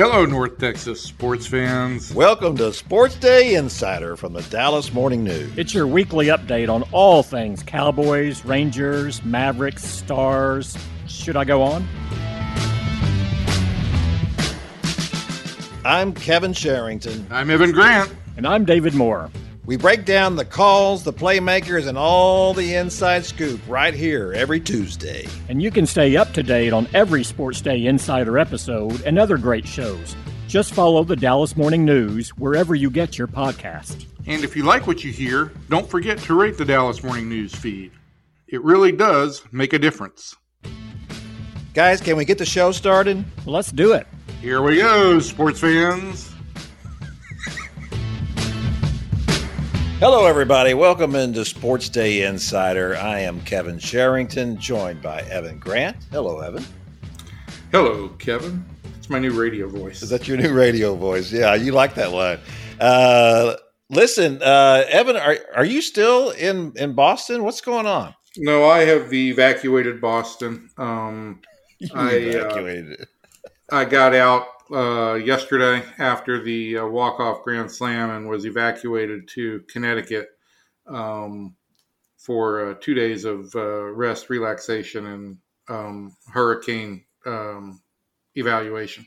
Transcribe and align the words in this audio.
Hello, 0.00 0.24
North 0.24 0.56
Texas 0.56 1.02
sports 1.02 1.46
fans. 1.46 2.14
Welcome 2.14 2.56
to 2.56 2.72
Sports 2.72 3.16
Day 3.16 3.56
Insider 3.56 4.16
from 4.16 4.32
the 4.32 4.40
Dallas 4.44 4.94
Morning 4.94 5.22
News. 5.22 5.52
It's 5.58 5.74
your 5.74 5.86
weekly 5.86 6.28
update 6.28 6.70
on 6.70 6.84
all 6.90 7.22
things 7.22 7.62
Cowboys, 7.62 8.42
Rangers, 8.46 9.22
Mavericks, 9.26 9.84
Stars. 9.84 10.74
Should 11.06 11.36
I 11.36 11.44
go 11.44 11.60
on? 11.62 11.86
I'm 15.84 16.14
Kevin 16.14 16.54
Sherrington. 16.54 17.26
I'm 17.30 17.50
Evan 17.50 17.70
Grant. 17.70 18.10
And 18.38 18.46
I'm 18.46 18.64
David 18.64 18.94
Moore. 18.94 19.30
We 19.70 19.76
break 19.76 20.04
down 20.04 20.34
the 20.34 20.44
calls, 20.44 21.04
the 21.04 21.12
playmakers, 21.12 21.86
and 21.86 21.96
all 21.96 22.52
the 22.52 22.74
inside 22.74 23.24
scoop 23.24 23.60
right 23.68 23.94
here 23.94 24.32
every 24.32 24.58
Tuesday. 24.58 25.28
And 25.48 25.62
you 25.62 25.70
can 25.70 25.86
stay 25.86 26.16
up 26.16 26.32
to 26.32 26.42
date 26.42 26.72
on 26.72 26.88
every 26.92 27.22
Sports 27.22 27.60
Day 27.60 27.86
Insider 27.86 28.36
episode 28.36 29.00
and 29.02 29.16
other 29.16 29.38
great 29.38 29.68
shows. 29.68 30.16
Just 30.48 30.74
follow 30.74 31.04
the 31.04 31.14
Dallas 31.14 31.56
Morning 31.56 31.84
News 31.84 32.30
wherever 32.30 32.74
you 32.74 32.90
get 32.90 33.16
your 33.16 33.28
podcast. 33.28 34.06
And 34.26 34.42
if 34.42 34.56
you 34.56 34.64
like 34.64 34.88
what 34.88 35.04
you 35.04 35.12
hear, 35.12 35.52
don't 35.68 35.88
forget 35.88 36.18
to 36.18 36.34
rate 36.34 36.58
the 36.58 36.64
Dallas 36.64 37.04
Morning 37.04 37.28
News 37.28 37.54
feed. 37.54 37.92
It 38.48 38.64
really 38.64 38.90
does 38.90 39.40
make 39.52 39.72
a 39.72 39.78
difference. 39.78 40.34
Guys, 41.74 42.00
can 42.00 42.16
we 42.16 42.24
get 42.24 42.38
the 42.38 42.44
show 42.44 42.72
started? 42.72 43.24
Let's 43.46 43.70
do 43.70 43.92
it. 43.92 44.08
Here 44.40 44.62
we 44.62 44.78
go, 44.78 45.20
sports 45.20 45.60
fans. 45.60 46.29
Hello, 50.00 50.24
everybody. 50.24 50.72
Welcome 50.72 51.14
into 51.14 51.44
Sports 51.44 51.90
Day 51.90 52.22
Insider. 52.22 52.96
I 52.96 53.18
am 53.20 53.38
Kevin 53.42 53.76
Sherrington, 53.76 54.56
joined 54.56 55.02
by 55.02 55.20
Evan 55.24 55.58
Grant. 55.58 55.94
Hello, 56.10 56.40
Evan. 56.40 56.64
Hello, 57.70 58.08
Kevin. 58.18 58.64
It's 58.96 59.10
my 59.10 59.18
new 59.18 59.38
radio 59.38 59.68
voice. 59.68 60.00
Is 60.00 60.08
that 60.08 60.26
your 60.26 60.38
new 60.38 60.54
radio 60.54 60.94
voice? 60.94 61.30
Yeah, 61.30 61.54
you 61.54 61.72
like 61.72 61.96
that 61.96 62.12
line. 62.12 62.38
Uh, 62.80 63.56
listen, 63.90 64.40
uh, 64.42 64.84
Evan, 64.88 65.16
are 65.16 65.36
are 65.54 65.66
you 65.66 65.82
still 65.82 66.30
in 66.30 66.72
in 66.76 66.94
Boston? 66.94 67.44
What's 67.44 67.60
going 67.60 67.86
on? 67.86 68.14
No, 68.38 68.70
I 68.70 68.86
have 68.86 69.12
evacuated 69.12 70.00
Boston. 70.00 70.70
Um, 70.78 71.42
You 71.78 71.90
I, 71.94 72.06
uh, 72.06 72.08
evacuated. 72.10 73.06
I 73.70 73.84
got 73.84 74.14
out 74.14 74.46
uh, 74.72 75.14
yesterday 75.14 75.84
after 75.98 76.42
the 76.42 76.78
uh, 76.78 76.86
walk-off 76.86 77.42
grand 77.42 77.70
slam 77.70 78.10
and 78.10 78.28
was 78.28 78.44
evacuated 78.46 79.28
to 79.28 79.60
Connecticut 79.68 80.28
um, 80.86 81.54
for 82.16 82.70
uh, 82.70 82.74
two 82.80 82.94
days 82.94 83.24
of 83.24 83.54
uh, 83.54 83.84
rest, 83.92 84.30
relaxation, 84.30 85.06
and 85.06 85.38
um, 85.68 86.16
hurricane 86.32 87.04
um, 87.26 87.80
evaluation. 88.34 89.06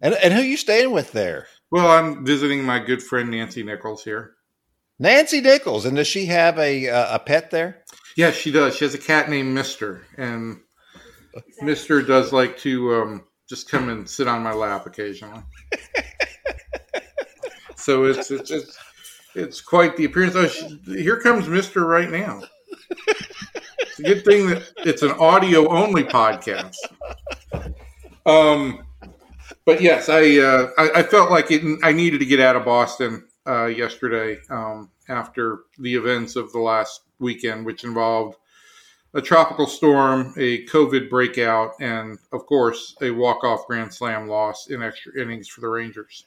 and 0.00 0.14
and 0.14 0.32
who 0.32 0.40
are 0.40 0.44
you 0.44 0.56
staying 0.56 0.90
with 0.90 1.12
there? 1.12 1.46
Well, 1.70 1.90
I'm 1.90 2.24
visiting 2.24 2.62
my 2.64 2.78
good 2.78 3.02
friend 3.02 3.30
Nancy 3.30 3.62
Nichols 3.62 4.04
here. 4.04 4.34
Nancy 4.98 5.40
Nichols, 5.40 5.86
and 5.86 5.96
does 5.96 6.06
she 6.06 6.26
have 6.26 6.58
a 6.58 6.88
uh, 6.88 7.16
a 7.16 7.18
pet 7.18 7.50
there? 7.50 7.82
Yes, 8.16 8.34
she 8.34 8.52
does. 8.52 8.76
She 8.76 8.84
has 8.84 8.94
a 8.94 8.98
cat 8.98 9.28
named 9.28 9.52
Mister, 9.54 10.06
and 10.16 10.60
Mister 11.60 12.00
does 12.00 12.32
like 12.32 12.58
to 12.58 12.94
um, 12.94 13.24
just 13.48 13.70
come 13.70 13.88
and 13.88 14.08
sit 14.08 14.28
on 14.28 14.42
my 14.42 14.52
lap 14.52 14.86
occasionally. 14.86 15.42
so 17.76 18.04
it's 18.04 18.30
it's 18.30 18.50
it's, 18.50 18.78
it's 19.34 19.60
quite 19.60 19.96
the 19.96 20.04
appearance. 20.04 20.34
Oh, 20.36 20.46
she, 20.46 20.80
here 20.86 21.20
comes 21.20 21.48
Mister 21.48 21.84
right 21.84 22.10
now. 22.10 22.42
It's 23.80 24.00
a 24.00 24.02
good 24.02 24.24
thing 24.24 24.48
that 24.48 24.72
it's 24.78 25.02
an 25.02 25.12
audio 25.12 25.68
only 25.68 26.02
podcast. 26.02 26.76
Um, 28.26 28.84
but 29.64 29.80
yes, 29.80 30.08
I, 30.08 30.38
uh, 30.38 30.70
I 30.78 30.90
I 31.00 31.02
felt 31.02 31.30
like 31.30 31.50
it. 31.50 31.62
I 31.82 31.92
needed 31.92 32.18
to 32.18 32.26
get 32.26 32.40
out 32.40 32.56
of 32.56 32.64
Boston 32.64 33.26
uh, 33.46 33.66
yesterday 33.66 34.38
um, 34.50 34.90
after 35.08 35.60
the 35.78 35.94
events 35.94 36.36
of 36.36 36.50
the 36.52 36.58
last 36.58 37.02
weekend, 37.18 37.66
which 37.66 37.84
involved 37.84 38.36
a 39.14 39.22
tropical 39.22 39.66
storm, 39.66 40.34
a 40.36 40.66
COVID 40.66 41.08
breakout, 41.08 41.72
and 41.80 42.18
of 42.32 42.46
course 42.46 42.96
a 43.00 43.10
walk-off 43.10 43.66
grand 43.66 43.94
slam 43.94 44.28
loss 44.28 44.68
in 44.68 44.82
extra 44.82 45.12
innings 45.20 45.48
for 45.48 45.60
the 45.60 45.68
Rangers. 45.68 46.26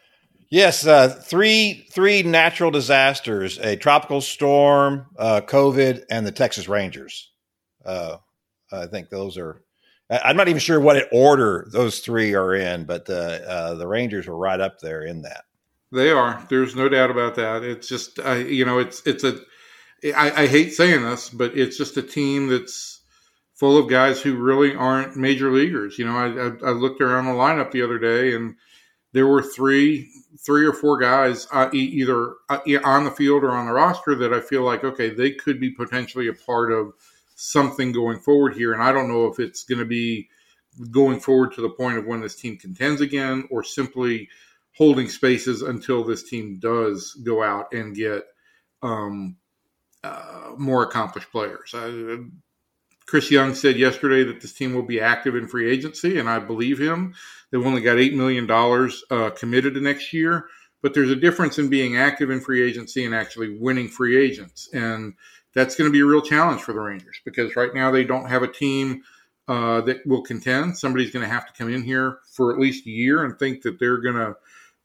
Yes, 0.49 0.87
uh, 0.87 1.09
three 1.09 1.87
three 1.91 2.23
natural 2.23 2.71
disasters: 2.71 3.57
a 3.59 3.75
tropical 3.75 4.21
storm, 4.21 5.07
uh, 5.19 5.41
COVID, 5.41 6.05
and 6.09 6.25
the 6.25 6.31
Texas 6.31 6.69
Rangers. 6.69 7.31
Uh, 7.85 8.17
I 8.71 8.87
think 8.87 9.09
those 9.09 9.37
are. 9.37 9.61
I'm 10.09 10.37
not 10.37 10.47
even 10.47 10.61
sure 10.61 10.79
what 10.79 11.09
order 11.11 11.67
those 11.73 11.99
three 11.99 12.33
are 12.33 12.55
in, 12.55 12.85
but 12.85 13.09
uh, 13.09 13.13
uh, 13.13 13.73
the 13.75 13.87
Rangers 13.87 14.25
were 14.25 14.37
right 14.37 14.61
up 14.61 14.79
there 14.79 15.03
in 15.03 15.23
that. 15.23 15.43
They 15.91 16.11
are. 16.11 16.45
There's 16.49 16.77
no 16.77 16.87
doubt 16.87 17.11
about 17.11 17.35
that. 17.35 17.63
It's 17.63 17.89
just, 17.89 18.19
I, 18.19 18.37
you 18.37 18.63
know, 18.63 18.79
it's 18.79 19.05
it's 19.05 19.25
a. 19.25 19.39
I, 20.13 20.43
I 20.43 20.47
hate 20.47 20.73
saying 20.73 21.03
this, 21.03 21.29
but 21.29 21.57
it's 21.57 21.77
just 21.77 21.97
a 21.97 22.01
team 22.01 22.47
that's 22.47 23.01
full 23.55 23.77
of 23.77 23.89
guys 23.89 24.21
who 24.21 24.35
really 24.35 24.75
aren't 24.75 25.15
major 25.15 25.51
leaguers. 25.51 25.97
You 25.97 26.05
know, 26.05 26.15
I, 26.15 26.27
I, 26.27 26.69
I 26.69 26.73
looked 26.73 27.01
around 27.01 27.25
the 27.25 27.31
lineup 27.31 27.71
the 27.71 27.81
other 27.81 27.97
day, 27.97 28.35
and 28.35 28.55
there 29.13 29.27
were 29.27 29.41
three, 29.41 30.09
three 30.45 30.65
or 30.65 30.73
four 30.73 30.99
guys 30.99 31.47
uh, 31.51 31.69
either 31.73 32.35
uh, 32.49 32.59
on 32.83 33.03
the 33.03 33.11
field 33.11 33.43
or 33.43 33.51
on 33.51 33.65
the 33.65 33.73
roster 33.73 34.15
that 34.15 34.33
I 34.33 34.41
feel 34.41 34.63
like 34.63 34.83
okay, 34.83 35.09
they 35.09 35.31
could 35.31 35.59
be 35.59 35.71
potentially 35.71 36.27
a 36.27 36.33
part 36.33 36.71
of 36.71 36.93
something 37.35 37.91
going 37.91 38.19
forward 38.19 38.55
here. 38.55 38.73
And 38.73 38.81
I 38.81 38.91
don't 38.91 39.07
know 39.07 39.25
if 39.25 39.39
it's 39.39 39.63
going 39.63 39.79
to 39.79 39.85
be 39.85 40.29
going 40.91 41.19
forward 41.19 41.53
to 41.53 41.61
the 41.61 41.69
point 41.69 41.97
of 41.97 42.05
when 42.05 42.21
this 42.21 42.35
team 42.35 42.57
contends 42.57 43.01
again, 43.01 43.47
or 43.49 43.63
simply 43.63 44.29
holding 44.75 45.09
spaces 45.09 45.63
until 45.63 46.03
this 46.03 46.29
team 46.29 46.59
does 46.59 47.13
go 47.25 47.41
out 47.41 47.73
and 47.73 47.95
get 47.95 48.23
um, 48.83 49.35
uh, 50.07 50.51
more 50.57 50.83
accomplished 50.83 51.31
players. 51.31 51.73
Chris 53.07 53.31
Young 53.31 53.55
said 53.55 53.77
yesterday 53.77 54.23
that 54.25 54.41
this 54.41 54.53
team 54.53 54.73
will 54.73 54.83
be 54.83 54.99
active 54.99 55.35
in 55.35 55.47
free 55.47 55.71
agency, 55.71 56.19
and 56.19 56.29
I 56.29 56.39
believe 56.39 56.77
him. 56.77 57.15
They've 57.49 57.65
only 57.65 57.81
got 57.81 57.95
$8 57.95 58.13
million 58.13 58.49
uh, 59.09 59.29
committed 59.31 59.75
to 59.75 59.81
next 59.81 60.11
year, 60.11 60.47
but 60.81 60.93
there's 60.93 61.09
a 61.09 61.15
difference 61.15 61.57
in 61.57 61.69
being 61.69 61.95
active 61.95 62.29
in 62.29 62.41
free 62.41 62.67
agency 62.67 63.05
and 63.05 63.15
actually 63.15 63.57
winning 63.57 63.87
free 63.87 64.17
agents. 64.17 64.69
And 64.73 65.13
that's 65.53 65.75
going 65.75 65.87
to 65.87 65.91
be 65.91 66.01
a 66.01 66.05
real 66.05 66.21
challenge 66.21 66.61
for 66.61 66.73
the 66.73 66.81
Rangers 66.81 67.21
because 67.23 67.55
right 67.55 67.73
now 67.73 67.91
they 67.91 68.03
don't 68.03 68.29
have 68.29 68.43
a 68.43 68.51
team 68.51 69.03
uh, 69.47 69.81
that 69.81 70.05
will 70.05 70.21
contend. 70.21 70.77
Somebody's 70.77 71.11
going 71.11 71.23
to 71.23 71.33
have 71.33 71.47
to 71.47 71.53
come 71.53 71.73
in 71.73 71.83
here 71.83 72.19
for 72.33 72.51
at 72.51 72.59
least 72.59 72.85
a 72.85 72.91
year 72.91 73.23
and 73.23 73.39
think 73.39 73.61
that 73.61 73.79
they're 73.79 74.01
going 74.01 74.15
to 74.15 74.35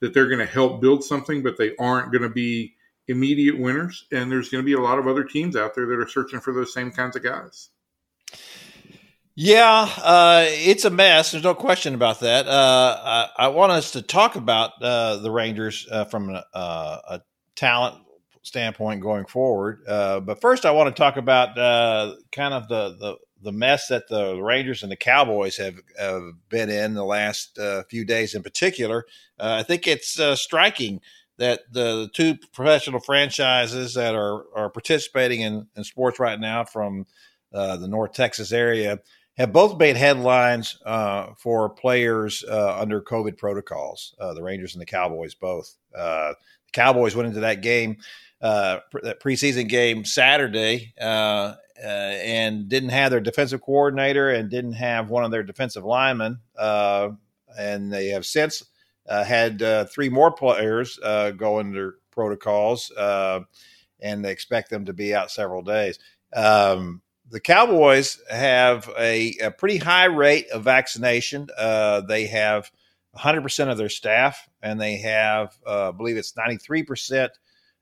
that 0.00 0.14
they're 0.14 0.26
going 0.28 0.44
to 0.44 0.52
help 0.52 0.80
build 0.80 1.04
something, 1.04 1.44
but 1.44 1.56
they 1.56 1.76
aren't 1.78 2.10
going 2.10 2.22
to 2.22 2.28
be 2.28 2.74
immediate 3.08 3.58
winners. 3.58 4.06
And 4.12 4.30
there's 4.30 4.48
going 4.48 4.62
to 4.62 4.66
be 4.66 4.74
a 4.74 4.80
lot 4.80 4.98
of 4.98 5.06
other 5.06 5.24
teams 5.24 5.56
out 5.56 5.74
there 5.74 5.86
that 5.86 5.98
are 5.98 6.08
searching 6.08 6.40
for 6.40 6.52
those 6.52 6.72
same 6.72 6.90
kinds 6.90 7.16
of 7.16 7.22
guys. 7.22 7.70
Yeah, 9.34 9.88
uh, 10.02 10.44
it's 10.46 10.84
a 10.84 10.90
mess. 10.90 11.32
There's 11.32 11.44
no 11.44 11.54
question 11.54 11.94
about 11.94 12.20
that. 12.20 12.46
Uh, 12.46 13.28
I, 13.36 13.46
I, 13.46 13.48
want 13.48 13.72
us 13.72 13.92
to 13.92 14.02
talk 14.02 14.36
about 14.36 14.72
uh, 14.82 15.16
the 15.16 15.30
Rangers 15.30 15.88
uh, 15.90 16.04
from 16.04 16.28
a, 16.28 16.44
a, 16.52 17.22
talent 17.56 17.96
standpoint 18.42 19.00
going 19.00 19.24
forward. 19.24 19.80
Uh, 19.88 20.20
but 20.20 20.42
first, 20.42 20.66
I 20.66 20.72
want 20.72 20.94
to 20.94 21.00
talk 21.00 21.16
about 21.16 21.56
uh, 21.56 22.16
kind 22.30 22.52
of 22.52 22.68
the, 22.68 22.96
the, 22.98 23.16
the 23.40 23.52
mess 23.52 23.86
that 23.86 24.08
the 24.08 24.38
Rangers 24.38 24.82
and 24.82 24.92
the 24.92 24.96
Cowboys 24.96 25.56
have, 25.56 25.76
have 25.98 26.22
been 26.50 26.68
in 26.68 26.92
the 26.92 27.04
last 27.04 27.58
few 27.88 28.04
days 28.04 28.34
in 28.34 28.42
particular. 28.42 29.06
I 29.38 29.62
think 29.62 29.86
it's 29.86 30.20
striking 30.40 31.00
that 31.42 31.62
the, 31.72 32.04
the, 32.04 32.10
two 32.12 32.36
professional 32.52 33.00
franchises 33.00 33.94
that 33.94 34.14
are, 34.14 34.44
are 34.54 34.70
participating 34.70 35.40
in, 35.40 35.66
in 35.76 35.82
sports 35.82 36.20
right 36.20 36.38
now 36.38 36.64
from 36.64 37.04
the 37.50 37.88
North 37.88 38.12
Texas 38.12 38.52
area 38.52 39.00
have 39.36 39.52
both 39.52 39.76
made 39.76 39.96
headlines 39.96 40.78
uh, 40.86 41.32
for 41.36 41.68
players 41.68 42.44
uh, 42.48 42.78
under 42.78 43.00
COVID 43.00 43.36
protocols. 43.36 44.14
Uh, 44.20 44.34
the 44.34 44.42
Rangers 44.42 44.74
and 44.74 44.80
the 44.80 44.86
Cowboys 44.86 45.34
both. 45.34 45.74
the 45.92 46.36
Cowboys 46.72 47.16
went 47.16 47.26
into 47.26 47.40
that 47.40 47.60
game, 47.60 47.96
that 48.40 49.20
preseason 49.20 49.68
game 49.68 50.04
Saturday, 50.04 50.94
and 50.96 52.68
didn't 52.68 52.90
have 52.90 53.10
their 53.10 53.20
defensive 53.20 53.62
coordinator 53.62 54.30
and 54.30 54.48
didn't 54.48 54.74
have 54.74 55.10
one 55.10 55.24
of 55.24 55.32
their 55.32 55.42
defensive 55.42 55.84
linemen. 55.84 56.38
and 56.56 57.92
they 57.92 58.08
have 58.08 58.24
since 58.24 58.62
had 59.08 59.88
three 59.90 60.08
more 60.08 60.32
players 60.32 60.98
go 61.02 61.58
under 61.58 61.98
protocols, 62.10 62.90
and 62.96 64.24
they 64.24 64.30
expect 64.30 64.70
them 64.70 64.84
to 64.84 64.92
be 64.92 65.14
out 65.14 65.30
several 65.30 65.62
days. 65.62 65.98
Um, 66.34 67.02
the 67.32 67.40
Cowboys 67.40 68.20
have 68.30 68.90
a, 68.98 69.34
a, 69.42 69.50
pretty 69.50 69.78
high 69.78 70.04
rate 70.04 70.50
of 70.50 70.64
vaccination. 70.64 71.48
Uh, 71.56 72.02
they 72.02 72.26
have 72.26 72.70
100% 73.16 73.70
of 73.70 73.78
their 73.78 73.88
staff, 73.88 74.48
and 74.62 74.80
they 74.80 74.98
have, 74.98 75.56
uh, 75.66 75.88
I 75.88 75.92
believe 75.92 76.18
it's 76.18 76.34
93%, 76.34 77.28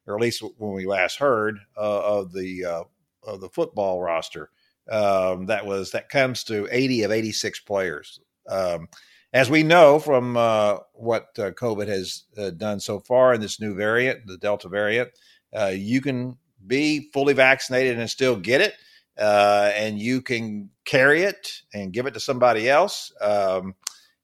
or 0.07 0.15
at 0.15 0.21
least 0.21 0.43
when 0.59 0.73
we 0.73 0.87
last 0.87 1.19
heard, 1.19 1.59
uh, 1.77 2.01
of 2.01 2.33
the 2.33 2.65
uh, 2.65 2.85
of 3.25 3.41
the 3.41 3.49
football 3.51 4.01
roster. 4.01 4.51
Um, 4.89 5.47
that 5.47 5.67
was 5.67 5.91
that 5.93 6.09
comes 6.09 6.45
to 6.45 6.69
80 6.71 7.03
of 7.05 7.13
86 7.13 7.61
players. 7.61 8.21
Um, 8.49 8.89
as 9.33 9.49
we 9.49 9.63
know 9.63 9.99
from 9.99 10.37
uh, 10.37 10.79
what 10.95 11.29
uh, 11.39 11.53
COVID 11.53 11.87
has 11.87 12.25
uh, 12.37 12.51
done 12.51 12.81
so 12.81 12.99
far 12.99 13.33
in 13.33 13.41
this 13.41 13.61
new 13.61 13.75
variant, 13.75 14.27
the 14.27 14.37
Delta 14.37 14.69
variant, 14.69 15.11
uh, 15.57 15.73
you 15.75 16.01
can 16.01 16.37
be 16.67 17.11
fully 17.13 17.33
vaccinated 17.33 17.99
and 17.99 18.11
still 18.11 18.37
get 18.37 18.61
it, 18.61 18.75
uh, 19.19 19.71
and 19.75 19.99
you 19.99 20.21
can 20.21 20.71
carry 20.85 21.23
it 21.23 21.63
and 21.73 21.93
give 21.93 22.07
it 22.07 22.15
to 22.15 22.21
somebody 22.21 22.69
else. 22.69 23.13
Um, 23.21 23.75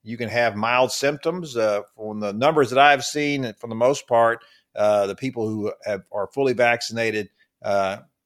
you 0.02 0.16
can 0.16 0.28
have 0.28 0.56
mild 0.56 0.90
symptoms. 0.92 1.56
Uh, 1.56 1.82
from 1.96 2.20
the 2.20 2.32
numbers 2.32 2.70
that 2.70 2.78
I've 2.78 3.04
seen, 3.04 3.52
for 3.58 3.68
the 3.68 3.74
most 3.74 4.06
part, 4.06 4.44
the 4.74 5.16
people 5.18 5.48
who 5.48 5.72
have, 5.84 6.02
are 6.12 6.28
fully 6.28 6.52
vaccinated 6.52 7.30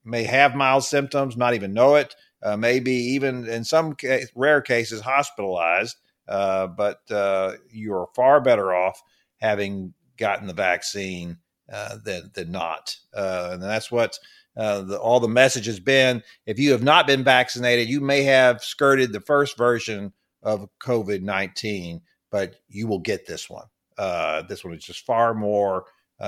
may 0.04 0.24
have 0.24 0.54
mild 0.54 0.84
symptoms, 0.84 1.36
not 1.36 1.54
even 1.54 1.72
know 1.72 1.96
it, 1.96 2.14
maybe 2.58 2.92
even 2.92 3.46
in 3.48 3.64
some 3.64 3.96
rare 4.34 4.60
cases 4.60 5.00
hospitalized. 5.00 5.96
Uh, 6.30 6.68
but 6.68 7.00
uh, 7.10 7.54
you're 7.70 8.08
far 8.14 8.40
better 8.40 8.72
off 8.72 9.02
having 9.38 9.92
gotten 10.16 10.46
the 10.46 10.54
vaccine 10.54 11.36
uh, 11.72 11.96
than, 12.04 12.30
than 12.34 12.52
not. 12.52 12.96
Uh, 13.12 13.50
and 13.52 13.62
that's 13.62 13.90
what 13.90 14.16
uh, 14.56 14.82
the, 14.82 14.98
all 14.98 15.18
the 15.18 15.28
message 15.28 15.66
has 15.66 15.80
been. 15.80 16.22
If 16.46 16.58
you 16.58 16.70
have 16.70 16.84
not 16.84 17.08
been 17.08 17.24
vaccinated, 17.24 17.88
you 17.88 18.00
may 18.00 18.22
have 18.22 18.62
skirted 18.62 19.12
the 19.12 19.20
first 19.20 19.58
version 19.58 20.12
of 20.42 20.68
COVID 20.80 21.22
19, 21.22 22.00
but 22.30 22.56
you 22.68 22.86
will 22.86 23.00
get 23.00 23.26
this 23.26 23.50
one. 23.50 23.66
this 24.48 24.64
one 24.64 24.74
is 24.74 24.84
just 24.84 25.04
far 25.04 25.34
more 25.34 25.84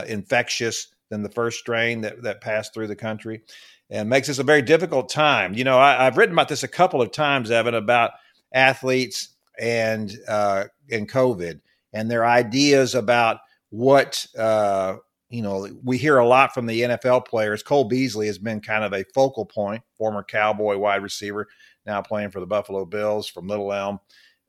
infectious 0.07 0.89
than 1.11 1.23
the 1.23 1.31
first 1.31 1.61
strain 1.61 2.01
that, 2.01 2.23
that 2.23 2.41
passed 2.41 2.75
through 2.75 2.89
the 2.89 2.97
country 2.97 3.43
and 3.91 4.09
makes 4.09 4.29
this 4.29 4.39
a 4.39 4.45
very 4.45 4.63
difficult 4.63 5.11
time. 5.11 5.55
You 5.55 5.65
know, 5.65 5.79
I, 5.79 6.05
have 6.05 6.17
written 6.17 6.35
about 6.35 6.49
this 6.49 6.63
a 6.63 6.69
couple 6.69 7.03
of 7.03 7.13
times, 7.13 7.51
Evan, 7.51 7.75
about 7.75 8.13
athletes 8.55 9.32
and 9.59 10.17
uh, 10.29 10.65
and 10.91 11.11
COVID 11.11 11.61
and 11.93 12.11
their 12.11 12.25
ideas 12.25 12.95
about 12.95 13.39
what 13.71 14.27
uh, 14.39 14.97
you 15.29 15.43
know. 15.43 15.69
We 15.83 15.99
hear 15.99 16.19
a 16.19 16.27
lot 16.27 16.55
from 16.55 16.67
the 16.67 16.83
NFL 16.83 17.27
players. 17.27 17.63
Cole 17.63 17.85
Beasley 17.85 18.27
has 18.27 18.39
been 18.39 18.61
kind 18.61 18.85
of 18.85 18.93
a 18.93 19.05
focal 19.15 19.47
point, 19.47 19.83
former 19.97 20.23
Cowboy 20.23 20.79
wide 20.79 21.03
receiver, 21.03 21.49
now 21.87 22.03
playing 22.03 22.31
for 22.31 22.41
the 22.41 22.47
Buffalo 22.47 22.85
Bills 22.85 23.29
from 23.29 23.49
Little 23.49 23.73
Elm, 23.73 24.01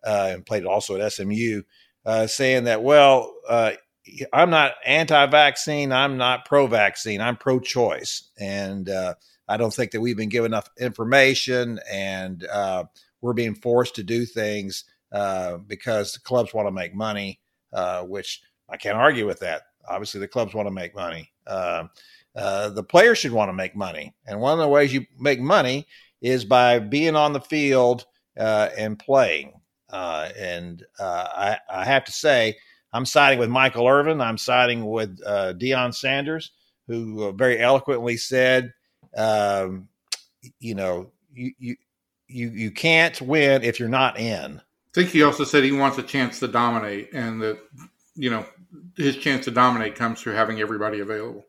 uh, 0.05 0.29
and 0.31 0.45
played 0.45 0.65
also 0.65 0.99
at 0.99 1.11
SMU, 1.11 1.61
uh, 2.05 2.27
saying 2.27 2.65
that 2.65 2.83
well. 2.83 3.33
Uh, 3.47 3.71
I'm 4.33 4.49
not 4.49 4.73
anti-vaccine. 4.85 5.93
I'm 5.93 6.17
not 6.17 6.43
pro-vaccine. 6.43 7.21
I'm 7.21 7.37
pro-choice, 7.37 8.29
and 8.37 8.89
uh, 8.89 9.13
I 9.47 9.55
don't 9.55 9.73
think 9.73 9.91
that 9.91 10.01
we've 10.01 10.17
been 10.17 10.27
given 10.27 10.51
enough 10.51 10.69
information, 10.77 11.79
and 11.89 12.45
we're 13.21 13.33
being 13.33 13.55
forced 13.55 13.95
to 13.95 14.03
do 14.03 14.25
things 14.25 14.83
uh, 15.13 15.57
because 15.67 16.13
the 16.13 16.19
clubs 16.19 16.55
want 16.55 16.67
to 16.67 16.71
make 16.71 16.95
money, 16.95 17.39
uh, 17.71 18.01
which 18.01 18.41
I 18.67 18.77
can't 18.77 18.97
argue 18.97 19.27
with 19.27 19.39
that. 19.41 19.61
Obviously, 19.87 20.19
the 20.19 20.27
clubs 20.27 20.55
want 20.55 20.65
to 20.65 20.71
make 20.71 20.95
money. 20.95 21.31
Uh, 21.45 21.83
uh, 22.35 22.69
the 22.69 22.83
players 22.83 23.19
should 23.19 23.31
want 23.31 23.49
to 23.49 23.53
make 23.53 23.75
money, 23.75 24.15
and 24.25 24.39
one 24.39 24.53
of 24.53 24.59
the 24.59 24.67
ways 24.67 24.91
you 24.91 25.05
make 25.19 25.39
money 25.39 25.85
is 26.21 26.45
by 26.45 26.79
being 26.79 27.15
on 27.15 27.31
the 27.31 27.41
field 27.41 28.05
uh, 28.39 28.69
and 28.75 28.97
playing. 28.97 29.53
and 29.91 30.83
I, 30.99 31.59
I, 31.69 31.85
have 31.85 32.05
to 32.05 32.11
say, 32.11 32.57
I'm 32.91 33.05
siding 33.05 33.37
with 33.37 33.49
Michael 33.49 33.87
Irvin. 33.87 34.19
I'm 34.19 34.39
siding 34.39 34.83
with 34.83 35.19
Deion 35.23 35.93
Sanders, 35.93 36.53
who 36.87 37.31
very 37.33 37.59
eloquently 37.59 38.17
said, 38.17 38.73
um, 39.15 39.89
"You 40.59 40.73
know, 40.73 41.11
you 41.31 41.51
you." 41.59 41.75
You, 42.29 42.49
you 42.49 42.71
can't 42.71 43.21
win 43.21 43.61
if 43.61 43.79
you're 43.79 43.89
not 43.89 44.17
in. 44.17 44.59
I 44.93 45.01
think 45.01 45.09
he 45.09 45.23
also 45.23 45.43
said 45.43 45.63
he 45.63 45.71
wants 45.71 45.97
a 45.97 46.03
chance 46.03 46.39
to 46.39 46.47
dominate, 46.47 47.13
and 47.13 47.41
that 47.41 47.57
you 48.15 48.29
know 48.29 48.45
his 48.95 49.17
chance 49.17 49.45
to 49.45 49.51
dominate 49.51 49.95
comes 49.95 50.21
through 50.21 50.33
having 50.33 50.61
everybody 50.61 50.99
available. 50.99 51.45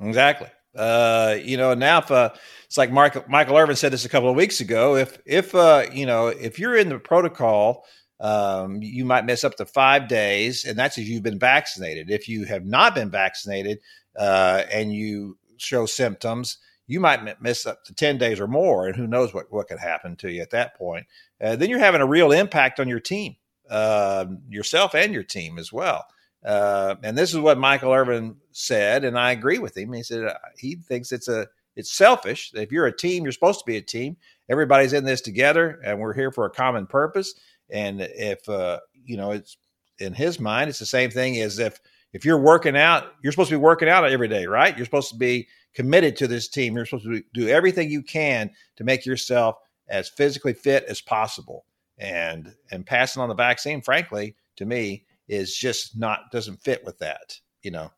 Exactly. 0.00 0.48
Uh, 0.76 1.36
you 1.42 1.56
know, 1.56 1.74
now 1.74 1.98
if 1.98 2.10
uh, 2.12 2.30
it's 2.66 2.78
like 2.78 2.92
Mark, 2.92 3.28
Michael 3.28 3.56
Irvin 3.56 3.74
said 3.74 3.92
this 3.92 4.04
a 4.04 4.08
couple 4.08 4.30
of 4.30 4.36
weeks 4.36 4.60
ago. 4.60 4.94
If 4.94 5.18
if 5.26 5.54
uh, 5.54 5.86
you 5.92 6.06
know 6.06 6.28
if 6.28 6.60
you're 6.60 6.76
in 6.76 6.88
the 6.88 6.98
protocol, 7.00 7.84
um, 8.20 8.80
you 8.80 9.04
might 9.04 9.24
miss 9.26 9.42
up 9.42 9.56
to 9.56 9.66
five 9.66 10.06
days, 10.06 10.64
and 10.64 10.78
that's 10.78 10.96
if 10.96 11.08
you've 11.08 11.24
been 11.24 11.40
vaccinated. 11.40 12.08
If 12.08 12.28
you 12.28 12.44
have 12.44 12.64
not 12.64 12.94
been 12.94 13.10
vaccinated 13.10 13.80
uh, 14.16 14.62
and 14.72 14.94
you 14.94 15.38
show 15.56 15.86
symptoms, 15.86 16.58
you 16.90 17.00
might 17.00 17.40
miss 17.40 17.66
up 17.66 17.84
to 17.84 17.94
10 17.94 18.18
days 18.18 18.40
or 18.40 18.48
more, 18.48 18.86
and 18.86 18.96
who 18.96 19.06
knows 19.06 19.32
what, 19.32 19.46
what 19.52 19.68
could 19.68 19.78
happen 19.78 20.16
to 20.16 20.30
you 20.30 20.42
at 20.42 20.50
that 20.50 20.76
point. 20.76 21.06
Uh, 21.40 21.54
then 21.54 21.70
you're 21.70 21.78
having 21.78 22.00
a 22.00 22.06
real 22.06 22.32
impact 22.32 22.80
on 22.80 22.88
your 22.88 22.98
team, 22.98 23.36
uh, 23.70 24.26
yourself 24.48 24.94
and 24.94 25.12
your 25.12 25.22
team 25.22 25.58
as 25.58 25.72
well. 25.72 26.04
Uh, 26.44 26.96
and 27.02 27.16
this 27.16 27.32
is 27.32 27.38
what 27.38 27.58
Michael 27.58 27.92
Irvin 27.92 28.36
said, 28.50 29.04
and 29.04 29.18
I 29.18 29.30
agree 29.30 29.58
with 29.58 29.76
him. 29.76 29.92
He 29.92 30.02
said 30.02 30.24
uh, 30.24 30.34
he 30.58 30.76
thinks 30.76 31.12
it's 31.12 31.28
a 31.28 31.46
it's 31.76 31.92
selfish. 31.92 32.50
If 32.54 32.72
you're 32.72 32.86
a 32.86 32.96
team, 32.96 33.22
you're 33.22 33.32
supposed 33.32 33.60
to 33.60 33.64
be 33.66 33.76
a 33.76 33.82
team. 33.82 34.16
Everybody's 34.48 34.92
in 34.92 35.04
this 35.04 35.20
together, 35.20 35.80
and 35.84 36.00
we're 36.00 36.14
here 36.14 36.32
for 36.32 36.46
a 36.46 36.50
common 36.50 36.86
purpose. 36.86 37.34
And 37.70 38.00
if 38.00 38.48
uh, 38.48 38.80
you 39.04 39.16
know, 39.16 39.32
it's 39.32 39.58
in 39.98 40.14
his 40.14 40.40
mind, 40.40 40.70
it's 40.70 40.78
the 40.78 40.86
same 40.86 41.10
thing 41.10 41.38
as 41.40 41.58
if 41.58 41.78
if 42.12 42.24
you're 42.24 42.40
working 42.40 42.76
out, 42.76 43.12
you're 43.22 43.32
supposed 43.32 43.50
to 43.50 43.56
be 43.56 43.62
working 43.62 43.88
out 43.88 44.10
every 44.10 44.28
day, 44.28 44.46
right? 44.46 44.76
You're 44.76 44.86
supposed 44.86 45.10
to 45.10 45.18
be 45.18 45.46
committed 45.74 46.16
to 46.16 46.26
this 46.26 46.48
team. 46.48 46.74
You're 46.74 46.86
supposed 46.86 47.04
to 47.04 47.22
do 47.32 47.48
everything 47.48 47.90
you 47.90 48.02
can 48.02 48.50
to 48.76 48.84
make 48.84 49.06
yourself 49.06 49.56
as 49.88 50.08
physically 50.08 50.52
fit 50.52 50.84
as 50.88 51.00
possible. 51.00 51.64
And 51.98 52.54
and 52.70 52.86
passing 52.86 53.20
on 53.20 53.28
the 53.28 53.34
vaccine, 53.34 53.82
frankly, 53.82 54.36
to 54.56 54.64
me, 54.64 55.04
is 55.28 55.54
just 55.54 55.98
not 55.98 56.30
doesn't 56.32 56.62
fit 56.62 56.82
with 56.84 56.98
that. 56.98 57.38
You 57.62 57.72
know. 57.72 57.92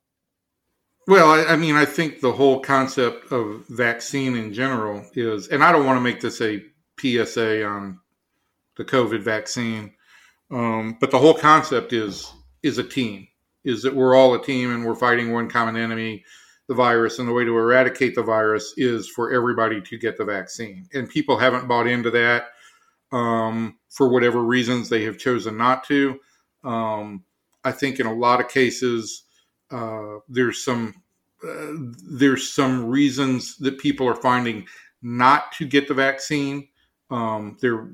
Well, 1.07 1.31
I, 1.31 1.55
I 1.55 1.57
mean, 1.57 1.75
I 1.75 1.85
think 1.85 2.21
the 2.21 2.33
whole 2.33 2.61
concept 2.61 3.33
of 3.33 3.67
vaccine 3.69 4.37
in 4.37 4.53
general 4.53 5.05
is, 5.15 5.49
and 5.49 5.65
I 5.65 5.73
don't 5.73 5.85
want 5.85 5.97
to 5.97 6.01
make 6.01 6.21
this 6.21 6.41
a 6.41 6.63
PSA 7.01 7.65
on 7.65 7.99
the 8.77 8.85
COVID 8.85 9.21
vaccine, 9.21 9.95
um, 10.51 10.97
but 11.01 11.11
the 11.11 11.19
whole 11.19 11.35
concept 11.35 11.93
is 11.93 12.33
is 12.63 12.79
a 12.79 12.85
team. 12.85 13.29
Is 13.65 13.83
that 13.83 13.95
we're 13.95 14.17
all 14.17 14.35
a 14.35 14.43
team 14.43 14.73
and 14.73 14.85
we're 14.85 14.97
fighting 14.97 15.33
one 15.33 15.49
common 15.49 15.77
enemy 15.77 16.25
the 16.73 16.77
virus, 16.77 17.19
and 17.19 17.29
the 17.29 17.33
way 17.33 17.45
to 17.45 17.57
eradicate 17.57 18.15
the 18.15 18.23
virus 18.23 18.73
is 18.79 19.07
for 19.09 19.33
everybody 19.33 19.81
to 19.83 19.99
get 19.99 20.17
the 20.17 20.25
vaccine. 20.25 20.89
And 20.95 21.09
people 21.09 21.37
haven't 21.37 21.69
bought 21.69 21.87
into 21.87 22.11
that 22.11 22.47
um, 23.13 23.79
for 23.91 24.09
whatever 24.09 24.43
reasons 24.43 24.89
they 24.89 25.05
have 25.05 25.19
chosen 25.19 25.59
not 25.59 25.85
to. 25.85 26.19
Um, 26.65 27.25
I 27.63 27.73
think 27.73 28.01
in 28.01 28.07
a 28.07 28.15
lot 28.15 28.41
of 28.41 28.49
cases 28.49 29.25
uh, 29.71 30.17
there's 30.29 30.65
some 30.65 30.95
uh, 31.47 31.73
there's 32.11 32.51
some 32.53 32.87
reasons 32.87 33.57
that 33.59 33.79
people 33.79 34.09
are 34.09 34.15
finding 34.15 34.67
not 35.03 35.53
to 35.53 35.67
get 35.67 35.89
the 35.89 35.95
vaccine. 35.95 36.69
Um, 37.11 37.59
there, 37.61 37.91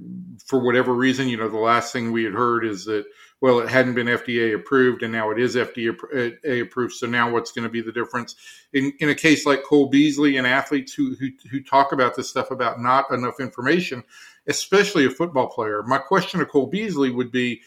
for 0.47 0.64
whatever 0.64 0.94
reason, 0.94 1.28
you 1.28 1.37
know, 1.37 1.49
the 1.49 1.58
last 1.58 1.92
thing 1.92 2.12
we 2.12 2.23
had 2.23 2.35
heard 2.35 2.64
is 2.64 2.85
that 2.85 3.04
well, 3.40 3.61
it 3.61 3.68
hadn't 3.68 3.95
been 3.95 4.09
FDA 4.09 4.54
approved, 4.54 5.02
and 5.02 5.12
now 5.12 5.30
it 5.30 5.38
is 5.38 5.54
FDA 5.54 6.62
approved. 6.62 6.95
So 6.95 7.07
now, 7.07 7.30
what's 7.30 7.52
going 7.52 7.62
to 7.62 7.68
be 7.68 7.80
the 7.80 7.92
difference 7.92 8.35
in, 8.73 8.92
in 8.99 9.11
a 9.11 9.14
case 9.14 9.47
like 9.47 9.62
Cole 9.62 9.88
Beasley 9.88 10.38
and 10.38 10.47
athletes 10.47 10.92
who, 10.92 11.14
who 11.14 11.28
who 11.50 11.62
talk 11.62 11.92
about 11.92 12.16
this 12.16 12.28
stuff 12.28 12.50
about 12.50 12.80
not 12.80 13.11
enough 13.12 13.38
information, 13.38 14.02
especially 14.49 15.07
a 15.07 15.11
football 15.11 15.47
player? 15.47 15.85
My 15.85 15.99
question 15.99 16.40
to 16.40 16.47
Cole 16.47 16.66
Beasley 16.66 17.11
would 17.11 17.30
be, 17.30 17.61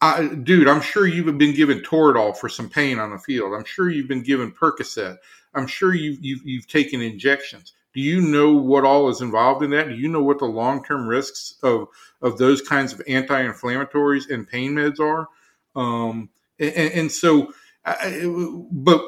uh, 0.00 0.22
dude, 0.22 0.68
I'm 0.68 0.82
sure 0.82 1.08
you've 1.08 1.38
been 1.38 1.54
given 1.54 1.80
Toradol 1.80 2.36
for 2.36 2.48
some 2.48 2.68
pain 2.68 3.00
on 3.00 3.10
the 3.10 3.18
field. 3.18 3.52
I'm 3.52 3.64
sure 3.64 3.90
you've 3.90 4.08
been 4.08 4.22
given 4.22 4.52
Percocet. 4.52 5.16
I'm 5.54 5.66
sure 5.66 5.94
you've, 5.94 6.24
you've, 6.24 6.42
you've 6.44 6.68
taken 6.68 7.00
injections. 7.00 7.72
Do 7.94 8.00
you 8.00 8.20
know 8.20 8.52
what 8.52 8.84
all 8.84 9.08
is 9.08 9.20
involved 9.20 9.62
in 9.62 9.70
that? 9.70 9.88
Do 9.88 9.94
you 9.94 10.08
know 10.08 10.22
what 10.22 10.40
the 10.40 10.46
long 10.46 10.84
term 10.84 11.06
risks 11.06 11.54
of 11.62 11.88
of 12.20 12.38
those 12.38 12.60
kinds 12.60 12.92
of 12.92 13.00
anti 13.06 13.42
inflammatories 13.42 14.28
and 14.28 14.48
pain 14.48 14.72
meds 14.72 14.98
are? 14.98 15.28
Um, 15.76 16.30
and, 16.58 16.92
and, 16.92 17.12
so, 17.12 17.52
I, 17.84 18.22
but 18.70 19.00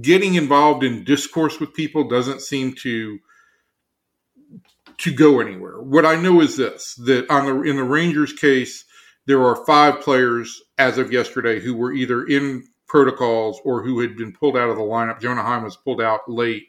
getting 0.00 0.34
involved 0.34 0.82
in 0.82 1.04
discourse 1.04 1.60
with 1.60 1.74
people 1.74 2.08
doesn't 2.08 2.42
seem 2.42 2.74
to 2.74 3.18
to 4.98 5.14
go 5.14 5.40
anywhere. 5.40 5.80
What 5.80 6.06
I 6.06 6.16
know 6.16 6.40
is 6.40 6.56
this: 6.56 6.94
that 7.04 7.30
on 7.30 7.46
the 7.46 7.62
in 7.62 7.76
the 7.76 7.84
Rangers 7.84 8.32
case, 8.32 8.84
there 9.26 9.42
are 9.44 9.64
five 9.66 10.00
players 10.00 10.62
as 10.78 10.96
of 10.96 11.12
yesterday 11.12 11.60
who 11.60 11.74
were 11.76 11.92
either 11.92 12.24
in 12.24 12.64
protocols 12.86 13.60
or 13.64 13.82
who 13.82 14.00
had 14.00 14.16
been 14.16 14.32
pulled 14.32 14.56
out 14.56 14.70
of 14.70 14.76
the 14.76 14.82
lineup. 14.82 15.20
Jonah 15.20 15.42
Heim 15.42 15.64
was 15.64 15.76
pulled 15.76 16.00
out 16.00 16.20
late 16.28 16.68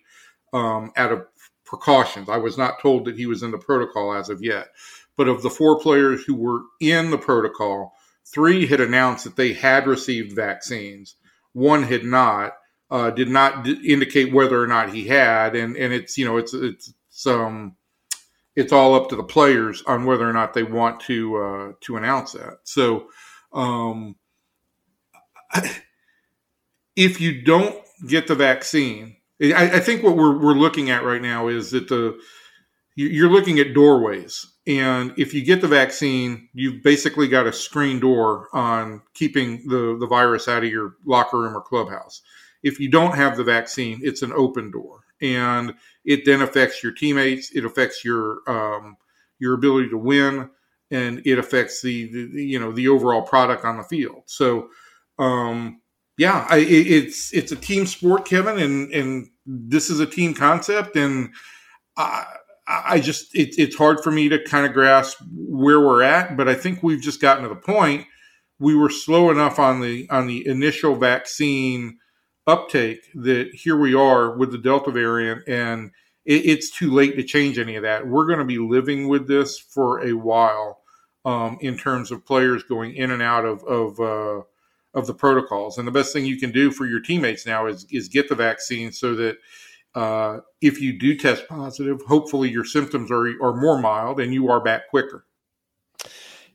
um, 0.54 0.92
out 0.96 1.12
of 1.12 1.25
precautions. 1.68 2.30
I 2.30 2.38
was 2.38 2.58
not 2.58 2.82
told 2.82 3.06
that 3.06 3.18
he 3.18 3.28
was 3.28 3.44
in 3.44 3.52
the 3.52 3.58
protocol 3.58 4.14
as 4.14 4.30
of 4.30 4.42
yet. 4.42 4.70
But 5.16 5.28
of 5.28 5.44
the 5.44 5.50
four 5.50 5.80
players 5.80 6.24
who 6.24 6.36
were 6.36 6.62
in 6.80 7.12
the 7.12 7.18
protocol, 7.18 7.94
three 8.26 8.66
had 8.66 8.82
announced 8.82 9.26
that 9.26 9.36
they 9.36 9.54
had 9.54 9.88
received 9.88 10.36
vaccines. 10.36 11.16
One 11.54 11.84
had 11.84 12.04
not. 12.04 12.54
Uh, 12.90 13.12
did 13.12 13.28
not 13.28 13.66
d- 13.66 13.82
indicate 13.92 14.32
whether 14.32 14.64
or 14.64 14.68
not 14.68 14.94
he 14.94 15.08
had, 15.08 15.58
and 15.58 15.76
and 15.76 15.92
it's 15.94 16.18
you 16.18 16.26
know 16.26 16.38
it's 16.38 16.54
it's. 16.54 16.94
Um, 17.28 17.76
it's 18.58 18.74
all 18.74 18.96
up 18.96 19.10
to 19.10 19.16
the 19.16 19.24
players 19.24 19.84
on 19.86 20.04
whether 20.06 20.28
or 20.28 20.34
not 20.34 20.56
they 20.56 20.64
want 20.64 21.00
to 21.02 21.38
uh, 21.38 21.72
to 21.82 21.96
announce 21.96 22.32
that. 22.32 22.58
So, 22.64 23.10
um, 23.54 24.16
if 26.96 27.22
you 27.22 27.44
don't 27.44 27.80
get 28.08 28.26
the 28.26 28.34
vaccine, 28.34 29.17
I, 29.41 29.75
I, 29.75 29.79
think 29.79 30.03
what 30.03 30.15
we're 30.15 30.38
we're 30.38 30.53
looking 30.53 30.89
at 30.89 31.03
right 31.03 31.22
now 31.22 31.48
is 31.48 31.72
that 31.72 31.88
the 31.88 32.20
you're 32.96 33.29
looking 33.29 33.60
at 33.60 33.75
doorways, 33.75 34.46
and 34.65 35.13
if 35.17 35.34
you 35.34 35.46
get 35.46 35.62
the 35.62 35.67
vaccine, 35.67 36.50
you've 36.53 36.82
basically 36.82 37.27
got 37.27 37.46
a 37.46 37.53
screen 37.53 38.00
door 38.00 38.48
on 38.53 39.03
keeping 39.13 39.67
the 39.67 39.96
the 40.00 40.08
virus 40.08 40.48
out 40.48 40.63
of 40.63 40.72
your 40.72 40.96
locker 41.06 41.39
room 41.39 41.56
or 41.56 41.62
clubhouse. 41.62 42.22
If 42.63 42.79
you 42.79 42.89
don't 42.89 43.15
have 43.15 43.38
the 43.38 43.44
vaccine, 43.44 44.00
it's 44.01 44.24
an 44.24 44.34
open 44.34 44.72
door 44.72 45.01
and 45.22 45.74
it 46.06 46.25
then 46.25 46.41
affects 46.41 46.84
your 46.84 46.91
teammates. 46.91 47.51
It 47.51 47.65
affects 47.65 48.03
your 48.03 48.39
um, 48.48 48.98
your 49.39 49.53
ability 49.53 49.89
to 49.89 49.98
win, 49.98 50.50
and 50.91 51.22
it 51.25 51.39
affects 51.39 51.82
the, 51.82 52.12
the, 52.12 52.44
you 52.44 52.60
know 52.60 52.72
the 52.72 52.88
overall 52.88 53.22
product 53.22 53.65
on 53.65 53.77
the 53.77 53.84
field. 53.84 54.24
So, 54.25 54.70
um, 55.20 55.82
yeah, 56.18 56.48
I, 56.50 56.58
it's 56.58 57.32
it's 57.32 57.52
a 57.52 57.56
team 57.56 57.86
sport, 57.86 58.26
Kevin, 58.26 58.58
and 58.58 58.92
and 58.92 59.30
this 59.46 59.90
is 59.90 60.00
a 60.00 60.06
team 60.06 60.34
concept, 60.34 60.96
and 60.96 61.30
I, 61.96 62.26
I 62.68 63.00
just 63.00 63.36
it, 63.36 63.56
it's 63.58 63.76
hard 63.76 64.04
for 64.04 64.12
me 64.12 64.28
to 64.30 64.44
kind 64.44 64.66
of 64.66 64.74
grasp 64.74 65.20
where 65.32 65.80
we're 65.80 66.02
at, 66.02 66.36
but 66.36 66.50
I 66.50 66.56
think 66.56 66.82
we've 66.82 67.02
just 67.02 67.22
gotten 67.22 67.44
to 67.44 67.50
the 67.50 67.56
point. 67.56 68.08
We 68.60 68.76
were 68.76 68.90
slow 68.90 69.30
enough 69.30 69.60
on 69.60 69.82
the 69.82 70.10
on 70.10 70.26
the 70.26 70.48
initial 70.48 70.96
vaccine 70.96 72.00
uptake 72.48 73.10
that 73.14 73.50
here 73.54 73.78
we 73.78 73.94
are 73.94 74.36
with 74.36 74.52
the 74.52 74.58
Delta 74.58 74.90
variant, 74.90 75.48
and 75.48 75.92
it, 76.26 76.46
it's 76.46 76.72
too 76.72 76.92
late 76.92 77.16
to 77.18 77.24
change 77.24 77.60
any 77.60 77.76
of 77.76 77.84
that. 77.84 78.08
We're 78.08 78.26
going 78.26 78.40
to 78.40 78.46
be 78.46 78.58
living 78.58 79.08
with 79.08 79.28
this 79.28 79.60
for 79.60 80.04
a 80.04 80.14
while 80.14 80.82
um, 81.26 81.60
in 81.62 81.78
terms 81.78 82.10
of 82.10 82.26
players 82.26 82.64
going 82.64 82.96
in 82.96 83.12
and 83.12 83.22
out 83.22 83.46
of 83.46 83.64
of, 83.66 84.00
uh, 84.00 84.42
of 84.98 85.08
the 85.08 85.13
protocols. 85.13 85.77
And 85.77 85.88
the 85.88 85.92
best 85.92 86.12
thing 86.12 86.25
you 86.25 86.38
can 86.38 86.51
do 86.51 86.72
for 86.72 86.86
your 86.86 87.00
teammates 87.00 87.46
now 87.46 87.68
is 87.68 87.86
is 87.89 88.10
get 88.10 88.30
the 88.30 88.36
vaccine 88.36 88.92
so 88.92 89.16
that. 89.16 89.38
Uh, 89.96 90.42
if 90.62 90.80
you 90.80 91.00
do 91.00 91.18
test 91.18 91.48
positive, 91.48 92.00
hopefully 92.08 92.48
your 92.48 92.66
symptoms 92.66 93.10
are, 93.10 93.30
are 93.42 93.56
more 93.56 93.82
mild 93.82 94.20
and 94.20 94.32
you 94.32 94.48
are 94.48 94.60
back 94.60 94.88
quicker. 94.92 95.25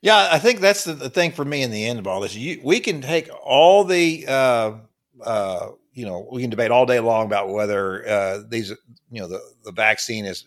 Yeah, 0.00 0.28
I 0.30 0.38
think 0.38 0.60
that's 0.60 0.84
the, 0.84 0.92
the 0.92 1.10
thing 1.10 1.32
for 1.32 1.44
me 1.44 1.62
in 1.62 1.72
the 1.72 1.84
end 1.84 1.98
of 1.98 2.06
all 2.06 2.20
this. 2.20 2.36
You, 2.36 2.60
we 2.62 2.78
can 2.78 3.00
take 3.00 3.28
all 3.42 3.82
the 3.82 4.24
uh, 4.28 4.72
uh, 5.24 5.70
you 5.94 6.06
know, 6.06 6.26
we 6.30 6.40
can 6.40 6.50
debate 6.50 6.70
all 6.70 6.86
day 6.86 7.00
long 7.00 7.26
about 7.26 7.50
whether 7.50 8.08
uh, 8.08 8.42
these, 8.48 8.70
you 9.10 9.20
know, 9.20 9.26
the, 9.26 9.40
the 9.64 9.72
vaccine 9.72 10.24
is, 10.24 10.44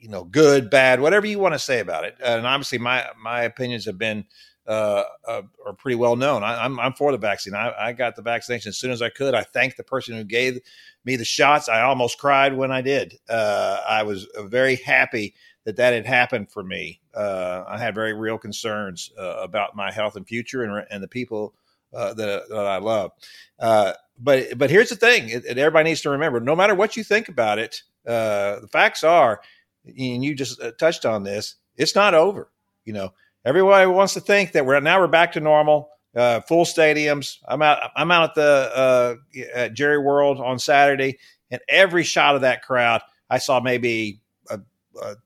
you 0.00 0.08
know, 0.08 0.24
good, 0.24 0.70
bad, 0.70 1.00
whatever 1.00 1.26
you 1.26 1.38
want 1.38 1.54
to 1.54 1.58
say 1.58 1.80
about 1.80 2.04
it. 2.04 2.16
And 2.24 2.46
obviously, 2.46 2.78
my 2.78 3.06
my 3.20 3.42
opinions 3.42 3.84
have 3.84 3.98
been 3.98 4.24
uh, 4.66 5.04
uh, 5.26 5.42
are 5.66 5.72
pretty 5.72 5.96
well 5.96 6.16
known. 6.16 6.42
I, 6.42 6.64
am 6.64 6.78
I'm, 6.78 6.86
I'm 6.86 6.92
for 6.92 7.12
the 7.12 7.18
vaccine. 7.18 7.54
I, 7.54 7.72
I 7.78 7.92
got 7.92 8.16
the 8.16 8.22
vaccination 8.22 8.68
as 8.68 8.76
soon 8.76 8.90
as 8.90 9.02
I 9.02 9.08
could. 9.08 9.34
I 9.34 9.42
thanked 9.42 9.76
the 9.76 9.84
person 9.84 10.16
who 10.16 10.24
gave 10.24 10.60
me 11.04 11.16
the 11.16 11.24
shots. 11.24 11.68
I 11.68 11.82
almost 11.82 12.18
cried 12.18 12.56
when 12.56 12.70
I 12.70 12.80
did. 12.80 13.18
Uh, 13.28 13.80
I 13.88 14.02
was 14.02 14.26
very 14.44 14.76
happy 14.76 15.34
that 15.64 15.76
that 15.76 15.92
had 15.92 16.06
happened 16.06 16.50
for 16.50 16.62
me. 16.62 17.00
Uh, 17.14 17.64
I 17.66 17.78
had 17.78 17.94
very 17.94 18.14
real 18.14 18.38
concerns 18.38 19.10
uh, 19.18 19.38
about 19.42 19.76
my 19.76 19.90
health 19.90 20.16
and 20.16 20.26
future 20.26 20.62
and, 20.62 20.86
and 20.90 21.02
the 21.02 21.08
people 21.08 21.54
uh, 21.92 22.14
that, 22.14 22.48
that 22.48 22.66
I 22.66 22.78
love. 22.78 23.10
Uh, 23.58 23.92
but 24.18 24.56
but 24.58 24.70
here's 24.70 24.90
the 24.90 24.96
thing, 24.96 25.32
everybody 25.48 25.90
needs 25.90 26.02
to 26.02 26.10
remember: 26.10 26.40
no 26.40 26.54
matter 26.54 26.74
what 26.74 26.96
you 26.96 27.02
think 27.02 27.28
about 27.28 27.58
it, 27.58 27.82
uh, 28.06 28.60
the 28.60 28.68
facts 28.70 29.02
are, 29.02 29.40
and 29.84 30.24
you 30.24 30.34
just 30.34 30.60
uh, 30.60 30.72
touched 30.72 31.04
on 31.04 31.22
this, 31.22 31.56
it's 31.76 31.94
not 31.94 32.14
over. 32.14 32.50
You 32.84 32.92
know, 32.92 33.12
everybody 33.44 33.86
wants 33.86 34.14
to 34.14 34.20
think 34.20 34.52
that 34.52 34.66
we're 34.66 34.80
now 34.80 35.00
we're 35.00 35.08
back 35.08 35.32
to 35.32 35.40
normal, 35.40 35.90
uh, 36.14 36.40
full 36.40 36.64
stadiums. 36.64 37.36
I'm 37.46 37.62
out. 37.62 37.90
I'm 37.96 38.10
out 38.10 38.30
at 38.30 38.34
the 38.34 38.72
uh, 38.74 39.14
at 39.54 39.74
Jerry 39.74 39.98
World 39.98 40.40
on 40.40 40.58
Saturday, 40.58 41.18
and 41.50 41.60
every 41.68 42.04
shot 42.04 42.34
of 42.34 42.42
that 42.42 42.62
crowd, 42.62 43.02
I 43.28 43.38
saw 43.38 43.60
maybe 43.60 44.20
a, 44.50 44.60
a, 45.00 45.16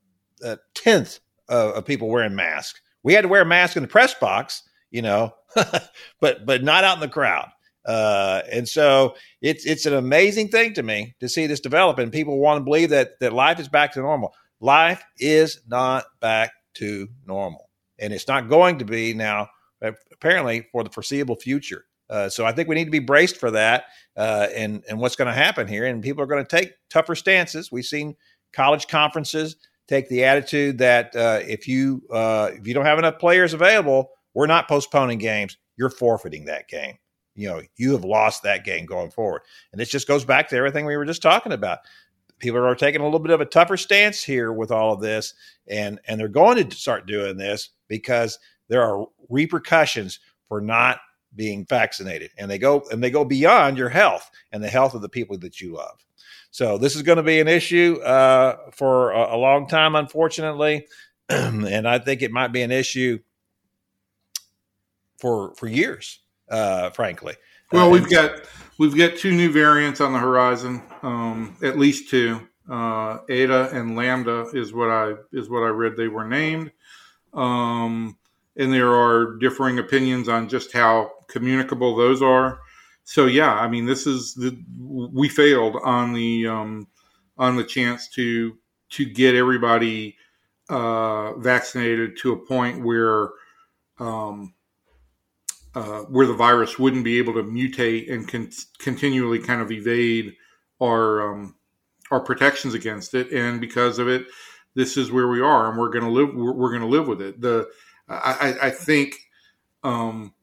a 0.42 0.58
tenth 0.75 1.20
of, 1.49 1.75
of 1.76 1.84
people 1.84 2.08
wearing 2.08 2.34
masks. 2.34 2.80
We 3.02 3.12
had 3.12 3.23
to 3.23 3.28
wear 3.28 3.42
a 3.42 3.46
mask 3.46 3.76
in 3.76 3.82
the 3.82 3.88
press 3.88 4.14
box, 4.14 4.62
you 4.90 5.02
know, 5.02 5.34
but 6.20 6.46
but 6.46 6.62
not 6.62 6.84
out 6.84 6.96
in 6.96 7.00
the 7.00 7.08
crowd. 7.08 7.49
Uh, 7.84 8.40
and 8.50 8.66
so 8.66 9.14
it's 9.42 9.66
it's 9.66 9.87
an 9.87 9.94
amazing 9.94 10.49
thing 10.49 10.73
to 10.75 10.82
me 10.82 11.14
to 11.20 11.28
see 11.28 11.46
this 11.46 11.61
develop, 11.61 11.99
and 11.99 12.12
people 12.12 12.38
want 12.38 12.58
to 12.58 12.64
believe 12.64 12.90
that 12.90 13.18
that 13.20 13.32
life 13.32 13.61
is 13.61 13.68
back 13.68 13.92
to 13.92 14.00
normal. 14.00 14.34
Life 14.64 15.04
is 15.18 15.61
not 15.68 16.04
back 16.23 16.50
to 16.76 17.06
normal, 17.26 17.68
and 17.99 18.14
it's 18.14 18.26
not 18.26 18.49
going 18.49 18.78
to 18.78 18.87
be 18.87 19.12
now. 19.12 19.50
Apparently, 20.11 20.66
for 20.73 20.83
the 20.83 20.88
foreseeable 20.88 21.37
future. 21.37 21.85
Uh, 22.09 22.30
so 22.30 22.47
I 22.47 22.52
think 22.52 22.66
we 22.66 22.75
need 22.75 22.87
to 22.87 22.90
be 22.90 22.99
braced 22.99 23.37
for 23.37 23.50
that, 23.50 23.85
uh, 24.16 24.47
and 24.54 24.83
and 24.88 24.99
what's 24.99 25.16
going 25.16 25.28
to 25.28 25.35
happen 25.35 25.68
here. 25.68 25.85
And 25.85 26.02
people 26.02 26.23
are 26.23 26.26
going 26.26 26.42
to 26.42 26.56
take 26.56 26.73
tougher 26.88 27.14
stances. 27.14 27.71
We've 27.71 27.85
seen 27.85 28.16
college 28.54 28.88
conferences 28.88 29.56
take 29.87 30.09
the 30.09 30.25
attitude 30.25 30.78
that 30.78 31.14
uh, 31.14 31.40
if 31.42 31.68
you 31.68 32.00
uh, 32.11 32.52
if 32.54 32.66
you 32.66 32.73
don't 32.73 32.87
have 32.87 32.99
enough 32.99 33.18
players 33.18 33.52
available, 33.52 34.12
we're 34.33 34.47
not 34.47 34.66
postponing 34.66 35.18
games. 35.18 35.59
You're 35.76 35.90
forfeiting 35.90 36.47
that 36.47 36.68
game 36.68 36.97
you 37.35 37.49
know 37.49 37.61
you 37.76 37.92
have 37.92 38.04
lost 38.04 38.42
that 38.42 38.64
game 38.64 38.87
going 38.87 39.11
forward 39.11 39.42
and 39.73 39.80
this 39.80 39.88
just 39.88 40.06
goes 40.06 40.25
back 40.25 40.49
to 40.49 40.56
everything 40.56 40.87
we 40.87 40.97
were 40.97 41.04
just 41.04 41.23
talking 41.23 41.52
about 41.52 41.80
people 42.44 42.64
are 42.64 42.74
taking 42.74 43.00
a 43.00 43.04
little 43.04 43.18
bit 43.18 43.32
of 43.32 43.40
a 43.40 43.46
tougher 43.46 43.76
stance 43.76 44.22
here 44.22 44.52
with 44.52 44.70
all 44.70 44.92
of 44.92 45.00
this 45.00 45.34
and 45.66 46.00
and 46.06 46.20
they're 46.20 46.28
going 46.28 46.68
to 46.68 46.76
start 46.76 47.06
doing 47.06 47.36
this 47.36 47.70
because 47.88 48.38
there 48.68 48.82
are 48.82 49.06
repercussions 49.28 50.20
for 50.48 50.60
not 50.60 50.98
being 51.34 51.66
vaccinated 51.66 52.30
and 52.38 52.50
they 52.50 52.58
go 52.58 52.84
and 52.92 53.02
they 53.02 53.10
go 53.10 53.24
beyond 53.24 53.76
your 53.76 53.88
health 53.88 54.30
and 54.52 54.62
the 54.62 54.68
health 54.68 54.94
of 54.94 55.02
the 55.02 55.08
people 55.08 55.36
that 55.38 55.60
you 55.60 55.74
love 55.74 56.04
so 56.50 56.78
this 56.78 56.94
is 56.94 57.02
going 57.02 57.16
to 57.16 57.22
be 57.22 57.40
an 57.40 57.48
issue 57.48 57.98
uh, 58.04 58.56
for 58.70 59.10
a, 59.10 59.34
a 59.34 59.38
long 59.38 59.66
time 59.66 59.96
unfortunately 59.96 60.86
and 61.28 61.88
i 61.88 61.98
think 61.98 62.22
it 62.22 62.30
might 62.30 62.52
be 62.52 62.62
an 62.62 62.70
issue 62.70 63.18
for 65.18 65.54
for 65.54 65.66
years 65.66 66.20
uh, 66.48 66.90
frankly. 66.90 67.34
Well, 67.72 67.86
uh, 67.86 67.90
we've 67.90 68.08
got 68.08 68.42
we've 68.78 68.97
got 68.97 69.16
two 69.16 69.33
new 69.33 69.50
variants 69.50 70.00
on 70.00 70.12
the 70.12 70.19
horizon, 70.19 70.83
um, 71.02 71.57
at 71.62 71.78
least 71.78 72.09
two. 72.11 72.47
Uh, 72.69 73.19
Eta 73.28 73.71
and 73.73 73.95
Lambda 73.95 74.49
is 74.54 74.73
what 74.73 74.88
I 74.88 75.14
is 75.33 75.50
what 75.50 75.62
I 75.62 75.69
read 75.69 75.97
they 75.97 76.09
were 76.09 76.26
named, 76.26 76.73
um, 77.35 78.16
and 78.57 78.73
there 78.73 78.95
are 78.95 79.37
differing 79.37 79.78
opinions 79.78 80.31
on 80.31 80.49
just 80.49 80.73
how 80.73 81.11
communicable 81.28 81.95
those 81.95 82.23
are. 82.23 82.61
So 83.04 83.26
yeah, 83.26 83.52
I 83.52 83.69
mean, 83.69 83.85
this 83.85 84.07
is 84.07 84.33
the 84.33 84.59
we 84.78 85.28
failed 85.28 85.76
on 85.85 86.14
the 86.14 86.47
um, 86.47 86.88
on 87.37 87.57
the 87.57 87.64
chance 87.64 88.09
to 88.11 88.57
to 88.90 89.04
get 89.04 89.35
everybody 89.35 90.16
uh, 90.71 91.35
vaccinated 91.35 92.16
to 92.19 92.33
a 92.33 92.47
point 92.47 92.83
where 92.83 93.28
um, 93.99 94.53
uh, 95.75 96.00
where 96.02 96.26
the 96.26 96.35
virus 96.35 96.78
wouldn't 96.78 97.04
be 97.04 97.19
able 97.19 97.35
to 97.35 97.43
mutate 97.43 98.12
and 98.12 98.28
con- 98.28 98.50
continually 98.78 99.38
kind 99.38 99.61
of 99.61 99.73
evade 99.73 100.35
our 100.81 101.33
um, 101.33 101.54
our 102.11 102.21
protections 102.21 102.75
against 102.75 103.14
it, 103.14 103.33
and 103.33 103.61
because 103.61 103.99
of 103.99 104.09
it, 104.09 104.26
this 104.75 104.97
is 104.97 105.11
where 105.11 105.28
we 105.28 105.40
are, 105.40 105.69
and 105.69 105.78
we're 105.78 105.88
going 105.88 106.04
to 106.04 106.11
live. 106.11 106.35
We're, 106.35 106.52
we're 106.52 106.71
going 106.71 106.83
to 106.83 106.87
live 106.88 107.09
with 107.09 107.21
it. 107.21 107.40
The 107.40 107.69
I, 108.09 108.54
I 108.62 108.71
think, 108.71 109.14
um, 109.83 110.35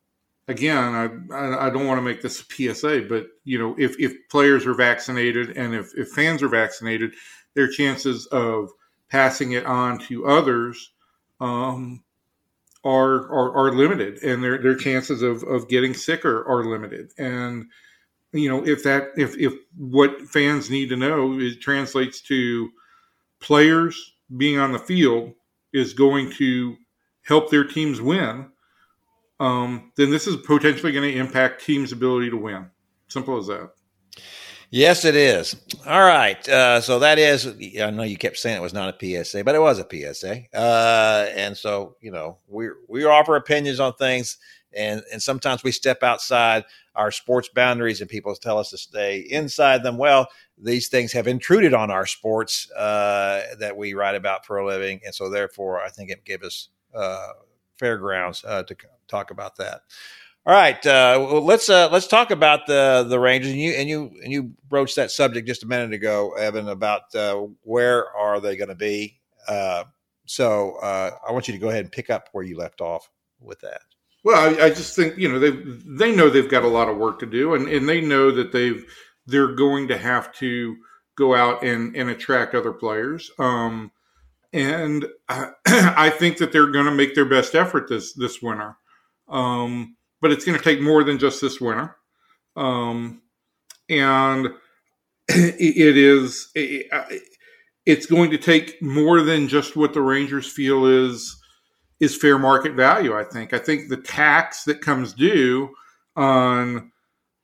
again, 0.48 1.30
I 1.32 1.68
I 1.68 1.70
don't 1.70 1.88
want 1.88 1.98
to 1.98 2.04
make 2.04 2.22
this 2.22 2.42
a 2.42 2.74
PSA, 2.74 3.06
but 3.08 3.28
you 3.44 3.60
know, 3.60 3.76
if 3.78 4.00
if 4.00 4.14
players 4.30 4.66
are 4.66 4.74
vaccinated 4.74 5.58
and 5.58 5.74
if 5.74 5.92
if 5.98 6.10
fans 6.10 6.44
are 6.44 6.50
vaccinated, 6.50 7.14
their 7.54 7.68
chances 7.68 8.26
of 8.28 8.70
passing 9.10 9.52
it 9.52 9.66
on 9.66 10.00
to 10.00 10.26
others 10.26 10.92
um, 11.42 12.04
are, 12.84 13.28
are, 13.32 13.56
are 13.56 13.74
limited 13.74 14.24
and 14.24 14.44
their, 14.44 14.58
their 14.58 14.76
chances 14.76 15.22
of, 15.22 15.44
of 15.44 15.68
getting 15.70 15.94
sicker 15.94 16.48
are 16.48 16.66
limited. 16.66 17.12
And, 17.18 17.66
you 18.34 18.50
know, 18.50 18.66
if 18.66 18.84
that, 18.84 19.10
if, 19.18 19.38
if 19.38 19.54
what 19.78 20.22
fans 20.22 20.70
need 20.70 20.90
to 20.90 20.96
know 20.96 21.40
it 21.40 21.62
translates 21.62 22.22
to 22.22 22.70
players 23.40 24.14
being 24.38 24.58
on 24.58 24.72
the 24.72 24.80
field 24.80 25.34
is 25.74 25.94
going 25.94 26.32
to 26.34 26.78
help 27.24 27.52
their 27.52 27.64
teams 27.64 28.02
win, 28.02 28.48
um, 29.40 29.92
then 29.96 30.10
this 30.10 30.28
is 30.28 30.36
potentially 30.38 30.92
going 30.92 31.12
to 31.12 31.18
impact 31.18 31.64
teams' 31.64 31.92
ability 31.92 32.30
to 32.30 32.38
win. 32.38 32.70
Simple 33.08 33.38
as 33.38 33.48
that. 33.48 33.72
Yes, 34.74 35.04
it 35.04 35.16
is. 35.16 35.56
All 35.86 36.00
right. 36.02 36.48
Uh, 36.48 36.80
so 36.80 37.00
that 37.00 37.20
is, 37.20 37.46
I 37.82 37.90
know 37.90 38.04
you 38.04 38.16
kept 38.18 38.38
saying 38.38 38.56
it 38.56 38.62
was 38.62 38.74
not 38.74 38.88
a 38.88 38.94
PSA, 38.94 39.44
but 39.44 39.54
it 39.54 39.60
was 39.60 39.80
a 39.80 39.84
PSA. 39.84 40.48
Uh, 40.54 41.28
and 41.36 41.58
so, 41.58 41.98
you 42.00 42.10
know, 42.12 42.38
we 42.48 42.70
we 42.88 43.04
offer 43.04 43.36
opinions 43.36 43.82
on 43.82 43.94
things, 43.96 44.38
and 44.74 45.04
and 45.12 45.22
sometimes 45.22 45.62
we 45.62 45.74
step 45.74 46.04
outside 46.04 46.64
our 46.96 47.12
sports 47.12 47.50
boundaries, 47.54 48.00
and 48.00 48.10
people 48.10 48.34
tell 48.36 48.58
us 48.58 48.70
to 48.70 48.78
stay 48.78 49.20
inside 49.20 49.84
them. 49.84 49.98
Well, 49.98 50.28
these 50.58 50.88
things 50.88 51.12
have 51.12 51.28
intruded 51.28 51.74
on 51.74 51.92
our 51.92 52.06
sports 52.06 52.72
uh, 52.72 53.42
that 53.60 53.76
we 53.76 53.94
write 53.94 54.16
about 54.16 54.46
for 54.46 54.58
a 54.58 54.66
living, 54.66 55.02
and 55.06 55.14
so 55.14 55.30
therefore, 55.30 55.82
I 55.82 55.90
think 55.90 56.12
it 56.12 56.24
gives 56.24 56.46
us 56.46 56.70
uh, 56.96 57.28
fair 57.78 57.98
grounds 57.98 58.46
uh, 58.48 58.64
to 58.64 58.76
talk 59.10 59.32
about 59.32 59.58
that. 59.58 59.82
All 60.44 60.54
right, 60.54 60.84
uh, 60.88 61.18
well, 61.20 61.46
let's 61.46 61.70
uh, 61.70 61.90
let's 61.92 62.08
talk 62.08 62.32
about 62.32 62.66
the 62.66 63.06
the 63.08 63.20
Rangers. 63.20 63.52
And 63.52 63.62
you 63.62 63.72
and 63.74 63.88
you 63.88 64.12
and 64.24 64.34
you 64.34 64.54
broached 64.68 64.96
that 64.96 65.12
subject 65.12 65.48
just 65.48 65.62
a 65.62 65.68
minute 65.68 65.94
ago, 65.94 66.32
Evan, 66.32 66.68
about 66.68 67.14
uh, 67.14 67.46
where 67.62 68.10
are 68.16 68.40
they 68.40 68.58
going 68.58 68.70
to 68.70 68.76
be. 68.76 69.20
Uh, 69.48 69.84
so 70.26 70.78
uh, 70.82 71.12
I 71.28 71.32
want 71.32 71.48
you 71.48 71.54
to 71.54 71.60
go 71.60 71.70
ahead 71.70 71.84
and 71.84 71.92
pick 71.92 72.10
up 72.10 72.30
where 72.32 72.44
you 72.44 72.58
left 72.58 72.82
off 72.82 73.08
with 73.40 73.60
that. 73.62 73.82
Well, 74.24 74.40
I, 74.40 74.66
I, 74.66 74.70
just 74.70 74.96
think 74.96 75.16
you 75.16 75.32
know 75.32 75.38
they 75.38 75.52
they 75.86 76.16
know 76.16 76.30
they've 76.30 76.50
got 76.50 76.64
a 76.64 76.68
lot 76.68 76.90
of 76.90 76.98
work 76.98 77.20
to 77.20 77.28
do, 77.28 77.54
and, 77.54 77.68
and 77.68 77.88
they 77.88 78.02
know 78.02 78.32
that 78.32 78.52
they've 78.52 78.84
they're 79.28 79.54
going 79.54 79.88
to 79.90 79.98
have 79.98 80.34
to 80.38 80.76
go 81.16 81.36
out 81.36 81.64
and, 81.64 81.96
and 81.96 82.10
attract 82.10 82.56
other 82.56 82.72
players. 82.72 83.30
Um, 83.38 83.92
and 84.54 85.06
I, 85.30 85.52
I 85.68 86.10
think 86.10 86.38
that 86.38 86.52
they're 86.52 86.72
going 86.72 86.86
to 86.86 86.92
make 86.92 87.14
their 87.14 87.26
best 87.26 87.54
effort 87.54 87.90
this 87.90 88.14
this 88.14 88.42
winter. 88.42 88.78
Um, 89.28 89.98
but 90.22 90.32
it's 90.32 90.46
going 90.46 90.58
to 90.58 90.64
take 90.64 90.82
more 90.82 91.04
than 91.04 91.20
just 91.20 91.42
this 91.42 91.60
winter. 91.60 91.96
Um, 92.56 93.22
and 93.90 94.48
it 95.28 95.98
is 95.98 96.50
it, 96.56 96.88
it's 97.86 98.06
going 98.06 98.32
to 98.32 98.38
take 98.38 98.82
more 98.82 99.22
than 99.22 99.48
just 99.48 99.76
what 99.76 99.94
the 99.94 100.02
Rangers 100.02 100.52
feel 100.52 100.86
is 100.86 101.38
is 102.00 102.16
fair 102.16 102.38
market 102.38 102.74
value. 102.74 103.18
I 103.18 103.24
think. 103.24 103.54
I 103.54 103.60
think 103.60 103.90
the 103.90 103.98
tax 103.98 104.64
that 104.66 104.82
comes 104.82 105.14
due 105.14 105.70
on 106.16 106.92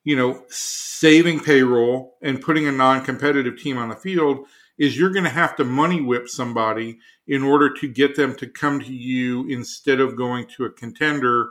you 0.03 0.15
know 0.15 0.43
saving 0.49 1.39
payroll 1.39 2.15
and 2.21 2.41
putting 2.41 2.67
a 2.67 2.71
non-competitive 2.71 3.57
team 3.57 3.77
on 3.77 3.89
the 3.89 3.95
field 3.95 4.45
is 4.77 4.97
you're 4.97 5.11
going 5.11 5.23
to 5.23 5.29
have 5.29 5.55
to 5.55 5.63
money 5.63 6.01
whip 6.01 6.27
somebody 6.27 6.99
in 7.27 7.43
order 7.43 7.73
to 7.73 7.87
get 7.87 8.15
them 8.15 8.35
to 8.35 8.47
come 8.47 8.79
to 8.79 8.93
you 8.93 9.47
instead 9.49 9.99
of 9.99 10.15
going 10.15 10.45
to 10.55 10.65
a 10.65 10.69
contender 10.69 11.49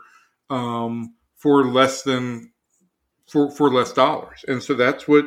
um, 0.49 1.15
for 1.37 1.65
less 1.67 2.03
than 2.03 2.53
for 3.29 3.51
for 3.51 3.71
less 3.71 3.93
dollars, 3.93 4.45
and 4.49 4.63
so 4.63 4.75
that's 4.75 5.07
what 5.07 5.27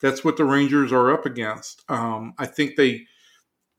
that's 0.00 0.24
what 0.24 0.36
the 0.36 0.44
Rangers 0.44 0.92
are 0.92 1.12
up 1.12 1.26
against. 1.26 1.82
Um, 1.88 2.34
I 2.38 2.46
think 2.46 2.76
they 2.76 3.06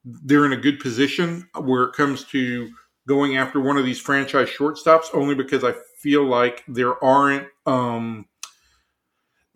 they're 0.04 0.46
in 0.46 0.54
a 0.54 0.58
good 0.58 0.80
position 0.80 1.48
where 1.60 1.84
it 1.84 1.94
comes 1.94 2.24
to 2.26 2.70
going 3.08 3.38
after 3.38 3.60
one 3.60 3.78
of 3.78 3.86
these 3.86 4.00
franchise 4.00 4.50
shortstops, 4.50 5.14
only 5.14 5.36
because 5.36 5.64
I 5.64 5.74
feel 6.00 6.24
like 6.24 6.64
there 6.68 7.02
aren't 7.04 7.48
um, 7.66 8.26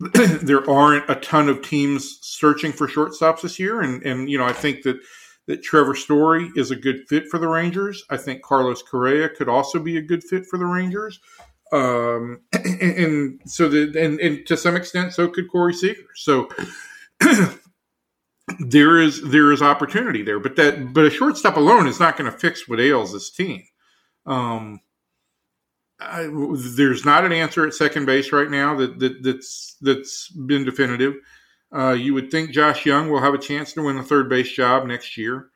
there 0.00 0.68
aren't 0.68 1.08
a 1.08 1.16
ton 1.16 1.48
of 1.48 1.62
teams 1.62 2.18
searching 2.22 2.72
for 2.72 2.86
shortstops 2.86 3.42
this 3.42 3.58
year, 3.58 3.80
and 3.80 4.02
and 4.04 4.30
you 4.30 4.38
know 4.38 4.44
I 4.44 4.52
think 4.52 4.82
that 4.82 4.98
that 5.46 5.62
Trevor 5.62 5.94
Story 5.94 6.50
is 6.56 6.70
a 6.70 6.76
good 6.76 7.06
fit 7.08 7.28
for 7.28 7.38
the 7.38 7.48
Rangers. 7.48 8.04
I 8.10 8.16
think 8.16 8.42
Carlos 8.42 8.82
Correa 8.82 9.28
could 9.28 9.48
also 9.48 9.78
be 9.78 9.96
a 9.96 10.02
good 10.02 10.24
fit 10.24 10.44
for 10.46 10.58
the 10.58 10.66
Rangers. 10.66 11.20
Um, 11.72 12.40
and, 12.52 12.82
and 12.82 13.40
so 13.46 13.68
the 13.68 13.92
and, 14.00 14.20
and 14.20 14.46
to 14.46 14.56
some 14.56 14.76
extent, 14.76 15.14
so 15.14 15.28
could 15.28 15.50
Corey 15.50 15.74
Seager. 15.74 16.06
So 16.14 16.48
there 18.60 18.98
is 18.98 19.22
there 19.22 19.52
is 19.52 19.62
opportunity 19.62 20.22
there, 20.22 20.38
but 20.38 20.56
that 20.56 20.92
but 20.92 21.06
a 21.06 21.10
shortstop 21.10 21.56
alone 21.56 21.86
is 21.86 22.00
not 22.00 22.16
going 22.16 22.30
to 22.30 22.38
fix 22.38 22.68
what 22.68 22.80
ails 22.80 23.12
this 23.12 23.30
team. 23.30 23.62
Um, 24.26 24.80
I, 25.98 26.28
there's 26.76 27.04
not 27.04 27.24
an 27.24 27.32
answer 27.32 27.66
at 27.66 27.74
second 27.74 28.04
base 28.04 28.32
right 28.32 28.50
now 28.50 28.76
that, 28.76 28.98
that 28.98 29.22
that's 29.22 29.76
that's 29.80 30.28
been 30.30 30.64
definitive. 30.64 31.14
Uh, 31.74 31.92
you 31.92 32.14
would 32.14 32.30
think 32.30 32.50
Josh 32.50 32.86
Jung 32.86 33.10
will 33.10 33.20
have 33.20 33.34
a 33.34 33.38
chance 33.38 33.72
to 33.72 33.82
win 33.82 33.96
the 33.96 34.02
third 34.02 34.28
base 34.28 34.52
job 34.52 34.86
next 34.86 35.16
year. 35.16 35.50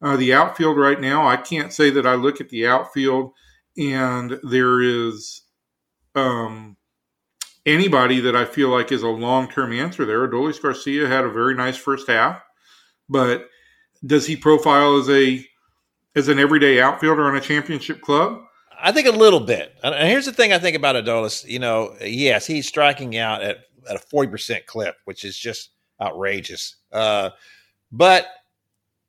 Uh, 0.00 0.16
the 0.16 0.34
outfield 0.34 0.76
right 0.76 1.00
now, 1.00 1.26
I 1.26 1.36
can't 1.36 1.72
say 1.72 1.90
that 1.90 2.06
I 2.06 2.14
look 2.14 2.40
at 2.40 2.48
the 2.48 2.66
outfield 2.66 3.32
and 3.76 4.38
there 4.42 4.80
is 4.80 5.41
um, 6.14 6.76
anybody 7.66 8.20
that 8.20 8.36
I 8.36 8.44
feel 8.44 8.68
like 8.68 8.92
is 8.92 9.02
a 9.02 9.08
long 9.08 9.48
term 9.48 9.72
answer 9.72 10.04
there. 10.04 10.26
Adolis 10.26 10.60
Garcia 10.60 11.08
had 11.08 11.24
a 11.24 11.30
very 11.30 11.54
nice 11.54 11.76
first 11.76 12.08
half, 12.08 12.42
but 13.08 13.48
does 14.04 14.26
he 14.26 14.36
profile 14.36 14.98
as 14.98 15.08
a 15.08 15.44
as 16.14 16.28
an 16.28 16.38
everyday 16.38 16.80
outfielder 16.80 17.24
on 17.24 17.36
a 17.36 17.40
championship 17.40 18.00
club? 18.00 18.42
I 18.84 18.90
think 18.90 19.06
a 19.06 19.12
little 19.12 19.40
bit. 19.40 19.74
And 19.82 20.08
here's 20.08 20.26
the 20.26 20.32
thing 20.32 20.52
I 20.52 20.58
think 20.58 20.76
about 20.76 20.96
Adolis. 20.96 21.46
You 21.46 21.60
know, 21.60 21.94
yes, 22.00 22.46
he's 22.46 22.66
striking 22.66 23.16
out 23.16 23.42
at, 23.42 23.58
at 23.88 23.96
a 23.96 23.98
40% 24.14 24.66
clip, 24.66 24.96
which 25.04 25.24
is 25.24 25.38
just 25.38 25.70
outrageous. 26.00 26.76
Uh, 26.92 27.30
but 27.92 28.26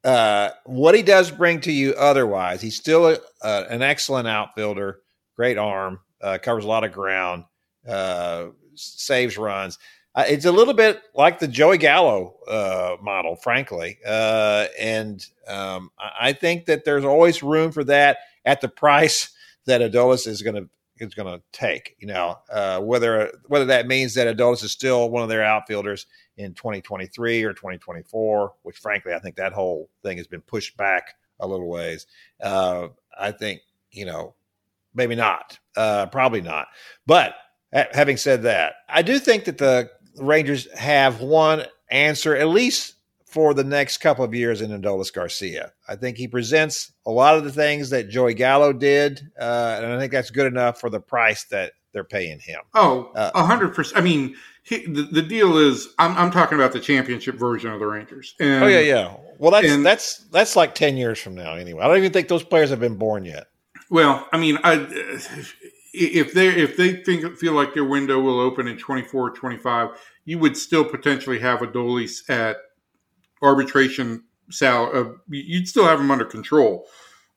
uh, 0.04 0.50
what 0.66 0.94
he 0.94 1.02
does 1.02 1.32
bring 1.32 1.60
to 1.62 1.72
you 1.72 1.94
otherwise, 1.94 2.62
he's 2.62 2.78
still 2.78 3.08
a, 3.08 3.18
an 3.42 3.82
excellent 3.82 4.28
outfielder, 4.28 5.00
great 5.36 5.58
arm, 5.58 6.00
uh, 6.24 6.38
covers 6.42 6.64
a 6.64 6.68
lot 6.68 6.84
of 6.84 6.92
ground, 6.92 7.44
uh, 7.88 8.48
saves 8.76 9.38
runs. 9.38 9.78
Uh, 10.16 10.26
it's 10.28 10.46
a 10.46 10.52
little 10.52 10.76
bit 10.76 11.02
like 11.16 11.40
the 11.40 11.48
Joey 11.48 11.78
Gallo 11.78 12.36
uh, 12.48 12.98
model, 13.02 13.36
frankly, 13.36 13.98
uh, 14.06 14.68
and 14.80 15.26
um, 15.48 15.92
I 16.00 16.34
think 16.34 16.66
that 16.66 16.86
there's 16.86 17.04
always 17.04 17.42
room 17.42 17.72
for 17.72 17.84
that 17.86 18.20
at 18.46 18.62
the 18.62 18.68
price 18.70 19.32
that 19.66 19.82
Adolis 19.82 20.28
is 20.28 20.42
going 20.42 20.56
to 20.56 20.70
is 21.00 21.16
going 21.16 21.28
to 21.28 21.44
take. 21.52 21.96
You 22.00 22.08
know, 22.08 22.38
uh, 22.52 22.80
whether 22.80 23.32
whether 23.48 23.66
that 23.66 23.88
means 23.88 24.14
that 24.14 24.36
Adolis 24.36 24.64
is 24.64 24.72
still 24.72 25.10
one 25.10 25.24
of 25.24 25.30
their 25.30 25.44
outfielders 25.44 26.06
in 26.38 26.54
2023 26.54 27.44
or 27.44 27.54
2024, 27.54 28.54
which 28.62 28.78
frankly 28.78 29.14
I 29.14 29.20
think 29.20 29.36
that 29.36 29.54
whole 29.54 29.90
thing 30.04 30.18
has 30.18 30.28
been 30.28 30.42
pushed 30.42 30.78
back 30.78 31.16
a 31.40 31.48
little 31.48 31.68
ways. 31.68 32.06
Uh, 32.42 32.90
I 33.20 33.32
think 33.32 33.62
you 33.92 34.06
know 34.06 34.36
maybe 34.94 35.16
not, 35.16 35.58
uh, 35.76 36.08
probably 36.08 36.42
not. 36.42 36.68
But 37.06 37.36
having 37.72 38.18
said 38.18 38.44
that, 38.44 38.74
I 38.90 39.02
do 39.02 39.20
think 39.20 39.46
that 39.46 39.58
the 39.58 39.90
Rangers 40.18 40.72
have 40.78 41.22
one 41.22 41.66
answer, 41.90 42.36
at 42.36 42.48
least 42.48 42.96
for 43.26 43.56
the 43.56 43.64
next 43.64 43.98
couple 43.98 44.24
of 44.24 44.36
years, 44.36 44.62
in 44.62 44.70
Adolis 44.70 45.12
Garcia. 45.12 45.72
I 45.88 45.96
think 45.96 46.18
he 46.18 46.28
presents 46.28 46.92
a 47.06 47.12
lot 47.12 47.36
of 47.36 47.44
the 47.44 47.52
things 47.52 47.90
that 47.90 48.10
Joey 48.10 48.36
Gallo 48.36 48.74
did, 48.74 49.22
uh, 49.40 49.80
and 49.82 49.92
I 49.92 50.00
think 50.00 50.12
that's 50.12 50.30
good 50.30 50.46
enough 50.46 50.80
for 50.80 50.92
the 50.92 51.00
price 51.00 51.46
that 51.46 51.74
they're 51.94 52.04
paying 52.04 52.40
him. 52.40 52.62
Oh, 52.76 53.12
uh, 53.16 53.32
a 53.34 53.44
hundred 53.44 53.74
percent. 53.74 53.98
I 53.98 54.02
mean, 54.02 54.36
he, 54.64 54.86
the, 54.86 55.04
the, 55.04 55.22
deal 55.22 55.58
is, 55.58 55.90
I'm, 56.00 56.16
I'm, 56.18 56.32
talking 56.32 56.58
about 56.58 56.74
the 56.74 56.80
championship 56.80 57.36
version 57.36 57.72
of 57.72 57.80
the 57.80 57.86
Rangers. 57.86 58.36
And, 58.40 58.64
oh 58.64 58.68
yeah, 58.68 58.80
yeah. 58.80 59.16
Well, 59.38 59.52
that's 59.52 59.68
and, 59.68 59.86
that's 59.86 60.18
that's 60.32 60.56
like 60.56 60.76
ten 60.76 60.98
years 60.98 61.20
from 61.20 61.36
now. 61.36 61.54
Anyway, 61.54 61.82
I 61.82 61.88
don't 61.88 61.98
even 61.98 62.12
think 62.12 62.28
those 62.28 62.44
players 62.44 62.70
have 62.70 62.80
been 62.80 62.98
born 62.98 63.26
yet. 63.26 63.48
Well, 63.94 64.28
I 64.34 64.40
mean, 64.40 64.58
I, 64.64 64.88
if 65.94 66.34
they 66.34 66.48
if 66.48 66.76
they 66.78 67.04
think 67.04 67.38
feel 67.38 67.54
like 67.54 67.76
their 67.76 67.86
window 67.86 68.20
will 68.20 68.40
open 68.40 68.68
in 68.68 68.76
24 68.76 69.28
or 69.28 69.30
25, 69.30 69.90
you 70.26 70.40
would 70.40 70.58
still 70.58 70.84
potentially 70.84 71.38
have 71.38 71.60
Adolis 71.60 72.28
at 72.28 72.58
arbitration 73.44 74.24
sal. 74.50 74.90
Uh, 74.92 75.12
you'd 75.30 75.68
still 75.68 75.86
have 75.86 76.00
him 76.00 76.10
under 76.10 76.26
control. 76.26 76.88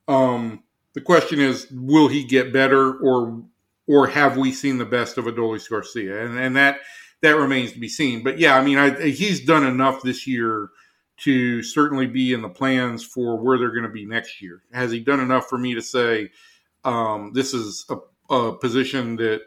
Um, 0.09 0.62
the 0.95 1.03
question 1.03 1.40
is, 1.40 1.66
will 1.71 2.09
he 2.09 2.25
get 2.25 2.55
better, 2.55 2.95
or 3.01 3.45
or 3.87 4.07
have 4.07 4.38
we 4.38 4.51
seen 4.51 4.79
the 4.79 4.87
best 4.87 5.19
of 5.19 5.27
Adolis 5.27 5.69
Garcia? 5.69 6.25
And 6.25 6.38
and 6.38 6.57
that 6.57 6.79
that 7.21 7.37
remains 7.37 7.73
to 7.73 7.79
be 7.79 7.88
seen. 7.88 8.25
But 8.25 8.38
yeah, 8.38 8.57
I 8.57 8.64
mean, 8.64 8.79
I, 8.79 9.11
he's 9.11 9.45
done 9.45 9.66
enough 9.66 10.01
this 10.01 10.27
year 10.27 10.71
to 11.18 11.62
certainly 11.62 12.07
be 12.07 12.33
in 12.33 12.42
the 12.42 12.48
plans 12.48 13.05
for 13.05 13.37
where 13.37 13.59
they're 13.59 13.70
going 13.70 13.83
to 13.85 13.88
be 13.88 14.05
next 14.05 14.42
year. 14.42 14.62
Has 14.72 14.90
he 14.90 15.00
done 15.00 15.20
enough 15.20 15.48
for 15.48 15.59
me 15.59 15.74
to 15.74 15.83
say 15.83 16.31
um, 16.85 17.33
this 17.33 17.55
is 17.55 17.85
a, 17.88 18.35
a, 18.35 18.57
position 18.57 19.16
that 19.16 19.40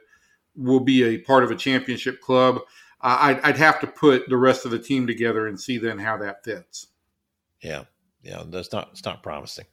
will 0.55 0.79
be 0.79 1.03
a 1.03 1.19
part 1.19 1.43
of 1.43 1.51
a 1.51 1.55
championship 1.55 2.21
club? 2.21 2.58
Uh, 3.01 3.17
I'd, 3.21 3.39
I'd, 3.41 3.58
have 3.58 3.79
to 3.82 3.88
put 3.88 4.27
the 4.27 4.38
rest 4.38 4.65
of 4.65 4.71
the 4.71 4.79
team 4.79 5.08
together 5.08 5.47
and 5.47 5.60
see 5.60 5.77
then 5.77 5.99
how 5.99 6.17
that 6.17 6.43
fits. 6.43 6.88
Yeah. 7.62 7.84
Yeah, 8.21 8.43
that's 8.47 8.73
not 8.73 8.89
it's 8.91 9.05
not 9.05 9.23
promising. 9.23 9.63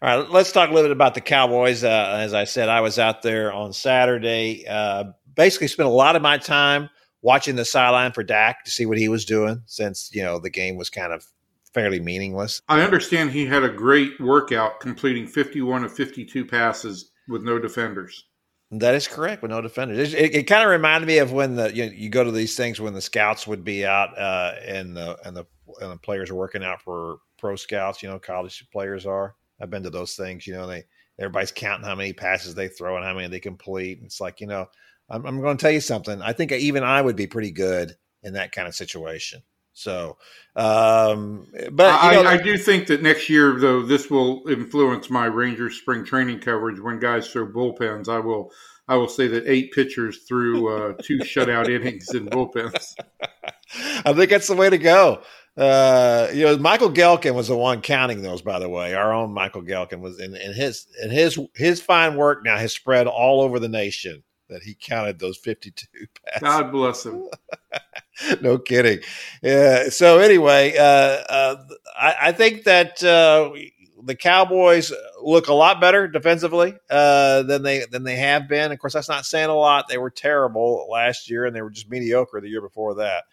All 0.00 0.08
right, 0.08 0.30
let's 0.30 0.52
talk 0.52 0.70
a 0.70 0.72
little 0.72 0.88
bit 0.88 0.92
about 0.92 1.14
the 1.14 1.20
Cowboys. 1.20 1.82
Uh, 1.82 2.16
as 2.20 2.32
I 2.32 2.44
said, 2.44 2.68
I 2.68 2.80
was 2.80 2.96
out 2.96 3.22
there 3.22 3.52
on 3.52 3.72
Saturday. 3.72 4.64
Uh, 4.68 5.06
basically, 5.34 5.66
spent 5.66 5.88
a 5.88 5.92
lot 5.92 6.14
of 6.14 6.22
my 6.22 6.38
time 6.38 6.90
watching 7.22 7.56
the 7.56 7.64
sideline 7.64 8.12
for 8.12 8.22
Dak 8.22 8.64
to 8.64 8.70
see 8.70 8.86
what 8.86 8.98
he 8.98 9.08
was 9.08 9.24
doing, 9.24 9.62
since 9.66 10.10
you 10.12 10.22
know 10.22 10.38
the 10.38 10.48
game 10.48 10.76
was 10.76 10.90
kind 10.90 11.12
of 11.12 11.26
fairly 11.72 12.00
meaningless. 12.00 12.62
I 12.68 12.82
understand 12.82 13.30
he 13.30 13.46
had 13.46 13.62
a 13.62 13.68
great 13.68 14.20
workout, 14.20 14.80
completing 14.80 15.26
51 15.26 15.84
of 15.84 15.92
52 15.92 16.44
passes 16.44 17.10
with 17.28 17.42
no 17.42 17.58
defenders. 17.58 18.24
That 18.70 18.94
is 18.94 19.08
correct 19.08 19.40
with 19.40 19.50
no 19.50 19.62
defenders. 19.62 20.12
It, 20.12 20.20
it, 20.20 20.34
it 20.34 20.42
kind 20.44 20.62
of 20.62 20.70
reminded 20.70 21.06
me 21.06 21.18
of 21.18 21.32
when 21.32 21.56
the 21.56 21.74
you, 21.74 21.86
know, 21.86 21.92
you, 21.92 22.10
go 22.10 22.22
to 22.22 22.30
these 22.30 22.54
things 22.54 22.78
when 22.78 22.92
the 22.92 23.00
scouts 23.00 23.46
would 23.46 23.64
be 23.64 23.86
out 23.86 24.18
uh, 24.18 24.54
and 24.62 24.94
the 24.94 25.16
and 25.24 25.34
the 25.34 25.46
and 25.80 25.92
the 25.92 25.96
players 25.96 26.30
are 26.30 26.34
working 26.34 26.62
out 26.62 26.82
for 26.82 27.18
pro 27.38 27.56
scouts. 27.56 28.02
You 28.02 28.10
know, 28.10 28.18
college 28.18 28.66
players 28.70 29.06
are. 29.06 29.34
I've 29.60 29.70
been 29.70 29.84
to 29.84 29.90
those 29.90 30.16
things. 30.16 30.46
You 30.46 30.52
know, 30.52 30.66
they 30.66 30.84
everybody's 31.18 31.50
counting 31.50 31.86
how 31.86 31.94
many 31.94 32.12
passes 32.12 32.54
they 32.54 32.68
throw 32.68 32.96
and 32.96 33.06
how 33.06 33.14
many 33.14 33.28
they 33.28 33.40
complete. 33.40 34.00
It's 34.04 34.20
like 34.20 34.38
you 34.40 34.46
know, 34.46 34.66
I'm, 35.08 35.24
I'm 35.24 35.40
going 35.40 35.56
to 35.56 35.62
tell 35.62 35.72
you 35.72 35.80
something. 35.80 36.20
I 36.20 36.34
think 36.34 36.52
even 36.52 36.82
I 36.82 37.00
would 37.00 37.16
be 37.16 37.26
pretty 37.26 37.52
good 37.52 37.96
in 38.22 38.34
that 38.34 38.52
kind 38.52 38.68
of 38.68 38.74
situation. 38.74 39.42
So, 39.78 40.16
um, 40.56 41.46
but 41.70 41.86
I, 41.86 42.14
know, 42.14 42.28
I, 42.28 42.36
do 42.36 42.58
think 42.58 42.88
that 42.88 43.00
next 43.00 43.28
year, 43.28 43.60
though, 43.60 43.82
this 43.82 44.10
will 44.10 44.42
influence 44.48 45.08
my 45.08 45.26
Rangers 45.26 45.76
spring 45.76 46.04
training 46.04 46.40
coverage. 46.40 46.80
When 46.80 46.98
guys 46.98 47.30
throw 47.30 47.46
bullpens, 47.46 48.08
I 48.08 48.18
will, 48.18 48.50
I 48.88 48.96
will 48.96 49.06
say 49.08 49.28
that 49.28 49.46
eight 49.46 49.70
pitchers 49.72 50.24
threw 50.26 50.68
uh, 50.68 50.94
two 51.00 51.18
shutout 51.18 51.68
innings 51.74 52.12
in 52.12 52.26
bullpens. 52.26 52.96
I 54.04 54.12
think 54.14 54.30
that's 54.30 54.48
the 54.48 54.56
way 54.56 54.68
to 54.68 54.78
go. 54.78 55.22
Uh, 55.56 56.26
you 56.32 56.44
know, 56.44 56.58
Michael 56.58 56.90
Gehlken 56.90 57.34
was 57.34 57.46
the 57.46 57.56
one 57.56 57.80
counting 57.80 58.22
those. 58.22 58.42
By 58.42 58.58
the 58.58 58.68
way, 58.68 58.94
our 58.94 59.12
own 59.12 59.32
Michael 59.32 59.62
Gehlken 59.62 60.00
was, 60.00 60.18
in, 60.18 60.34
in 60.34 60.54
his 60.54 60.88
and 61.00 61.12
his 61.12 61.38
his 61.54 61.80
fine 61.80 62.16
work 62.16 62.44
now 62.44 62.56
has 62.56 62.72
spread 62.72 63.06
all 63.06 63.42
over 63.42 63.60
the 63.60 63.68
nation 63.68 64.24
that 64.48 64.62
he 64.62 64.74
counted 64.74 65.18
those 65.18 65.36
52 65.36 65.86
passes. 66.24 66.42
God 66.42 66.72
bless 66.72 67.06
him. 67.06 67.28
no 68.40 68.58
kidding. 68.58 69.00
Yeah. 69.42 69.88
So 69.90 70.18
anyway, 70.18 70.76
uh, 70.76 70.82
uh, 70.82 71.64
I, 71.98 72.14
I, 72.22 72.32
think 72.32 72.64
that 72.64 73.02
uh, 73.02 73.52
the 74.02 74.14
Cowboys 74.14 74.92
look 75.22 75.48
a 75.48 75.54
lot 75.54 75.80
better 75.80 76.08
defensively 76.08 76.74
uh, 76.90 77.42
than 77.42 77.62
they 77.62 77.84
than 77.90 78.04
they 78.04 78.16
have 78.16 78.48
been. 78.48 78.72
Of 78.72 78.78
course, 78.78 78.94
that's 78.94 79.08
not 79.08 79.26
saying 79.26 79.50
a 79.50 79.54
lot. 79.54 79.88
They 79.88 79.98
were 79.98 80.10
terrible 80.10 80.88
last 80.90 81.30
year, 81.30 81.46
and 81.46 81.54
they 81.54 81.62
were 81.62 81.70
just 81.70 81.90
mediocre 81.90 82.40
the 82.40 82.48
year 82.48 82.62
before 82.62 82.96
that. 82.96 83.24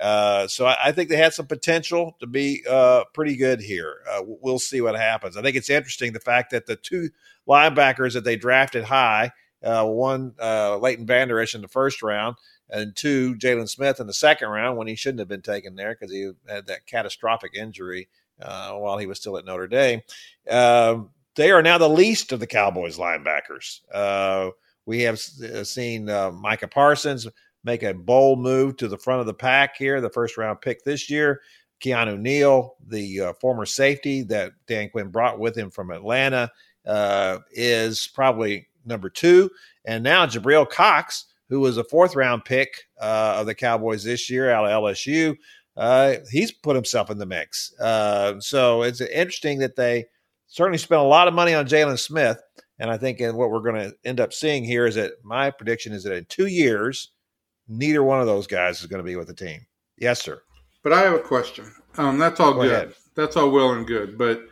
Uh, 0.00 0.48
so 0.48 0.66
I, 0.66 0.76
I, 0.86 0.92
think 0.92 1.08
they 1.08 1.16
had 1.16 1.32
some 1.32 1.46
potential 1.46 2.16
to 2.18 2.26
be 2.26 2.64
uh, 2.68 3.04
pretty 3.14 3.36
good 3.36 3.60
here. 3.60 3.98
we'll 4.24 4.58
see 4.58 4.80
what 4.80 4.96
happens. 4.96 5.36
I 5.36 5.42
think 5.42 5.54
it's 5.54 5.70
interesting 5.70 6.12
the 6.12 6.18
fact 6.18 6.50
that 6.50 6.66
the 6.66 6.74
two 6.74 7.10
linebackers 7.48 8.14
that 8.14 8.24
they 8.24 8.34
drafted 8.34 8.82
high 8.82 9.30
one 9.62 10.34
Leighton 10.40 11.06
Vander 11.06 11.38
Esch 11.38 11.54
in 11.54 11.62
the 11.62 11.68
first 11.68 12.02
round, 12.02 12.34
and 12.70 12.94
two 12.96 13.34
Jaylon 13.36 13.68
Smith 13.68 14.00
in 14.00 14.06
the 14.06 14.14
second 14.14 14.48
round 14.48 14.76
when 14.76 14.86
he 14.86 14.94
shouldn't 14.94 15.20
have 15.20 15.28
been 15.28 15.42
taken 15.42 15.74
there 15.74 15.94
because 15.94 16.12
he 16.12 16.30
had 16.48 16.66
that 16.66 16.86
catastrophic 16.86 17.54
injury 17.54 18.08
uh, 18.40 18.72
while 18.72 18.98
he 18.98 19.06
was 19.06 19.18
still 19.18 19.36
at 19.36 19.44
Notre 19.44 19.68
Dame. 19.68 20.00
Uh, 20.48 21.02
they 21.36 21.50
are 21.50 21.62
now 21.62 21.78
the 21.78 21.88
least 21.88 22.32
of 22.32 22.40
the 22.40 22.46
Cowboys 22.46 22.98
linebackers. 22.98 23.80
Uh, 23.92 24.50
we 24.86 25.00
have 25.02 25.20
uh, 25.42 25.64
seen 25.64 26.08
uh, 26.08 26.30
Micah 26.30 26.68
Parsons 26.68 27.26
make 27.64 27.82
a 27.82 27.94
bold 27.94 28.38
move 28.38 28.76
to 28.76 28.88
the 28.88 28.98
front 28.98 29.20
of 29.20 29.26
the 29.26 29.34
pack 29.34 29.76
here, 29.76 30.00
the 30.00 30.10
first 30.10 30.36
round 30.36 30.60
pick 30.60 30.84
this 30.84 31.08
year. 31.10 31.40
Keanu 31.80 32.18
Neal, 32.18 32.76
the 32.86 33.20
uh, 33.20 33.32
former 33.34 33.66
safety 33.66 34.22
that 34.22 34.52
Dan 34.66 34.88
Quinn 34.90 35.08
brought 35.08 35.38
with 35.38 35.56
him 35.56 35.70
from 35.70 35.90
Atlanta, 35.90 36.50
is 37.50 38.08
probably 38.14 38.68
number 38.84 39.10
two. 39.10 39.50
And 39.84 40.04
now 40.04 40.26
Jabril 40.26 40.68
Cox, 40.68 41.26
who 41.48 41.60
was 41.60 41.76
a 41.76 41.84
fourth 41.84 42.16
round 42.16 42.44
pick 42.44 42.74
uh, 43.00 43.36
of 43.38 43.46
the 43.46 43.54
Cowboys 43.54 44.04
this 44.04 44.30
year 44.30 44.50
out 44.50 44.64
of 44.64 44.70
LSU, 44.70 45.36
uh, 45.76 46.16
he's 46.30 46.52
put 46.52 46.76
himself 46.76 47.10
in 47.10 47.18
the 47.18 47.26
mix. 47.26 47.72
Uh, 47.80 48.38
so 48.40 48.82
it's 48.82 49.00
interesting 49.00 49.58
that 49.58 49.76
they 49.76 50.06
certainly 50.46 50.78
spent 50.78 51.00
a 51.00 51.04
lot 51.04 51.28
of 51.28 51.34
money 51.34 51.54
on 51.54 51.66
Jaylon 51.66 51.98
Smith. 51.98 52.40
And 52.78 52.90
I 52.90 52.96
think 52.96 53.20
what 53.20 53.50
we're 53.50 53.60
going 53.60 53.90
to 53.90 53.94
end 54.04 54.20
up 54.20 54.32
seeing 54.32 54.64
here 54.64 54.86
is 54.86 54.96
that 54.96 55.12
my 55.22 55.50
prediction 55.50 55.92
is 55.92 56.02
that 56.04 56.14
in 56.14 56.24
two 56.26 56.46
years, 56.46 57.12
neither 57.68 58.02
one 58.02 58.20
of 58.20 58.26
those 58.26 58.46
guys 58.46 58.80
is 58.80 58.86
going 58.86 59.02
to 59.02 59.06
be 59.06 59.16
with 59.16 59.28
the 59.28 59.34
team. 59.34 59.66
Yes, 59.96 60.22
sir. 60.22 60.42
But 60.82 60.92
I 60.92 61.00
have 61.00 61.14
a 61.14 61.20
question. 61.20 61.72
Um, 61.96 62.18
that's 62.18 62.40
all 62.40 62.54
Go 62.54 62.62
good. 62.62 62.72
Ahead. 62.72 62.94
That's 63.14 63.36
all 63.36 63.50
well 63.50 63.72
and 63.72 63.86
good. 63.86 64.18
But 64.18 64.42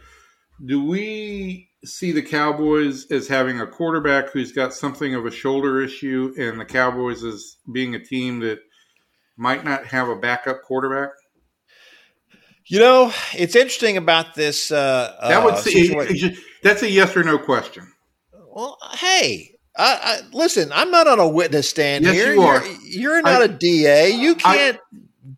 do 0.64 0.84
we 0.84 1.68
see 1.84 2.12
the 2.12 2.22
Cowboys 2.22 3.10
as 3.10 3.26
having 3.28 3.60
a 3.60 3.66
quarterback 3.66 4.30
who's 4.30 4.52
got 4.52 4.72
something 4.72 5.14
of 5.14 5.26
a 5.26 5.30
shoulder 5.30 5.82
issue, 5.82 6.34
and 6.38 6.60
the 6.60 6.64
Cowboys 6.64 7.24
as 7.24 7.56
being 7.72 7.94
a 7.94 8.04
team 8.04 8.40
that 8.40 8.60
might 9.36 9.64
not 9.64 9.86
have 9.86 10.08
a 10.08 10.16
backup 10.16 10.62
quarterback? 10.62 11.10
You 12.66 12.78
know, 12.78 13.12
it's 13.34 13.56
interesting 13.56 13.96
about 13.96 14.34
this. 14.34 14.70
Uh, 14.70 15.16
that 15.20 15.42
would 15.44 15.54
uh, 15.54 15.56
see, 15.58 16.36
that's 16.62 16.82
a 16.82 16.88
yes 16.88 17.16
or 17.16 17.24
no 17.24 17.38
question. 17.38 17.92
Well, 18.54 18.78
hey, 18.92 19.56
I, 19.76 19.98
I, 20.02 20.20
listen. 20.32 20.70
I'm 20.72 20.90
not 20.90 21.08
on 21.08 21.18
a 21.18 21.26
witness 21.26 21.68
stand 21.68 22.04
yes, 22.04 22.14
here. 22.14 22.34
You 22.34 22.42
are. 22.42 22.64
You're, 22.64 22.78
you're 22.82 23.22
not 23.22 23.42
I, 23.42 23.46
a 23.46 23.48
DA. 23.48 24.10
You 24.10 24.36
can't 24.36 24.78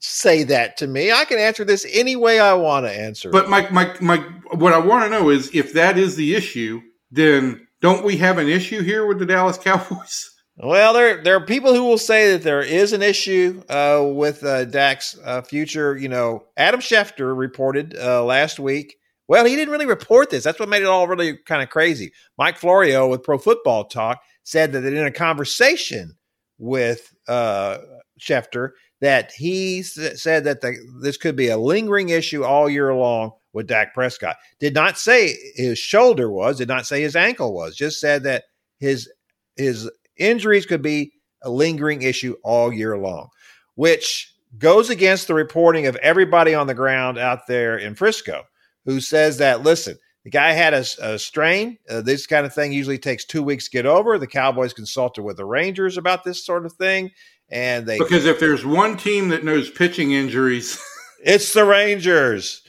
say 0.00 0.44
that 0.44 0.76
to 0.78 0.86
me. 0.86 1.12
I 1.12 1.24
can 1.24 1.38
answer 1.38 1.64
this 1.64 1.86
any 1.90 2.16
way 2.16 2.40
I 2.40 2.54
want 2.54 2.86
to 2.86 2.92
answer. 2.92 3.30
But 3.30 3.48
my 3.48 3.68
my 3.70 3.94
my 4.00 4.24
what 4.58 4.72
I 4.72 4.78
want 4.78 5.04
to 5.04 5.10
know 5.10 5.30
is 5.30 5.50
if 5.54 5.72
that 5.74 5.98
is 5.98 6.16
the 6.16 6.34
issue, 6.34 6.82
then 7.10 7.66
don't 7.80 8.04
we 8.04 8.16
have 8.18 8.38
an 8.38 8.48
issue 8.48 8.82
here 8.82 9.06
with 9.06 9.18
the 9.18 9.26
Dallas 9.26 9.58
Cowboys? 9.62 10.30
Well, 10.56 10.92
there 10.92 11.22
there 11.22 11.36
are 11.36 11.44
people 11.44 11.74
who 11.74 11.84
will 11.84 11.98
say 11.98 12.32
that 12.32 12.42
there 12.42 12.60
is 12.60 12.92
an 12.92 13.02
issue 13.02 13.62
uh, 13.68 14.04
with 14.14 14.44
uh, 14.44 14.66
Dak's 14.66 15.18
uh, 15.24 15.42
future. 15.42 15.96
You 15.96 16.08
know, 16.08 16.44
Adam 16.56 16.80
Schefter 16.80 17.36
reported 17.36 17.96
uh, 17.98 18.24
last 18.24 18.60
week. 18.60 18.96
Well, 19.26 19.46
he 19.46 19.56
didn't 19.56 19.72
really 19.72 19.86
report 19.86 20.30
this. 20.30 20.44
That's 20.44 20.60
what 20.60 20.68
made 20.68 20.82
it 20.82 20.88
all 20.88 21.08
really 21.08 21.38
kind 21.38 21.62
of 21.62 21.70
crazy. 21.70 22.12
Mike 22.38 22.58
Florio 22.58 23.08
with 23.08 23.22
Pro 23.22 23.38
Football 23.38 23.86
Talk 23.86 24.20
said 24.44 24.72
that 24.72 24.84
in 24.84 25.04
a 25.04 25.10
conversation 25.10 26.16
with 26.58 27.12
uh, 27.26 27.78
Schefter, 28.20 28.70
that 29.00 29.32
he 29.32 29.82
said 29.82 30.44
that 30.44 30.60
the, 30.60 30.76
this 31.02 31.16
could 31.16 31.36
be 31.36 31.48
a 31.48 31.58
lingering 31.58 32.10
issue 32.10 32.44
all 32.44 32.68
year 32.68 32.94
long 32.94 33.32
with 33.54 33.66
Dak 33.66 33.94
Prescott. 33.94 34.36
Did 34.60 34.74
not 34.74 34.98
say 34.98 35.34
his 35.54 35.78
shoulder 35.78 36.30
was, 36.30 36.58
did 36.58 36.68
not 36.68 36.86
say 36.86 37.00
his 37.00 37.16
ankle 37.16 37.54
was, 37.54 37.76
just 37.76 38.00
said 38.00 38.24
that 38.24 38.44
his 38.78 39.10
his 39.56 39.90
injuries 40.16 40.66
could 40.66 40.82
be 40.82 41.12
a 41.42 41.50
lingering 41.50 42.02
issue 42.02 42.34
all 42.42 42.72
year 42.72 42.98
long, 42.98 43.28
which 43.74 44.34
goes 44.58 44.90
against 44.90 45.26
the 45.26 45.34
reporting 45.34 45.86
of 45.86 45.96
everybody 45.96 46.54
on 46.54 46.66
the 46.66 46.74
ground 46.74 47.18
out 47.18 47.46
there 47.46 47.76
in 47.76 47.94
Frisco 47.94 48.42
who 48.84 49.00
says 49.00 49.38
that 49.38 49.62
listen, 49.62 49.96
the 50.24 50.30
guy 50.30 50.52
had 50.52 50.74
a, 50.74 50.84
a 51.00 51.18
strain. 51.18 51.78
Uh, 51.88 52.00
this 52.00 52.26
kind 52.26 52.44
of 52.44 52.52
thing 52.52 52.72
usually 52.72 52.98
takes 52.98 53.24
two 53.24 53.42
weeks 53.42 53.64
to 53.64 53.70
get 53.70 53.86
over. 53.86 54.18
The 54.18 54.26
Cowboys 54.26 54.72
consulted 54.72 55.22
with 55.22 55.36
the 55.36 55.44
Rangers 55.44 55.96
about 55.96 56.24
this 56.24 56.44
sort 56.44 56.66
of 56.66 56.72
thing 56.74 57.10
and 57.50 57.86
they 57.86 57.98
because 57.98 58.24
if 58.24 58.40
there's 58.40 58.64
one 58.64 58.96
team 58.96 59.28
that 59.28 59.44
knows 59.44 59.70
pitching 59.70 60.12
injuries, 60.12 60.80
it's 61.24 61.52
the 61.52 61.64
Rangers. 61.64 62.62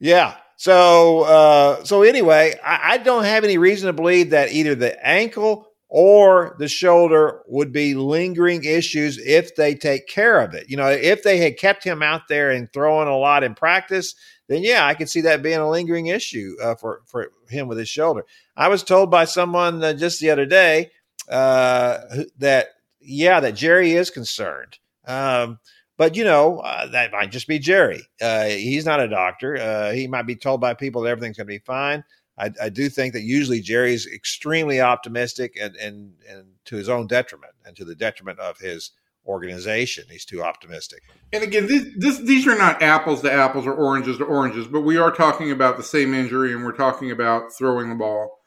Yeah. 0.00 0.36
So 0.56 1.22
uh, 1.22 1.84
so 1.84 2.02
anyway, 2.02 2.54
I, 2.64 2.94
I 2.94 2.98
don't 2.98 3.24
have 3.24 3.44
any 3.44 3.58
reason 3.58 3.86
to 3.86 3.92
believe 3.92 4.30
that 4.30 4.52
either 4.52 4.74
the 4.74 5.06
ankle 5.06 5.68
or 5.88 6.54
the 6.58 6.68
shoulder 6.68 7.42
would 7.48 7.72
be 7.72 7.94
lingering 7.94 8.64
issues 8.64 9.18
if 9.18 9.56
they 9.56 9.74
take 9.74 10.06
care 10.06 10.40
of 10.40 10.54
it. 10.54 10.70
You 10.70 10.76
know, 10.76 10.88
if 10.88 11.22
they 11.22 11.38
had 11.38 11.58
kept 11.58 11.82
him 11.82 12.02
out 12.02 12.28
there 12.28 12.50
and 12.50 12.72
throwing 12.72 13.08
a 13.08 13.16
lot 13.16 13.42
in 13.42 13.54
practice, 13.54 14.14
then 14.48 14.62
yeah, 14.62 14.86
I 14.86 14.94
could 14.94 15.08
see 15.08 15.22
that 15.22 15.42
being 15.42 15.58
a 15.58 15.68
lingering 15.68 16.06
issue 16.06 16.56
uh, 16.62 16.74
for 16.74 17.02
for 17.06 17.32
him 17.48 17.68
with 17.68 17.78
his 17.78 17.88
shoulder. 17.88 18.24
I 18.56 18.68
was 18.68 18.82
told 18.82 19.10
by 19.10 19.24
someone 19.24 19.82
uh, 19.82 19.94
just 19.94 20.20
the 20.20 20.30
other 20.30 20.46
day 20.46 20.90
uh, 21.28 21.98
that 22.38 22.68
yeah, 23.00 23.40
that 23.40 23.54
Jerry 23.54 23.92
is 23.92 24.10
concerned. 24.10 24.78
Um, 25.06 25.58
but 26.00 26.16
you 26.16 26.24
know 26.24 26.60
uh, 26.60 26.86
that 26.86 27.12
might 27.12 27.30
just 27.30 27.46
be 27.46 27.58
Jerry. 27.58 28.02
Uh, 28.22 28.46
he's 28.46 28.86
not 28.86 29.00
a 29.00 29.06
doctor. 29.06 29.58
Uh, 29.58 29.92
he 29.92 30.06
might 30.06 30.26
be 30.26 30.34
told 30.34 30.58
by 30.58 30.72
people 30.72 31.02
that 31.02 31.10
everything's 31.10 31.36
going 31.36 31.46
to 31.46 31.52
be 31.52 31.58
fine. 31.58 32.02
I, 32.38 32.50
I, 32.58 32.68
do 32.70 32.88
think 32.88 33.12
that 33.12 33.20
usually 33.20 33.60
Jerry's 33.60 34.06
extremely 34.06 34.80
optimistic 34.80 35.58
and, 35.60 35.76
and 35.76 36.14
and 36.26 36.46
to 36.64 36.76
his 36.76 36.88
own 36.88 37.06
detriment 37.06 37.52
and 37.66 37.76
to 37.76 37.84
the 37.84 37.94
detriment 37.94 38.38
of 38.38 38.56
his 38.56 38.92
organization. 39.26 40.04
He's 40.08 40.24
too 40.24 40.42
optimistic. 40.42 41.02
And 41.34 41.44
again, 41.44 41.66
this, 41.66 41.84
this, 41.98 42.18
these 42.20 42.46
are 42.46 42.56
not 42.56 42.80
apples 42.80 43.20
to 43.20 43.30
apples 43.30 43.66
or 43.66 43.74
oranges 43.74 44.16
to 44.18 44.24
oranges, 44.24 44.66
but 44.68 44.80
we 44.80 44.96
are 44.96 45.10
talking 45.10 45.50
about 45.50 45.76
the 45.76 45.82
same 45.82 46.14
injury 46.14 46.54
and 46.54 46.64
we're 46.64 46.72
talking 46.72 47.10
about 47.10 47.52
throwing 47.52 47.90
the 47.90 47.94
ball. 47.94 48.38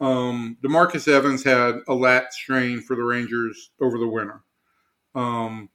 Um, 0.00 0.56
Demarcus 0.64 1.06
Evans 1.06 1.44
had 1.44 1.74
a 1.86 1.94
lat 1.94 2.32
strain 2.32 2.80
for 2.80 2.96
the 2.96 3.04
Rangers 3.04 3.70
over 3.82 3.98
the 3.98 4.08
winter. 4.08 4.40
Um, 5.14 5.68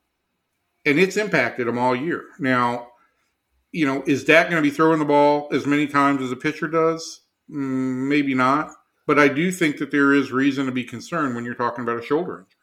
and 0.88 1.00
it's 1.00 1.18
impacted 1.18 1.68
him 1.68 1.78
all 1.78 1.96
year. 1.96 2.26
Now, 2.40 2.88
you 3.72 3.86
know, 3.86 4.04
is 4.08 4.24
Dak 4.24 4.50
going 4.50 4.62
to 4.62 4.68
be 4.68 4.74
throwing 4.74 5.00
the 5.00 5.06
ball 5.06 5.50
as 5.52 5.68
many 5.68 5.86
times 5.86 6.22
as 6.22 6.32
a 6.32 6.36
pitcher 6.36 6.68
does? 6.68 7.22
Mm, 7.52 8.08
maybe 8.08 8.34
not. 8.34 8.72
But 9.06 9.20
I 9.20 9.28
do 9.28 9.52
think 9.52 9.78
that 9.78 9.92
there 9.92 10.14
is 10.14 10.32
reason 10.32 10.66
to 10.66 10.72
be 10.72 10.84
concerned 10.84 11.36
when 11.36 11.46
you're 11.46 11.56
talking 11.56 11.84
about 11.84 12.00
a 12.00 12.06
shoulder 12.06 12.40
injury. 12.40 12.54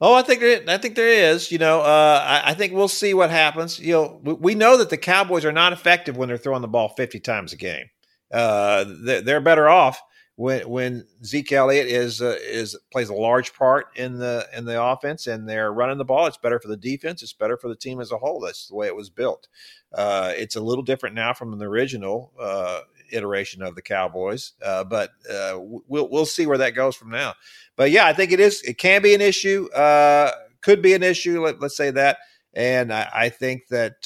Oh, 0.00 0.14
I 0.14 0.22
think 0.22 0.40
there, 0.40 0.62
I 0.66 0.78
think 0.78 0.96
there 0.96 1.32
is. 1.32 1.52
You 1.52 1.58
know, 1.58 1.80
uh, 1.80 2.24
I, 2.44 2.50
I, 2.50 2.54
think 2.54 2.72
we'll 2.72 2.88
see 2.88 3.14
what 3.14 3.30
happens. 3.30 3.78
You 3.78 3.92
know, 3.92 4.20
we, 4.22 4.32
we, 4.32 4.54
know 4.56 4.76
that 4.78 4.90
the 4.90 4.96
Cowboys 4.96 5.44
are 5.44 5.52
not 5.52 5.72
effective 5.72 6.16
when 6.16 6.28
they're 6.28 6.36
throwing 6.38 6.62
the 6.62 6.68
ball 6.68 6.88
50 6.88 7.20
times 7.20 7.52
a 7.52 7.56
game. 7.56 7.86
Uh, 8.32 8.84
they're, 9.04 9.20
they're 9.20 9.40
better 9.40 9.68
off 9.68 10.02
when 10.36 10.68
when 10.68 11.06
Zeke 11.24 11.52
Elliott 11.52 11.86
is 11.86 12.22
uh, 12.22 12.36
is 12.40 12.76
plays 12.90 13.10
a 13.10 13.14
large 13.14 13.54
part 13.54 13.86
in 13.96 14.18
the 14.18 14.46
in 14.56 14.64
the 14.64 14.82
offense 14.82 15.26
and 15.26 15.48
they're 15.48 15.72
running 15.72 15.98
the 15.98 16.04
ball, 16.04 16.26
it's 16.26 16.38
better 16.38 16.58
for 16.58 16.68
the 16.68 16.76
defense. 16.76 17.22
It's 17.22 17.34
better 17.34 17.56
for 17.56 17.68
the 17.68 17.76
team 17.76 18.00
as 18.00 18.12
a 18.12 18.18
whole. 18.18 18.40
That's 18.40 18.68
the 18.68 18.74
way 18.74 18.86
it 18.86 18.96
was 18.96 19.10
built. 19.10 19.48
Uh, 19.92 20.32
it's 20.34 20.56
a 20.56 20.60
little 20.60 20.84
different 20.84 21.14
now 21.14 21.34
from 21.34 21.58
the 21.58 21.66
original 21.66 22.32
uh, 22.40 22.80
iteration 23.12 23.62
of 23.62 23.74
the 23.74 23.82
Cowboys, 23.82 24.52
uh, 24.64 24.84
but 24.84 25.10
uh, 25.30 25.58
we'll 25.60 26.08
we'll 26.08 26.26
see 26.26 26.46
where 26.46 26.58
that 26.58 26.70
goes 26.70 26.96
from 26.96 27.10
now. 27.10 27.34
But 27.76 27.90
yeah, 27.90 28.06
I 28.06 28.14
think 28.14 28.32
it 28.32 28.40
is. 28.40 28.62
It 28.62 28.78
can 28.78 29.02
be 29.02 29.14
an 29.14 29.20
issue. 29.20 29.68
Uh, 29.72 30.30
could 30.62 30.80
be 30.80 30.94
an 30.94 31.02
issue. 31.02 31.42
Let, 31.44 31.62
us 31.62 31.76
say 31.76 31.90
that. 31.90 32.18
And 32.54 32.92
I, 32.92 33.08
I 33.12 33.28
think 33.28 33.68
that 33.68 33.96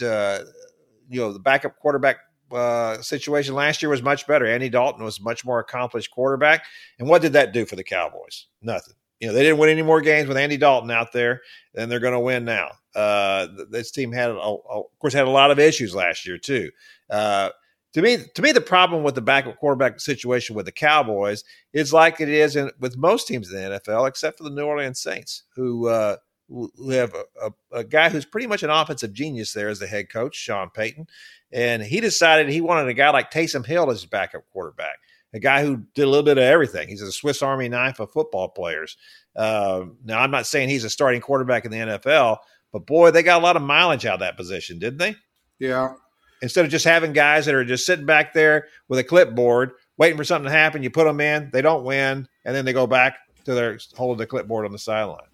you 1.08 1.20
know 1.20 1.32
the 1.32 1.38
backup 1.38 1.78
quarterback 1.78 2.18
uh, 2.52 3.00
situation 3.02 3.54
last 3.54 3.82
year 3.82 3.90
was 3.90 4.02
much 4.02 4.26
better. 4.26 4.46
Andy 4.46 4.68
Dalton 4.68 5.04
was 5.04 5.20
much 5.20 5.44
more 5.44 5.58
accomplished 5.58 6.10
quarterback. 6.10 6.64
And 6.98 7.08
what 7.08 7.22
did 7.22 7.32
that 7.34 7.52
do 7.52 7.66
for 7.66 7.76
the 7.76 7.84
Cowboys? 7.84 8.46
Nothing. 8.62 8.94
You 9.20 9.28
know, 9.28 9.34
they 9.34 9.42
didn't 9.42 9.58
win 9.58 9.70
any 9.70 9.82
more 9.82 10.00
games 10.00 10.28
with 10.28 10.36
Andy 10.36 10.56
Dalton 10.56 10.90
out 10.90 11.12
there 11.12 11.40
than 11.74 11.88
they're 11.88 12.00
going 12.00 12.12
to 12.12 12.20
win 12.20 12.44
now. 12.44 12.70
Uh, 12.94 13.46
this 13.70 13.90
team 13.90 14.12
had, 14.12 14.30
a, 14.30 14.34
a, 14.34 14.54
of 14.54 14.98
course, 14.98 15.14
had 15.14 15.26
a 15.26 15.30
lot 15.30 15.50
of 15.50 15.58
issues 15.58 15.94
last 15.94 16.26
year 16.26 16.38
too. 16.38 16.70
Uh, 17.08 17.50
to 17.94 18.02
me, 18.02 18.18
to 18.34 18.42
me, 18.42 18.52
the 18.52 18.60
problem 18.60 19.02
with 19.02 19.14
the 19.14 19.22
backup 19.22 19.58
quarterback 19.58 20.00
situation 20.00 20.54
with 20.54 20.66
the 20.66 20.72
Cowboys 20.72 21.44
is 21.72 21.94
like 21.94 22.20
it 22.20 22.28
is 22.28 22.54
in, 22.54 22.70
with 22.78 22.98
most 22.98 23.26
teams 23.26 23.50
in 23.50 23.56
the 23.56 23.80
NFL, 23.80 24.06
except 24.06 24.36
for 24.36 24.44
the 24.44 24.50
New 24.50 24.66
Orleans 24.66 25.00
Saints, 25.00 25.44
who 25.54 25.88
uh, 25.88 26.16
who 26.48 26.90
have 26.90 27.14
a, 27.14 27.46
a, 27.46 27.78
a, 27.80 27.84
guy 27.84 28.08
who's 28.08 28.24
pretty 28.24 28.46
much 28.46 28.62
an 28.62 28.70
offensive 28.70 29.12
genius 29.12 29.52
there 29.52 29.68
as 29.68 29.78
the 29.78 29.86
head 29.86 30.10
coach, 30.10 30.36
Sean 30.36 30.70
Payton. 30.70 31.08
And 31.52 31.82
he 31.82 32.00
decided 32.00 32.48
he 32.48 32.60
wanted 32.60 32.88
a 32.88 32.94
guy 32.94 33.10
like 33.10 33.30
Taysom 33.30 33.66
Hill 33.66 33.90
as 33.90 34.02
his 34.02 34.10
backup 34.10 34.42
quarterback, 34.52 34.98
a 35.34 35.40
guy 35.40 35.64
who 35.64 35.82
did 35.94 36.04
a 36.04 36.08
little 36.08 36.24
bit 36.24 36.38
of 36.38 36.44
everything. 36.44 36.88
He's 36.88 37.02
a 37.02 37.10
Swiss 37.10 37.42
Army 37.42 37.68
knife 37.68 37.98
of 37.98 38.12
football 38.12 38.48
players. 38.48 38.96
Uh, 39.34 39.86
now, 40.04 40.20
I'm 40.20 40.30
not 40.30 40.46
saying 40.46 40.68
he's 40.68 40.84
a 40.84 40.90
starting 40.90 41.20
quarterback 41.20 41.64
in 41.64 41.72
the 41.72 41.78
NFL, 41.78 42.38
but 42.72 42.86
boy, 42.86 43.10
they 43.10 43.22
got 43.22 43.40
a 43.40 43.44
lot 43.44 43.56
of 43.56 43.62
mileage 43.62 44.06
out 44.06 44.14
of 44.14 44.20
that 44.20 44.36
position, 44.36 44.78
didn't 44.78 44.98
they? 44.98 45.16
Yeah. 45.58 45.94
Instead 46.42 46.64
of 46.64 46.70
just 46.70 46.84
having 46.84 47.12
guys 47.12 47.46
that 47.46 47.54
are 47.54 47.64
just 47.64 47.86
sitting 47.86 48.06
back 48.06 48.34
there 48.34 48.68
with 48.88 48.98
a 48.98 49.04
clipboard, 49.04 49.72
waiting 49.96 50.16
for 50.16 50.24
something 50.24 50.50
to 50.50 50.56
happen, 50.56 50.82
you 50.82 50.90
put 50.90 51.04
them 51.04 51.20
in, 51.20 51.50
they 51.52 51.62
don't 51.62 51.84
win, 51.84 52.28
and 52.44 52.54
then 52.54 52.64
they 52.64 52.72
go 52.72 52.86
back 52.86 53.16
to 53.46 53.54
their 53.54 53.78
holding 53.96 54.18
the 54.18 54.26
clipboard 54.26 54.66
on 54.66 54.72
the 54.72 54.78
sideline. 54.78 55.26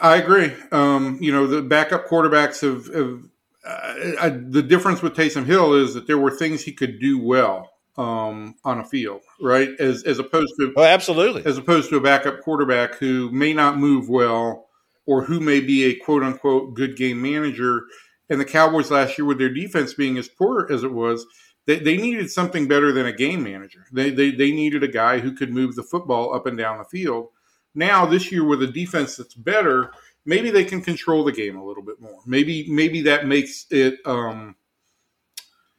I 0.00 0.16
agree. 0.16 0.52
Um, 0.72 1.18
you 1.20 1.32
know, 1.32 1.46
the 1.46 1.62
backup 1.62 2.06
quarterbacks 2.08 2.60
have, 2.62 2.92
have 2.94 3.22
uh, 3.64 4.16
I, 4.20 4.28
the 4.30 4.62
difference 4.62 5.02
with 5.02 5.14
Taysom 5.14 5.44
Hill 5.44 5.74
is 5.74 5.94
that 5.94 6.06
there 6.06 6.18
were 6.18 6.30
things 6.30 6.62
he 6.62 6.72
could 6.72 6.98
do 6.98 7.18
well 7.22 7.70
um, 7.96 8.54
on 8.64 8.80
a 8.80 8.84
field, 8.84 9.22
right? 9.40 9.68
As 9.78 10.02
as 10.04 10.18
opposed 10.18 10.52
to 10.58 10.72
oh, 10.76 10.84
absolutely, 10.84 11.44
as 11.44 11.58
opposed 11.58 11.90
to 11.90 11.96
a 11.96 12.00
backup 12.00 12.40
quarterback 12.40 12.94
who 12.96 13.30
may 13.30 13.52
not 13.52 13.78
move 13.78 14.08
well 14.08 14.66
or 15.06 15.22
who 15.22 15.40
may 15.40 15.60
be 15.60 15.84
a 15.84 15.94
quote 15.94 16.22
unquote 16.22 16.74
good 16.74 16.96
game 16.96 17.20
manager. 17.20 17.82
And 18.28 18.40
the 18.40 18.44
Cowboys 18.44 18.90
last 18.90 19.18
year, 19.18 19.26
with 19.26 19.38
their 19.38 19.52
defense 19.52 19.92
being 19.92 20.16
as 20.16 20.28
poor 20.28 20.70
as 20.72 20.84
it 20.84 20.92
was, 20.92 21.26
they, 21.66 21.80
they 21.80 21.96
needed 21.96 22.30
something 22.30 22.68
better 22.68 22.92
than 22.92 23.06
a 23.06 23.12
game 23.12 23.42
manager. 23.42 23.86
They, 23.92 24.10
they 24.10 24.30
they 24.30 24.52
needed 24.52 24.82
a 24.82 24.88
guy 24.88 25.18
who 25.18 25.32
could 25.32 25.52
move 25.52 25.74
the 25.74 25.82
football 25.82 26.34
up 26.34 26.46
and 26.46 26.56
down 26.56 26.78
the 26.78 26.84
field 26.84 27.28
now 27.74 28.06
this 28.06 28.30
year 28.32 28.44
with 28.44 28.62
a 28.62 28.66
defense 28.66 29.16
that's 29.16 29.34
better, 29.34 29.92
maybe 30.24 30.50
they 30.50 30.64
can 30.64 30.80
control 30.80 31.24
the 31.24 31.32
game 31.32 31.56
a 31.56 31.64
little 31.64 31.82
bit 31.82 32.00
more. 32.00 32.20
Maybe 32.26 32.66
maybe 32.68 33.02
that 33.02 33.26
makes 33.26 33.66
it 33.70 33.98
um, 34.04 34.56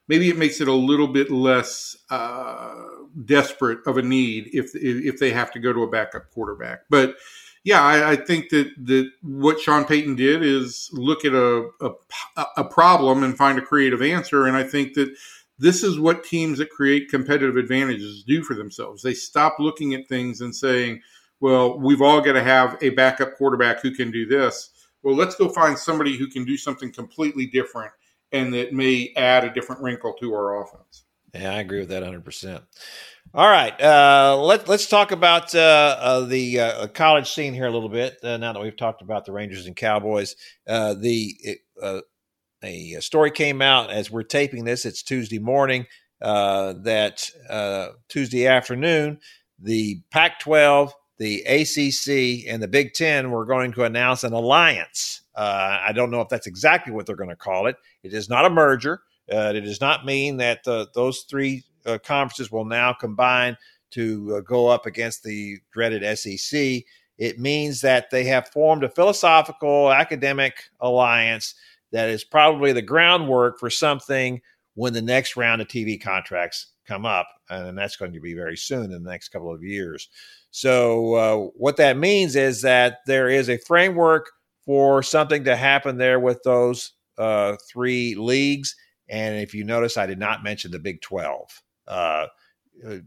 maybe 0.08 0.30
it 0.30 0.38
makes 0.38 0.62
it 0.62 0.68
a 0.68 0.74
little 0.74 1.08
bit 1.08 1.32
less 1.32 1.96
uh, 2.10 2.76
desperate 3.26 3.80
of 3.86 3.98
a 3.98 4.02
need 4.02 4.50
if 4.54 4.72
if 4.76 5.20
they 5.20 5.32
have 5.32 5.52
to 5.52 5.60
go 5.60 5.74
to 5.74 5.84
a 5.84 5.90
backup 5.90 6.32
quarterback. 6.32 6.82
But 6.90 7.16
yeah, 7.64 7.82
I, 7.82 8.12
I 8.12 8.16
think 8.16 8.50
that 8.50 8.72
that 8.86 9.12
what 9.22 9.60
Sean 9.60 9.86
Payton 9.86 10.16
did 10.16 10.44
is 10.44 10.90
look 10.94 11.26
at 11.26 11.34
a, 11.34 11.70
a 11.82 12.46
a 12.58 12.64
problem 12.64 13.24
and 13.24 13.38
find 13.38 13.60
a 13.60 13.62
creative 13.62 14.02
answer, 14.02 14.48
and 14.48 14.58
I 14.58 14.64
think 14.64 14.96
that 14.96 15.16
this 15.60 15.84
is 15.84 16.00
what 16.00 16.24
teams 16.24 16.58
that 16.58 16.72
create 16.72 17.10
competitive 17.10 17.56
advantages 17.56 18.24
do 18.24 18.44
for 18.44 18.56
themselves. 18.56 19.04
They 19.04 19.14
stop 19.14 19.60
looking 19.60 19.94
at 19.94 20.08
things 20.08 20.42
and 20.42 20.56
saying 20.56 21.02
well, 21.42 21.78
we've 21.80 22.02
all 22.02 22.22
got 22.22 22.34
to 22.34 22.44
have 22.44 22.78
a 22.82 22.92
backup 22.92 23.36
quarterback 23.36 23.82
who 23.82 23.92
can 23.92 24.12
do 24.12 24.26
this. 24.26 24.70
Well, 25.04 25.16
let's 25.16 25.36
go 25.36 25.50
find 25.50 25.78
somebody 25.78 26.16
who 26.16 26.28
can 26.28 26.46
do 26.46 26.56
something 26.56 26.94
completely 26.94 27.48
different 27.48 27.92
and 28.32 28.54
that 28.54 28.72
may 28.72 29.12
add 29.18 29.44
a 29.44 29.54
different 29.54 29.82
wrinkle 29.82 30.14
to 30.14 30.34
our 30.34 30.62
offense. 30.62 31.04
Yeah, 31.34 31.54
I 31.54 31.60
agree 31.60 31.80
with 31.80 31.90
that 31.90 32.04
100%. 32.04 32.62
All 33.34 33.50
right, 33.50 33.80
uh, 33.82 34.38
let, 34.42 34.68
let's 34.68 34.88
talk 34.88 35.12
about 35.12 35.56
uh, 35.56 35.98
uh, 36.00 36.20
the 36.22 36.60
uh, 36.60 36.88
college 36.88 37.32
scene 37.32 37.54
here 37.54 37.66
a 37.66 37.72
little 37.72 37.90
bit. 37.90 38.18
Uh, 38.22 38.38
now 38.38 38.54
that 38.54 38.62
we've 38.62 38.76
talked 38.76 39.02
about 39.02 39.26
the 39.26 39.32
Rangers 39.32 39.66
and 39.66 39.76
Cowboys, 39.76 40.36
uh, 40.68 40.94
the 40.94 41.60
a 42.64 43.00
story 43.00 43.32
came 43.32 43.62
out 43.62 43.90
as 43.90 44.12
we're 44.12 44.24
taping 44.24 44.66
this. 44.66 44.86
It's 44.86 45.02
Tuesday 45.02 45.40
morning. 45.40 45.88
that 46.20 47.30
Tuesday 48.10 48.48
afternoon, 48.48 49.20
the 49.58 50.02
Pac-12 50.12 50.92
the 51.22 51.44
ACC 51.44 52.52
and 52.52 52.64
the 52.64 52.68
Big 52.68 52.94
Ten 52.94 53.30
were 53.30 53.46
going 53.46 53.72
to 53.74 53.84
announce 53.84 54.24
an 54.24 54.34
alliance. 54.34 55.22
Uh, 55.36 55.78
I 55.80 55.92
don't 55.92 56.10
know 56.10 56.20
if 56.20 56.30
that's 56.30 56.48
exactly 56.48 56.92
what 56.92 57.06
they're 57.06 57.16
going 57.16 57.30
to 57.30 57.36
call 57.36 57.68
it. 57.68 57.76
It 58.02 58.12
is 58.16 58.28
not 58.28 58.46
a 58.46 58.50
merger. 58.50 59.04
Uh, 59.32 59.54
it 59.56 59.62
does 59.62 59.80
not 59.80 60.04
mean 60.04 60.38
that 60.38 60.68
uh, 60.68 60.88
those 60.96 61.26
three 61.30 61.64
uh, 61.86 62.00
conferences 62.04 62.52
will 62.52 62.66
now 62.66 62.92
combine 62.92 63.56
to 63.92 64.38
uh, 64.38 64.42
go 64.42 64.68
up 64.68 64.88
against 64.88 65.22
the 65.22 65.60
dreaded 65.72 66.18
SEC. 66.18 66.82
It 67.20 67.38
means 67.38 67.82
that 67.82 68.10
they 68.10 68.24
have 68.24 68.48
formed 68.48 68.84
a 68.84 68.90
philosophical 68.90 69.92
academic 69.92 70.56
alliance 70.80 71.54
that 71.92 72.10
is 72.10 72.24
probably 72.24 72.74
the 72.74 72.82
groundwork 72.82 73.60
for 73.60 73.70
something 73.70 74.42
when 74.74 74.94
the 74.94 75.04
next 75.04 75.38
round 75.38 75.62
of 75.62 75.68
TV 75.68 76.02
contracts 76.02 76.72
come 76.92 77.06
up. 77.06 77.28
And 77.50 77.78
that's 77.78 77.96
going 77.96 78.14
to 78.14 78.20
be 78.20 78.34
very 78.34 78.58
soon 78.58 78.86
in 78.92 79.04
the 79.04 79.10
next 79.10 79.30
couple 79.30 79.54
of 79.54 79.64
years. 79.64 80.10
So, 80.52 81.16
uh, 81.16 81.38
what 81.56 81.78
that 81.78 81.98
means 81.98 82.36
is 82.36 82.62
that 82.64 82.98
there 83.08 83.30
is 83.30 83.50
a 83.50 83.58
framework 83.58 84.30
for 84.66 85.02
something 85.02 85.46
to 85.46 85.56
happen 85.56 85.98
there 85.98 86.20
with 86.20 86.44
those 86.44 86.94
uh, 87.18 87.56
three 87.72 88.16
leagues. 88.16 88.76
And 89.10 89.38
if 89.38 89.54
you 89.54 89.64
notice, 89.64 89.98
I 89.98 90.06
did 90.06 90.20
not 90.20 90.44
mention 90.44 90.72
the 90.72 90.80
Big 90.80 91.02
12. 91.02 91.64
Uh, 91.88 92.28
uh 92.88 92.98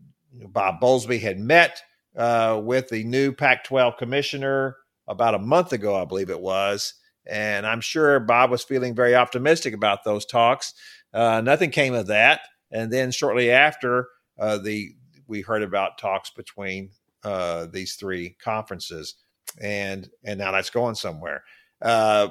Bob 0.49 0.81
Bowlesby 0.81 1.21
had 1.21 1.39
met 1.39 1.81
uh, 2.17 2.61
with 2.63 2.89
the 2.89 3.05
new 3.05 3.33
Pac 3.33 3.63
12 3.63 3.97
commissioner 3.97 4.77
about 5.07 5.35
a 5.35 5.39
month 5.39 5.73
ago, 5.73 5.95
I 5.95 6.05
believe 6.05 6.29
it 6.29 6.41
was. 6.41 6.95
And 7.25 7.65
I'm 7.65 7.81
sure 7.81 8.19
Bob 8.19 8.51
was 8.51 8.65
feeling 8.65 8.97
very 8.97 9.15
optimistic 9.15 9.75
about 9.75 10.03
those 10.03 10.27
talks. 10.27 10.75
Uh, 11.13 11.41
nothing 11.41 11.71
came 11.71 11.95
of 11.95 12.09
that. 12.09 12.41
And 12.75 12.93
then 12.93 13.11
shortly 13.11 13.51
after, 13.51 14.09
the 14.37 14.95
we 15.27 15.41
heard 15.41 15.63
about 15.63 15.99
talks 15.99 16.31
between 16.31 16.91
uh, 17.25 17.67
these 17.67 17.95
three 17.95 18.37
conferences, 18.43 19.15
and 19.61 20.09
and 20.25 20.39
now 20.39 20.53
that's 20.53 20.71
going 20.71 20.95
somewhere. 20.95 21.43
Uh, 21.81 22.29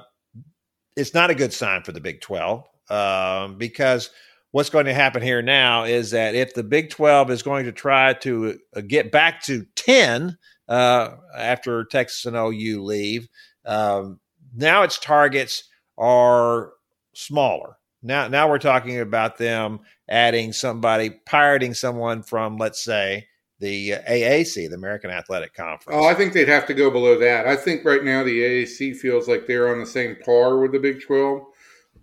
it's 0.95 1.13
not 1.13 1.32
a 1.32 1.36
good 1.36 1.53
sign 1.53 1.84
for 1.84 1.91
the 1.91 2.01
Big 2.01 2.21
Twelve 2.21 2.67
um, 2.89 3.58
because 3.58 4.12
what's 4.51 4.69
going 4.69 4.86
to 4.86 4.93
happen 4.93 5.21
here 5.21 5.41
now 5.41 5.84
is 5.84 6.12
that 6.12 6.36
if 6.36 6.53
the 6.53 6.63
Big 6.63 6.89
Twelve 6.89 7.32
is 7.32 7.41
going 7.41 7.65
to 7.65 7.71
try 7.71 8.13
to 8.13 8.60
uh, 8.75 8.82
get 8.82 9.12
back 9.12 9.41
to 9.43 9.65
ten 9.75 10.38
uh, 10.67 11.15
after 11.36 11.84
Texas 11.86 12.25
and 12.25 12.36
OU 12.36 12.84
leave, 12.84 13.27
um, 13.65 14.19
now 14.56 14.84
its 14.84 14.99
targets 14.99 15.63
are 15.97 16.73
smaller. 17.15 17.77
Now, 18.03 18.27
now 18.27 18.49
we're 18.49 18.60
talking 18.60 18.99
about 18.99 19.38
them 19.38 19.79
adding 20.09 20.53
somebody, 20.53 21.09
pirating 21.25 21.73
someone 21.73 22.23
from, 22.23 22.57
let's 22.57 22.83
say, 22.83 23.27
the 23.59 23.91
AAC, 23.91 24.69
the 24.69 24.75
American 24.75 25.09
Athletic 25.09 25.53
Conference. 25.53 25.97
Oh, 25.97 26.05
I 26.05 26.13
think 26.13 26.33
they'd 26.33 26.49
have 26.49 26.65
to 26.65 26.73
go 26.73 26.91
below 26.91 27.17
that. 27.19 27.47
I 27.47 27.55
think 27.55 27.85
right 27.85 28.03
now 28.03 28.23
the 28.23 28.41
AAC 28.41 28.97
feels 28.97 29.27
like 29.27 29.47
they're 29.47 29.71
on 29.71 29.79
the 29.79 29.85
same 29.85 30.17
par 30.25 30.59
with 30.59 30.73
the 30.73 30.79
Big 30.79 31.01
Twelve. 31.01 31.43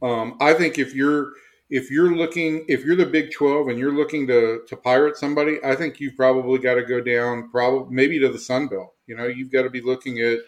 Um, 0.02 0.38
I 0.40 0.54
think 0.54 0.78
if 0.78 0.94
you're 0.94 1.32
if 1.68 1.90
you're 1.90 2.14
looking 2.14 2.64
if 2.68 2.84
you're 2.84 2.96
the 2.96 3.04
Big 3.04 3.32
Twelve 3.32 3.68
and 3.68 3.78
you're 3.78 3.94
looking 3.94 4.26
to 4.28 4.62
to 4.66 4.76
pirate 4.76 5.18
somebody, 5.18 5.58
I 5.62 5.74
think 5.74 6.00
you've 6.00 6.16
probably 6.16 6.58
got 6.58 6.74
to 6.76 6.82
go 6.82 7.00
down 7.00 7.50
probably 7.50 7.94
maybe 7.94 8.18
to 8.20 8.30
the 8.30 8.38
Sun 8.38 8.68
Belt. 8.68 8.94
You 9.06 9.16
know, 9.16 9.26
you've 9.26 9.52
got 9.52 9.62
to 9.62 9.70
be 9.70 9.82
looking 9.82 10.18
at 10.20 10.38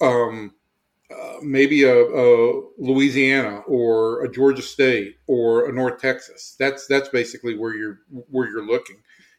um, 0.00 0.52
uh, 1.10 1.36
maybe 1.42 1.84
a, 1.84 1.94
a, 1.94 2.62
Louisiana 2.78 3.60
or 3.66 4.24
a 4.24 4.30
Georgia 4.30 4.62
State 4.62 5.16
or 5.26 5.68
a 5.68 5.72
North 5.72 6.00
Texas. 6.00 6.56
That's 6.58 6.86
that's 6.86 7.08
basically 7.08 7.56
where 7.56 7.74
you're 7.74 7.98
where 8.30 8.48
you're 8.48 8.66
looking 8.66 8.96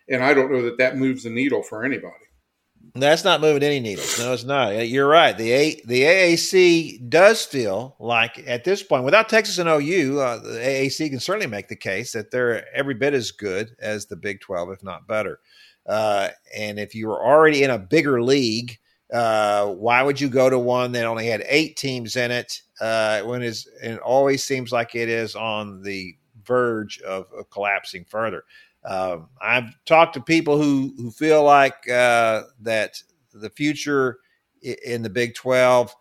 and 0.09 0.23
I 0.23 0.33
don't 0.33 0.51
know 0.51 0.61
that 0.63 0.77
that 0.77 0.97
moves 0.97 1.23
the 1.23 1.29
needle 1.29 1.63
for 1.63 1.83
anybody. 1.83 2.13
That's 2.95 3.23
not 3.23 3.41
moving 3.41 3.63
any 3.63 3.79
needles. 3.79 4.17
No, 4.17 4.33
it's 4.33 4.43
not. 4.43 4.87
You're 4.87 5.07
right. 5.07 5.37
The 5.37 5.51
A, 5.51 5.81
the 5.85 6.03
AAC 6.03 7.09
does 7.09 7.45
feel 7.45 7.95
like 7.99 8.43
at 8.47 8.63
this 8.63 8.81
point, 8.81 9.03
without 9.03 9.29
Texas 9.29 9.57
and 9.59 9.69
OU, 9.69 10.19
uh, 10.19 10.37
the 10.37 10.59
AAC 10.59 11.09
can 11.09 11.19
certainly 11.19 11.47
make 11.47 11.67
the 11.67 11.75
case 11.75 12.13
that 12.13 12.31
they're 12.31 12.65
every 12.75 12.95
bit 12.95 13.13
as 13.13 13.31
good 13.31 13.75
as 13.79 14.07
the 14.07 14.15
Big 14.15 14.41
Twelve, 14.41 14.71
if 14.71 14.83
not 14.83 15.07
better. 15.07 15.39
Uh, 15.85 16.29
and 16.55 16.79
if 16.79 16.95
you 16.95 17.07
were 17.07 17.23
already 17.23 17.63
in 17.63 17.69
a 17.69 17.77
bigger 17.77 18.21
league, 18.21 18.79
uh, 19.13 19.67
why 19.67 20.03
would 20.03 20.19
you 20.19 20.29
go 20.29 20.49
to 20.49 20.59
one 20.59 20.91
that 20.91 21.05
only 21.05 21.27
had 21.27 21.43
eight 21.47 21.77
teams 21.77 22.15
in 22.15 22.31
it 22.31 22.61
uh, 22.81 23.21
when 23.21 23.41
it 23.41 23.99
always 23.99 24.43
seems 24.43 24.71
like 24.71 24.95
it 24.95 25.09
is 25.09 25.35
on 25.35 25.81
the 25.81 26.15
verge 26.43 26.99
of, 27.01 27.25
of 27.37 27.49
collapsing 27.49 28.05
further? 28.05 28.43
Um, 28.83 29.29
I've 29.41 29.73
talked 29.85 30.13
to 30.13 30.21
people 30.21 30.57
who 30.61 30.93
who 30.97 31.11
feel 31.11 31.43
like 31.43 31.89
uh, 31.89 32.43
that 32.61 33.01
the 33.33 33.49
future 33.49 34.19
in 34.61 35.01
the 35.03 35.09
Big 35.09 35.35
Twelve, 35.35 35.95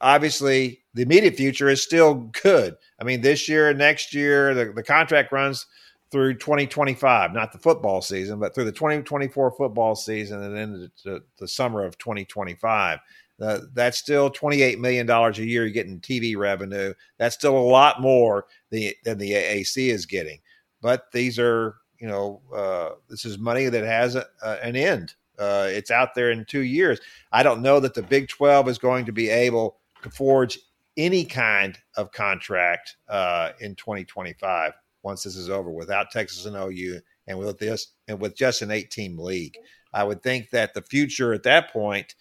obviously, 0.00 0.80
the 0.94 1.02
immediate 1.02 1.36
future 1.36 1.68
is 1.68 1.82
still 1.82 2.30
good. 2.42 2.76
I 3.00 3.04
mean, 3.04 3.20
this 3.20 3.48
year, 3.48 3.72
next 3.74 4.14
year, 4.14 4.54
the, 4.54 4.72
the 4.72 4.82
contract 4.82 5.32
runs 5.32 5.66
through 6.10 6.34
2025, 6.34 7.32
not 7.32 7.52
the 7.52 7.58
football 7.58 8.00
season, 8.00 8.38
but 8.38 8.54
through 8.54 8.64
the 8.64 8.72
2024 8.72 9.52
football 9.52 9.94
season 9.94 10.42
and 10.42 10.56
then 10.56 10.90
the, 11.04 11.22
the 11.38 11.48
summer 11.48 11.84
of 11.84 11.98
2025. 11.98 12.98
Uh, 13.40 13.60
that's 13.72 13.98
still 13.98 14.28
$28 14.30 14.78
million 14.78 15.08
a 15.08 15.30
year 15.32 15.62
you're 15.62 15.70
getting 15.70 16.00
TV 16.00 16.36
revenue. 16.36 16.92
That's 17.18 17.36
still 17.36 17.56
a 17.56 17.60
lot 17.60 18.00
more 18.00 18.46
the, 18.70 18.96
than 19.04 19.18
the 19.18 19.30
AAC 19.30 19.92
is 19.92 20.06
getting. 20.06 20.40
But 20.80 21.12
these 21.12 21.38
are 21.38 21.76
you 21.98 22.06
know, 22.06 22.40
uh, 22.54 22.90
this 23.08 23.24
is 23.24 23.38
money 23.38 23.66
that 23.68 23.84
has 23.84 24.14
a, 24.14 24.26
an 24.42 24.76
end. 24.76 25.14
Uh, 25.38 25.68
it's 25.68 25.90
out 25.90 26.14
there 26.14 26.30
in 26.30 26.44
two 26.44 26.62
years. 26.62 27.00
I 27.32 27.42
don't 27.42 27.62
know 27.62 27.80
that 27.80 27.94
the 27.94 28.02
Big 28.02 28.28
12 28.28 28.68
is 28.68 28.78
going 28.78 29.04
to 29.06 29.12
be 29.12 29.28
able 29.28 29.78
to 30.02 30.10
forge 30.10 30.58
any 30.96 31.24
kind 31.24 31.78
of 31.96 32.10
contract 32.12 32.96
uh, 33.08 33.50
in 33.60 33.74
2025 33.76 34.72
once 35.02 35.22
this 35.22 35.36
is 35.36 35.50
over 35.50 35.70
without 35.70 36.10
Texas 36.10 36.46
and 36.46 36.56
OU 36.56 37.00
and 37.26 37.38
with 37.38 37.58
this 37.58 37.88
and 38.06 38.20
with 38.20 38.36
just 38.36 38.62
an 38.62 38.70
eight 38.70 38.90
team 38.90 39.18
league. 39.18 39.56
I 39.92 40.04
would 40.04 40.22
think 40.22 40.50
that 40.50 40.74
the 40.74 40.82
future 40.82 41.32
at 41.32 41.44
that 41.44 41.72
point, 41.72 42.14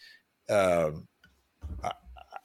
um, 0.50 1.08
I, 1.84 1.92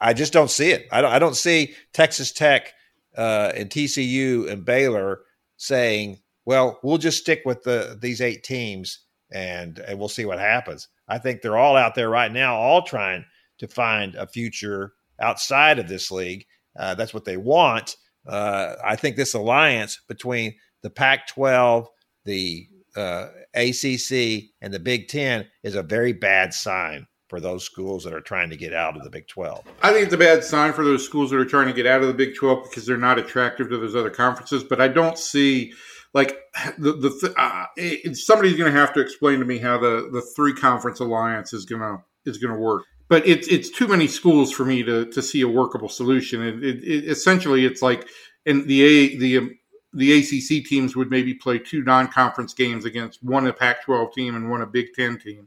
I, 0.01 0.12
just 0.12 0.33
don't 0.33 0.51
see 0.51 0.71
it. 0.71 0.87
I 0.90 1.01
don't, 1.01 1.12
I 1.12 1.18
don't 1.18 1.37
see 1.37 1.75
Texas 1.92 2.33
Tech 2.33 2.73
uh, 3.16 3.53
and 3.55 3.71
TCU 3.71 4.51
and 4.51 4.64
Baylor 4.64 5.21
saying, 5.57 6.18
well, 6.45 6.81
we'll 6.83 6.99
just 6.99 7.21
stick 7.21 7.42
with 7.45 7.62
the 7.62 7.97
these 8.01 8.21
eight 8.21 8.42
teams 8.42 9.01
and 9.33 9.79
and 9.79 9.99
we'll 9.99 10.09
see 10.09 10.25
what 10.25 10.40
happens. 10.40 10.88
I 11.09 11.18
think 11.18 11.40
they're 11.40 11.59
all 11.59 11.77
out 11.77 11.95
there 11.95 12.11
right 12.11 12.33
now, 12.33 12.57
all 12.57 12.83
trying 12.83 13.25
to 13.59 13.68
find 13.68 14.14
a 14.16 14.27
future 14.27 14.95
outside 15.21 15.79
of 15.79 15.88
this 15.88 16.11
league. 16.11 16.47
Uh, 16.77 16.95
that's 16.95 17.14
what 17.14 17.25
they 17.25 17.37
want. 17.37 17.97
Uh, 18.27 18.75
I 18.85 18.97
think 18.97 19.17
this 19.17 19.35
alliance 19.35 20.01
between 20.09 20.55
the 20.83 20.91
Pac-12, 20.91 21.87
the 22.25 22.67
uh, 22.97 23.29
ACC, 23.55 24.51
and 24.61 24.73
the 24.73 24.81
Big 24.81 25.09
Ten 25.09 25.47
is 25.63 25.75
a 25.75 25.83
very 25.83 26.13
bad 26.13 26.55
sign 26.55 27.07
for 27.33 27.41
those 27.41 27.65
schools 27.65 28.05
that 28.05 28.13
are 28.13 28.21
trying 28.21 28.51
to 28.51 28.57
get 28.57 28.75
out 28.75 28.95
of 28.95 29.05
the 29.05 29.09
Big 29.09 29.27
12. 29.27 29.65
I 29.83 29.91
think 29.91 30.05
it's 30.05 30.15
a 30.15 30.19
bad 30.19 30.45
sign 30.45 30.75
for 30.75 30.85
those 30.85 31.03
schools 31.03 31.31
that 31.31 31.39
are 31.39 31.47
trying 31.47 31.67
to 31.67 31.73
get 31.73 31.87
out 31.87 32.03
of 32.03 32.09
the 32.09 32.13
Big 32.13 32.35
12 32.37 32.65
because 32.65 32.85
they're 32.85 32.99
not 32.99 33.19
attractive 33.19 33.71
to 33.71 33.79
those 33.79 33.97
other 33.97 34.11
conferences. 34.11 34.63
But 34.63 34.83
I 34.83 34.89
don't 34.89 35.17
see 35.17 35.73
like 36.13 36.37
the 36.79 36.93
the 36.93 37.35
uh, 37.39 37.65
it, 37.77 38.17
somebody's 38.17 38.59
going 38.59 38.71
to 38.71 38.79
have 38.79 38.93
to 38.93 39.01
explain 39.01 39.39
to 39.39 39.47
me 39.47 39.59
how 39.59 39.79
the 39.79 40.11
the 40.13 40.21
three 40.37 40.53
conference 40.53 41.01
alliance 41.01 41.55
is 41.55 41.65
going 41.65 41.81
to 41.81 41.99
is 42.27 42.37
going 42.37 42.53
to 42.53 42.61
work. 42.61 42.85
But 43.12 43.29
it's 43.29 43.46
it's 43.48 43.68
too 43.68 43.88
many 43.88 44.09
schools 44.09 44.53
for 44.53 44.64
me 44.64 44.83
to 44.85 45.05
to 45.05 45.20
see 45.20 45.42
a 45.42 45.46
workable 45.46 45.90
solution. 45.90 46.40
It, 46.40 46.64
it, 46.64 46.83
it 46.83 47.05
essentially 47.11 47.66
it's 47.66 47.83
like 47.83 48.09
in 48.46 48.66
the 48.66 48.83
a 48.83 49.18
the 49.18 49.37
um, 49.37 49.59
the 49.92 50.18
ACC 50.18 50.64
teams 50.64 50.96
would 50.96 51.11
maybe 51.11 51.35
play 51.35 51.59
two 51.59 51.83
non-conference 51.83 52.55
games 52.55 52.87
against 52.87 53.22
one 53.22 53.46
a 53.46 53.53
Pac-12 53.53 54.14
team 54.14 54.35
and 54.35 54.48
one 54.51 54.62
a 54.62 54.66
Big 54.66 54.94
Ten 54.94 55.18
team. 55.18 55.46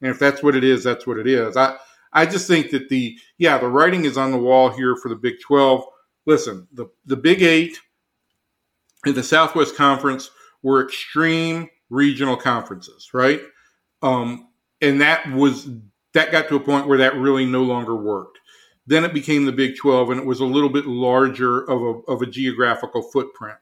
And 0.00 0.10
if 0.10 0.18
that's 0.18 0.42
what 0.42 0.56
it 0.56 0.64
is, 0.64 0.82
that's 0.82 1.06
what 1.06 1.18
it 1.18 1.26
is. 1.26 1.54
I 1.54 1.76
I 2.14 2.24
just 2.24 2.48
think 2.48 2.70
that 2.70 2.88
the 2.88 3.18
yeah 3.36 3.58
the 3.58 3.68
writing 3.68 4.06
is 4.06 4.16
on 4.16 4.30
the 4.30 4.38
wall 4.38 4.70
here 4.70 4.96
for 4.96 5.10
the 5.10 5.14
Big 5.14 5.34
12. 5.42 5.84
Listen, 6.24 6.66
the 6.72 6.86
the 7.04 7.18
Big 7.18 7.42
Eight 7.42 7.78
in 9.04 9.12
the 9.12 9.22
Southwest 9.22 9.76
Conference 9.76 10.30
were 10.62 10.82
extreme 10.82 11.68
regional 11.90 12.38
conferences, 12.38 13.10
right? 13.12 13.42
Um, 14.00 14.48
and 14.80 15.02
that 15.02 15.30
was 15.30 15.68
that 16.14 16.32
got 16.32 16.48
to 16.48 16.56
a 16.56 16.60
point 16.60 16.86
where 16.86 16.98
that 16.98 17.16
really 17.16 17.44
no 17.44 17.62
longer 17.62 17.94
worked. 17.96 18.38
Then 18.86 19.04
it 19.04 19.14
became 19.14 19.44
the 19.44 19.52
Big 19.52 19.76
12, 19.76 20.10
and 20.10 20.20
it 20.20 20.26
was 20.26 20.40
a 20.40 20.44
little 20.44 20.68
bit 20.68 20.86
larger 20.86 21.62
of 21.62 21.82
a, 21.82 22.12
of 22.12 22.22
a 22.22 22.26
geographical 22.26 23.02
footprint, 23.02 23.58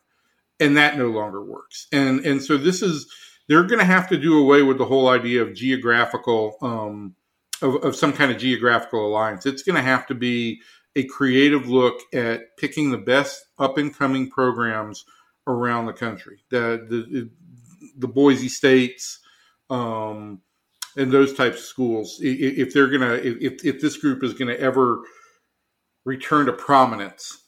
and 0.58 0.76
that 0.76 0.96
no 0.96 1.08
longer 1.08 1.42
works. 1.42 1.86
And 1.92 2.20
and 2.20 2.42
so 2.42 2.56
this 2.56 2.82
is 2.82 3.06
they're 3.48 3.64
going 3.64 3.80
to 3.80 3.84
have 3.84 4.08
to 4.08 4.16
do 4.16 4.38
away 4.38 4.62
with 4.62 4.78
the 4.78 4.86
whole 4.86 5.08
idea 5.08 5.42
of 5.42 5.54
geographical 5.54 6.56
um, 6.62 7.14
of, 7.60 7.76
of 7.84 7.96
some 7.96 8.12
kind 8.12 8.30
of 8.30 8.38
geographical 8.38 9.06
alliance. 9.06 9.44
It's 9.44 9.62
going 9.62 9.76
to 9.76 9.82
have 9.82 10.06
to 10.06 10.14
be 10.14 10.60
a 10.96 11.04
creative 11.04 11.68
look 11.68 12.00
at 12.14 12.56
picking 12.56 12.90
the 12.90 12.98
best 12.98 13.44
up 13.58 13.78
and 13.78 13.96
coming 13.96 14.30
programs 14.30 15.04
around 15.46 15.86
the 15.86 15.92
country. 15.92 16.44
The 16.50 16.86
the, 16.88 17.30
the 17.98 18.08
Boise 18.08 18.48
States 18.48 19.20
um, 19.68 20.40
and 20.96 21.10
those 21.10 21.34
types 21.34 21.58
of 21.58 21.64
schools. 21.64 22.18
If 22.20 22.72
they're 22.72 22.88
gonna, 22.88 23.14
if 23.14 23.64
if 23.64 23.80
this 23.80 23.96
group 23.96 24.22
is 24.22 24.34
gonna 24.34 24.54
ever 24.54 25.02
return 26.04 26.46
to 26.46 26.52
prominence. 26.52 27.38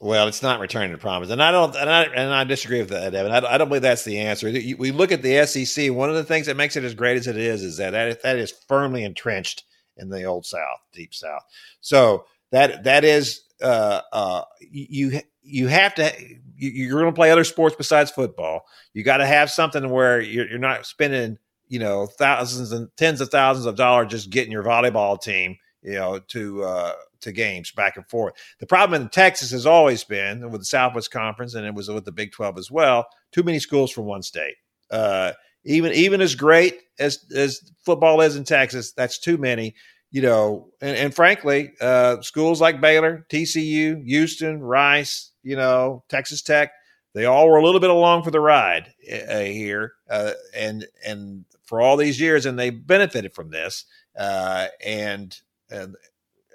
Well, 0.00 0.26
it's 0.26 0.42
not 0.42 0.58
returning 0.58 0.90
to 0.92 0.98
prominence, 0.98 1.32
and 1.32 1.42
I 1.42 1.52
don't, 1.52 1.76
and 1.76 1.88
I, 1.88 2.02
and 2.04 2.34
I 2.34 2.42
disagree 2.42 2.80
with 2.80 2.88
that, 2.88 3.14
Evan. 3.14 3.30
I, 3.30 3.54
I 3.54 3.58
don't 3.58 3.68
believe 3.68 3.82
that's 3.82 4.04
the 4.04 4.18
answer. 4.18 4.50
We 4.50 4.90
look 4.90 5.12
at 5.12 5.22
the 5.22 5.46
SEC. 5.46 5.92
One 5.92 6.10
of 6.10 6.16
the 6.16 6.24
things 6.24 6.46
that 6.46 6.56
makes 6.56 6.74
it 6.74 6.82
as 6.82 6.94
great 6.94 7.18
as 7.18 7.28
it 7.28 7.36
is 7.36 7.62
is 7.62 7.76
that 7.76 7.90
that, 7.90 8.22
that 8.22 8.36
is 8.36 8.52
firmly 8.66 9.04
entrenched 9.04 9.64
in 9.96 10.08
the 10.08 10.24
old 10.24 10.44
South, 10.44 10.80
deep 10.92 11.14
South. 11.14 11.42
So 11.80 12.24
that 12.50 12.84
that 12.84 13.04
is 13.04 13.42
uh, 13.62 14.00
uh, 14.12 14.42
you 14.60 15.20
you 15.42 15.68
have 15.68 15.94
to 15.96 16.12
you're 16.56 17.00
going 17.00 17.12
to 17.12 17.16
play 17.16 17.30
other 17.30 17.44
sports 17.44 17.76
besides 17.76 18.10
football. 18.10 18.66
You 18.94 19.02
got 19.02 19.18
to 19.18 19.26
have 19.26 19.50
something 19.50 19.88
where 19.90 20.20
you're, 20.20 20.48
you're 20.48 20.58
not 20.58 20.86
spending 20.86 21.38
you 21.72 21.78
know 21.78 22.06
thousands 22.06 22.70
and 22.70 22.88
tens 22.98 23.22
of 23.22 23.30
thousands 23.30 23.64
of 23.64 23.76
dollars 23.76 24.10
just 24.10 24.28
getting 24.28 24.52
your 24.52 24.62
volleyball 24.62 25.18
team 25.18 25.56
you 25.80 25.94
know 25.94 26.18
to 26.28 26.62
uh, 26.62 26.92
to 27.22 27.32
games 27.32 27.72
back 27.72 27.96
and 27.96 28.06
forth. 28.10 28.34
The 28.60 28.66
problem 28.66 29.00
in 29.00 29.08
Texas 29.08 29.50
has 29.52 29.64
always 29.64 30.04
been 30.04 30.50
with 30.50 30.60
the 30.60 30.66
Southwest 30.66 31.10
Conference, 31.10 31.54
and 31.54 31.64
it 31.64 31.74
was 31.74 31.88
with 31.88 32.04
the 32.04 32.12
Big 32.12 32.32
Twelve 32.32 32.58
as 32.58 32.70
well. 32.70 33.06
Too 33.32 33.42
many 33.42 33.58
schools 33.58 33.90
from 33.90 34.04
one 34.04 34.22
state. 34.22 34.56
Uh, 34.90 35.32
even 35.64 35.92
even 35.92 36.20
as 36.20 36.34
great 36.34 36.78
as 36.98 37.24
as 37.34 37.72
football 37.86 38.20
is 38.20 38.36
in 38.36 38.44
Texas, 38.44 38.92
that's 38.92 39.18
too 39.18 39.38
many 39.38 39.74
you 40.14 40.20
know, 40.20 40.68
and, 40.82 40.94
and 40.94 41.14
frankly, 41.14 41.72
uh, 41.80 42.20
schools 42.20 42.60
like 42.60 42.82
Baylor, 42.82 43.24
TCU, 43.30 44.04
Houston, 44.04 44.60
Rice, 44.60 45.30
you 45.42 45.56
know, 45.56 46.04
Texas 46.10 46.42
Tech, 46.42 46.72
they 47.14 47.24
all 47.24 47.48
were 47.48 47.56
a 47.56 47.64
little 47.64 47.80
bit 47.80 47.88
along 47.88 48.22
for 48.22 48.30
the 48.30 48.40
ride 48.40 48.92
uh, 49.10 49.40
here, 49.40 49.94
uh, 50.08 50.32
and 50.54 50.86
and 51.04 51.44
for 51.64 51.80
all 51.80 51.96
these 51.96 52.20
years, 52.20 52.46
and 52.46 52.58
they 52.58 52.70
benefited 52.70 53.34
from 53.34 53.50
this. 53.50 53.84
Uh, 54.18 54.66
and 54.84 55.36
and 55.70 55.96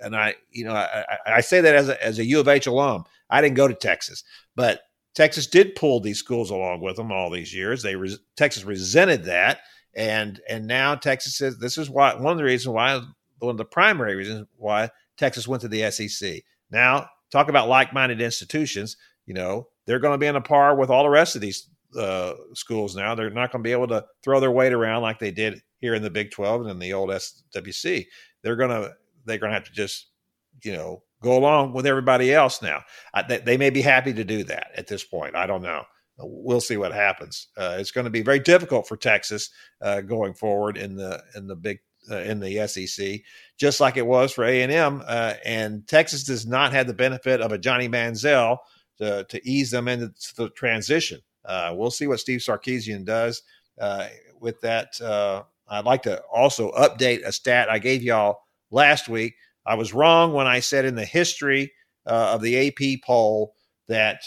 and 0.01 0.15
I, 0.15 0.35
you 0.51 0.65
know, 0.65 0.73
I, 0.73 1.05
I 1.25 1.41
say 1.41 1.61
that 1.61 1.75
as 1.75 1.89
a 1.89 2.03
as 2.03 2.19
a 2.19 2.25
U 2.25 2.39
of 2.39 2.47
H 2.47 2.67
alum. 2.67 3.03
I 3.29 3.41
didn't 3.41 3.57
go 3.57 3.67
to 3.67 3.73
Texas, 3.73 4.23
but 4.55 4.81
Texas 5.15 5.47
did 5.47 5.75
pull 5.75 5.99
these 5.99 6.19
schools 6.19 6.49
along 6.49 6.81
with 6.81 6.95
them 6.95 7.11
all 7.11 7.29
these 7.29 7.53
years. 7.53 7.83
They 7.83 7.95
Texas 8.35 8.63
resented 8.63 9.25
that, 9.25 9.61
and 9.95 10.39
and 10.47 10.67
now 10.67 10.95
Texas 10.95 11.35
says 11.35 11.57
this 11.57 11.77
is 11.77 11.89
why 11.89 12.13
one 12.15 12.31
of 12.31 12.37
the 12.37 12.43
reasons 12.43 12.73
why 12.73 13.01
one 13.39 13.51
of 13.51 13.57
the 13.57 13.65
primary 13.65 14.15
reasons 14.15 14.47
why 14.57 14.89
Texas 15.17 15.47
went 15.47 15.61
to 15.61 15.67
the 15.67 15.89
SEC. 15.91 16.43
Now, 16.69 17.09
talk 17.31 17.49
about 17.49 17.67
like-minded 17.67 18.21
institutions. 18.21 18.97
You 19.25 19.33
know, 19.33 19.67
they're 19.85 19.99
going 19.99 20.13
to 20.13 20.17
be 20.17 20.27
on 20.27 20.35
a 20.35 20.41
par 20.41 20.75
with 20.75 20.89
all 20.89 21.03
the 21.03 21.09
rest 21.09 21.35
of 21.35 21.41
these 21.41 21.67
uh, 21.97 22.33
schools 22.53 22.95
now. 22.95 23.15
They're 23.15 23.29
not 23.29 23.51
going 23.51 23.63
to 23.63 23.67
be 23.67 23.71
able 23.71 23.87
to 23.87 24.05
throw 24.23 24.39
their 24.39 24.51
weight 24.51 24.73
around 24.73 25.01
like 25.01 25.19
they 25.19 25.31
did 25.31 25.61
here 25.79 25.95
in 25.95 26.03
the 26.03 26.09
Big 26.09 26.31
12 26.31 26.61
and 26.61 26.69
in 26.71 26.79
the 26.79 26.93
old 26.93 27.09
SWC. 27.09 28.05
They're 28.43 28.55
going 28.55 28.69
to 28.69 28.93
they're 29.25 29.37
going 29.37 29.51
to 29.51 29.55
have 29.55 29.65
to 29.65 29.73
just 29.73 30.07
you 30.63 30.73
know 30.73 31.03
go 31.21 31.37
along 31.37 31.73
with 31.73 31.85
everybody 31.85 32.33
else 32.33 32.61
now. 32.61 32.81
I, 33.13 33.23
they, 33.23 33.39
they, 33.39 33.57
may 33.57 33.69
be 33.69 33.81
happy 33.81 34.13
to 34.13 34.23
do 34.23 34.43
that 34.45 34.71
at 34.75 34.87
this 34.87 35.03
point. 35.03 35.35
I 35.35 35.47
don't 35.47 35.63
know. 35.63 35.83
We'll 36.19 36.61
see 36.61 36.77
what 36.77 36.93
happens. 36.93 37.47
Uh, 37.57 37.77
it's 37.79 37.91
going 37.91 38.05
to 38.05 38.11
be 38.11 38.21
very 38.21 38.39
difficult 38.39 38.87
for 38.87 38.97
Texas 38.97 39.49
uh, 39.81 40.01
going 40.01 40.33
forward 40.33 40.77
in 40.77 40.95
the 40.95 41.21
in 41.35 41.47
the 41.47 41.55
Big 41.55 41.79
uh, 42.09 42.17
in 42.17 42.39
the 42.39 42.67
SEC, 42.67 43.21
just 43.57 43.79
like 43.79 43.97
it 43.97 44.05
was 44.05 44.31
for 44.31 44.45
A 44.45 44.61
and 44.61 44.71
M. 44.71 45.03
Uh, 45.05 45.33
and 45.45 45.85
Texas 45.87 46.23
does 46.23 46.45
not 46.45 46.71
have 46.73 46.87
the 46.87 46.93
benefit 46.93 47.41
of 47.41 47.51
a 47.51 47.57
Johnny 47.57 47.89
Manziel 47.89 48.57
to, 48.97 49.25
to 49.25 49.47
ease 49.47 49.71
them 49.71 49.87
into 49.87 50.11
the 50.35 50.49
transition. 50.51 51.19
Uh, 51.47 51.73
we'll 51.75 51.89
see 51.89 52.05
what 52.05 52.19
Steve 52.19 52.41
Sarkisian 52.41 53.05
does 53.05 53.41
uh, 53.79 54.07
with 54.39 54.61
that 54.61 54.99
uh, 55.01 55.43
I'd 55.69 55.85
like 55.85 56.03
to 56.03 56.21
also 56.33 56.71
update 56.71 57.25
a 57.25 57.31
stat 57.31 57.69
I 57.69 57.79
gave 57.79 58.01
y'all 58.01 58.39
last 58.71 59.09
week. 59.09 59.35
I 59.65 59.75
was 59.75 59.93
wrong 59.93 60.33
when 60.33 60.47
I 60.47 60.61
said 60.61 60.85
in 60.85 60.95
the 60.95 61.05
history 61.05 61.73
uh, 62.05 62.31
of 62.33 62.41
the 62.41 62.67
AP 62.67 63.01
poll 63.05 63.53
that 63.87 64.23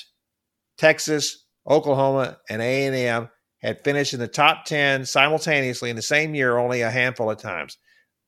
Texas, 0.76 1.46
Oklahoma, 1.68 2.38
and 2.48 2.60
A&M 2.60 3.28
had 3.62 3.84
finished 3.84 4.12
in 4.14 4.20
the 4.20 4.28
top 4.28 4.64
10 4.64 5.04
simultaneously 5.06 5.90
in 5.90 5.96
the 5.96 6.02
same 6.02 6.34
year 6.34 6.58
only 6.58 6.82
a 6.82 6.90
handful 6.90 7.30
of 7.30 7.38
times. 7.38 7.78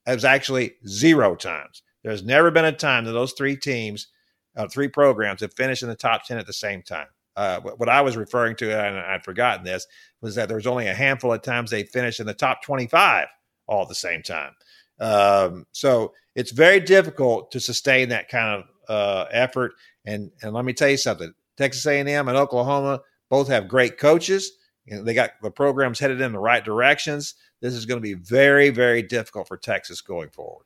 It 0.06 0.14
was 0.14 0.24
actually 0.24 0.74
zero 0.86 1.34
times. 1.34 1.82
There's 2.02 2.24
never 2.24 2.50
been 2.50 2.64
a 2.64 2.72
time 2.72 3.04
that 3.04 3.12
those 3.12 3.32
three 3.32 3.56
teams, 3.56 4.08
uh, 4.56 4.68
three 4.68 4.88
programs, 4.88 5.40
have 5.42 5.54
finished 5.54 5.82
in 5.82 5.88
the 5.88 5.94
top 5.94 6.24
10 6.26 6.38
at 6.38 6.46
the 6.46 6.52
same 6.52 6.82
time. 6.82 7.06
Uh, 7.34 7.60
what 7.60 7.88
I 7.88 8.02
was 8.02 8.16
referring 8.16 8.56
to, 8.56 8.70
and 8.70 8.98
I'd 8.98 9.24
forgotten 9.24 9.64
this, 9.64 9.86
was 10.20 10.34
that 10.34 10.48
there 10.48 10.56
was 10.56 10.66
only 10.66 10.86
a 10.86 10.94
handful 10.94 11.32
of 11.32 11.42
times 11.42 11.70
they 11.70 11.84
finished 11.84 12.20
in 12.20 12.26
the 12.26 12.34
top 12.34 12.62
25 12.62 13.26
all 13.66 13.82
at 13.82 13.88
the 13.88 13.94
same 13.94 14.22
time. 14.22 14.52
Um, 15.00 15.66
so 15.72 16.12
it's 16.34 16.52
very 16.52 16.80
difficult 16.80 17.50
to 17.52 17.60
sustain 17.60 18.10
that 18.10 18.28
kind 18.28 18.62
of 18.62 18.64
uh, 18.88 19.26
effort. 19.30 19.72
And 20.04 20.30
and 20.42 20.52
let 20.52 20.64
me 20.64 20.72
tell 20.72 20.90
you 20.90 20.96
something: 20.96 21.32
Texas 21.56 21.86
A&M 21.86 22.08
and 22.08 22.36
Oklahoma 22.36 23.00
both 23.30 23.48
have 23.48 23.68
great 23.68 23.98
coaches. 23.98 24.52
You 24.84 24.96
know, 24.96 25.02
they 25.04 25.14
got 25.14 25.30
the 25.42 25.50
programs 25.50 25.98
headed 25.98 26.20
in 26.20 26.32
the 26.32 26.38
right 26.38 26.64
directions. 26.64 27.34
This 27.60 27.74
is 27.74 27.86
going 27.86 27.98
to 27.98 28.02
be 28.02 28.14
very, 28.14 28.70
very 28.70 29.02
difficult 29.02 29.46
for 29.46 29.56
Texas 29.56 30.00
going 30.00 30.30
forward. 30.30 30.64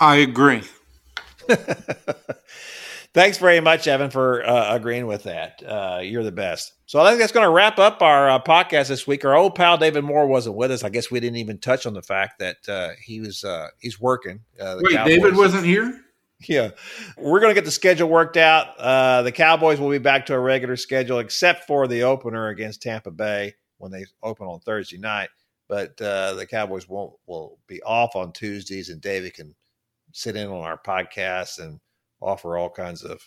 I 0.00 0.16
agree. 0.16 0.62
Thanks 3.18 3.38
very 3.38 3.58
much, 3.58 3.88
Evan, 3.88 4.10
for 4.10 4.48
uh, 4.48 4.76
agreeing 4.76 5.08
with 5.08 5.24
that. 5.24 5.60
Uh, 5.66 5.98
you're 6.00 6.22
the 6.22 6.30
best. 6.30 6.74
So 6.86 7.00
I 7.00 7.08
think 7.08 7.18
that's 7.18 7.32
going 7.32 7.46
to 7.46 7.50
wrap 7.50 7.80
up 7.80 8.00
our 8.00 8.30
uh, 8.30 8.38
podcast 8.38 8.86
this 8.86 9.08
week. 9.08 9.24
Our 9.24 9.34
old 9.34 9.56
pal 9.56 9.76
David 9.76 10.04
Moore 10.04 10.28
wasn't 10.28 10.54
with 10.54 10.70
us. 10.70 10.84
I 10.84 10.88
guess 10.88 11.10
we 11.10 11.18
didn't 11.18 11.38
even 11.38 11.58
touch 11.58 11.84
on 11.84 11.94
the 11.94 12.00
fact 12.00 12.38
that 12.38 12.58
uh, 12.68 12.90
he 13.02 13.18
was 13.18 13.42
uh, 13.42 13.70
he's 13.80 14.00
working. 14.00 14.38
Uh, 14.60 14.76
Wait, 14.80 14.94
Cowboys. 14.94 15.16
David 15.16 15.36
wasn't 15.36 15.64
here. 15.64 16.00
Yeah, 16.46 16.70
we're 17.16 17.40
going 17.40 17.50
to 17.50 17.60
get 17.60 17.64
the 17.64 17.72
schedule 17.72 18.08
worked 18.08 18.36
out. 18.36 18.78
the 19.24 19.32
Cowboys 19.32 19.80
will 19.80 19.90
be 19.90 19.98
back 19.98 20.24
to 20.26 20.34
a 20.34 20.38
regular 20.38 20.76
schedule, 20.76 21.18
except 21.18 21.66
for 21.66 21.88
the 21.88 22.04
opener 22.04 22.50
against 22.50 22.82
Tampa 22.82 23.10
Bay 23.10 23.52
when 23.78 23.90
they 23.90 24.04
open 24.22 24.46
on 24.46 24.60
Thursday 24.60 24.98
night. 24.98 25.30
But 25.66 25.96
the 25.96 26.46
Cowboys 26.48 26.88
won't 26.88 27.14
will 27.26 27.58
be 27.66 27.82
off 27.82 28.14
on 28.14 28.30
Tuesdays, 28.30 28.90
and 28.90 29.00
David 29.00 29.34
can 29.34 29.56
sit 30.12 30.36
in 30.36 30.46
on 30.46 30.62
our 30.62 30.78
podcast 30.78 31.58
and 31.58 31.80
offer 32.20 32.56
all 32.56 32.70
kinds 32.70 33.04
of 33.04 33.20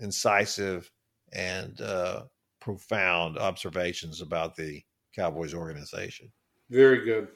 incisive 0.00 0.90
and 1.32 1.80
uh, 1.80 2.22
profound 2.60 3.38
observations 3.38 4.20
about 4.20 4.56
the 4.56 4.82
Cowboys 5.14 5.54
organization. 5.54 6.30
Very 6.70 7.04
good. 7.04 7.28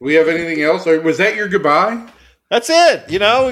we 0.00 0.14
have 0.14 0.28
anything 0.28 0.62
else? 0.62 0.86
Or 0.86 1.00
was 1.00 1.18
that 1.18 1.36
your 1.36 1.48
goodbye? 1.48 2.08
That's 2.50 2.70
it. 2.70 3.10
You 3.10 3.18
know, 3.18 3.50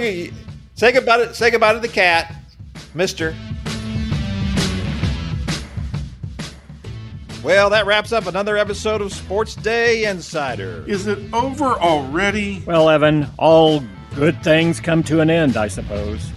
say 0.75 0.93
goodbye 0.93 1.19
to 1.19 1.35
say 1.35 1.51
goodbye 1.51 1.75
to 1.75 1.81
the 1.81 1.89
cat, 1.89 2.35
Mister. 2.95 3.35
Well, 7.43 7.71
that 7.71 7.87
wraps 7.87 8.13
up 8.13 8.27
another 8.27 8.57
episode 8.57 9.01
of 9.01 9.13
Sports 9.13 9.57
Day 9.57 10.05
Insider. 10.05 10.85
Is 10.87 11.09
it 11.09 11.19
over 11.35 11.73
already? 11.73 12.63
Well, 12.65 12.89
Evan, 12.89 13.27
all 13.37 13.83
Good 14.15 14.43
things 14.43 14.79
come 14.79 15.03
to 15.05 15.21
an 15.21 15.31
end, 15.31 15.57
I 15.57 15.69
suppose. 15.69 16.31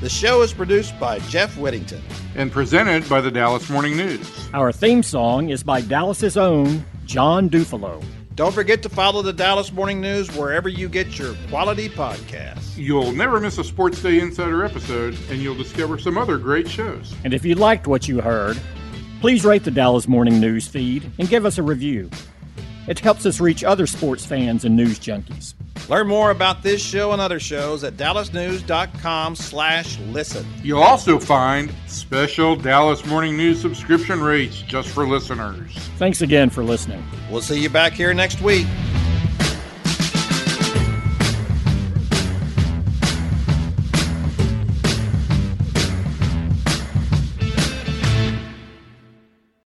The 0.00 0.08
show 0.08 0.42
is 0.42 0.52
produced 0.52 0.98
by 1.00 1.18
Jeff 1.20 1.58
Whittington 1.58 2.00
and 2.36 2.52
presented 2.52 3.06
by 3.08 3.20
the 3.20 3.32
Dallas 3.32 3.68
Morning 3.68 3.96
News. 3.96 4.48
Our 4.54 4.70
theme 4.70 5.02
song 5.02 5.50
is 5.50 5.64
by 5.64 5.80
Dallas's 5.80 6.36
own 6.36 6.84
John 7.06 7.50
Dufalo. 7.50 8.02
Don't 8.36 8.54
forget 8.54 8.80
to 8.84 8.88
follow 8.88 9.22
the 9.22 9.32
Dallas 9.32 9.72
Morning 9.72 10.00
News 10.00 10.30
wherever 10.36 10.68
you 10.68 10.88
get 10.88 11.18
your 11.18 11.34
quality 11.48 11.88
podcasts. 11.88 12.76
You'll 12.76 13.10
never 13.10 13.40
miss 13.40 13.58
a 13.58 13.64
Sports 13.64 14.00
Day 14.00 14.20
Insider 14.20 14.64
episode, 14.64 15.18
and 15.30 15.42
you'll 15.42 15.56
discover 15.56 15.98
some 15.98 16.16
other 16.16 16.38
great 16.38 16.68
shows. 16.68 17.12
And 17.24 17.34
if 17.34 17.44
you 17.44 17.56
liked 17.56 17.88
what 17.88 18.06
you 18.06 18.20
heard, 18.20 18.56
please 19.20 19.44
rate 19.44 19.64
the 19.64 19.72
Dallas 19.72 20.06
Morning 20.06 20.38
News 20.38 20.68
feed 20.68 21.10
and 21.18 21.28
give 21.28 21.44
us 21.44 21.58
a 21.58 21.62
review. 21.62 22.08
It 22.86 22.98
helps 22.98 23.26
us 23.26 23.40
reach 23.40 23.62
other 23.64 23.86
sports 23.86 24.24
fans 24.24 24.64
and 24.64 24.76
news 24.76 24.98
junkies. 24.98 25.54
Learn 25.88 26.06
more 26.06 26.30
about 26.30 26.62
this 26.62 26.80
show 26.82 27.12
and 27.12 27.20
other 27.20 27.40
shows 27.40 27.82
at 27.84 27.96
dallasnews.com 27.96 29.34
slash 29.36 29.98
listen. 30.00 30.46
You'll 30.62 30.82
also 30.82 31.18
find 31.18 31.72
special 31.86 32.56
Dallas 32.56 33.04
Morning 33.06 33.36
News 33.36 33.60
subscription 33.60 34.20
rates 34.20 34.62
just 34.62 34.88
for 34.90 35.06
listeners. 35.06 35.72
Thanks 35.98 36.22
again 36.22 36.50
for 36.50 36.62
listening. 36.62 37.04
We'll 37.30 37.42
see 37.42 37.60
you 37.60 37.70
back 37.70 37.92
here 37.92 38.14
next 38.14 38.40
week. 38.40 38.66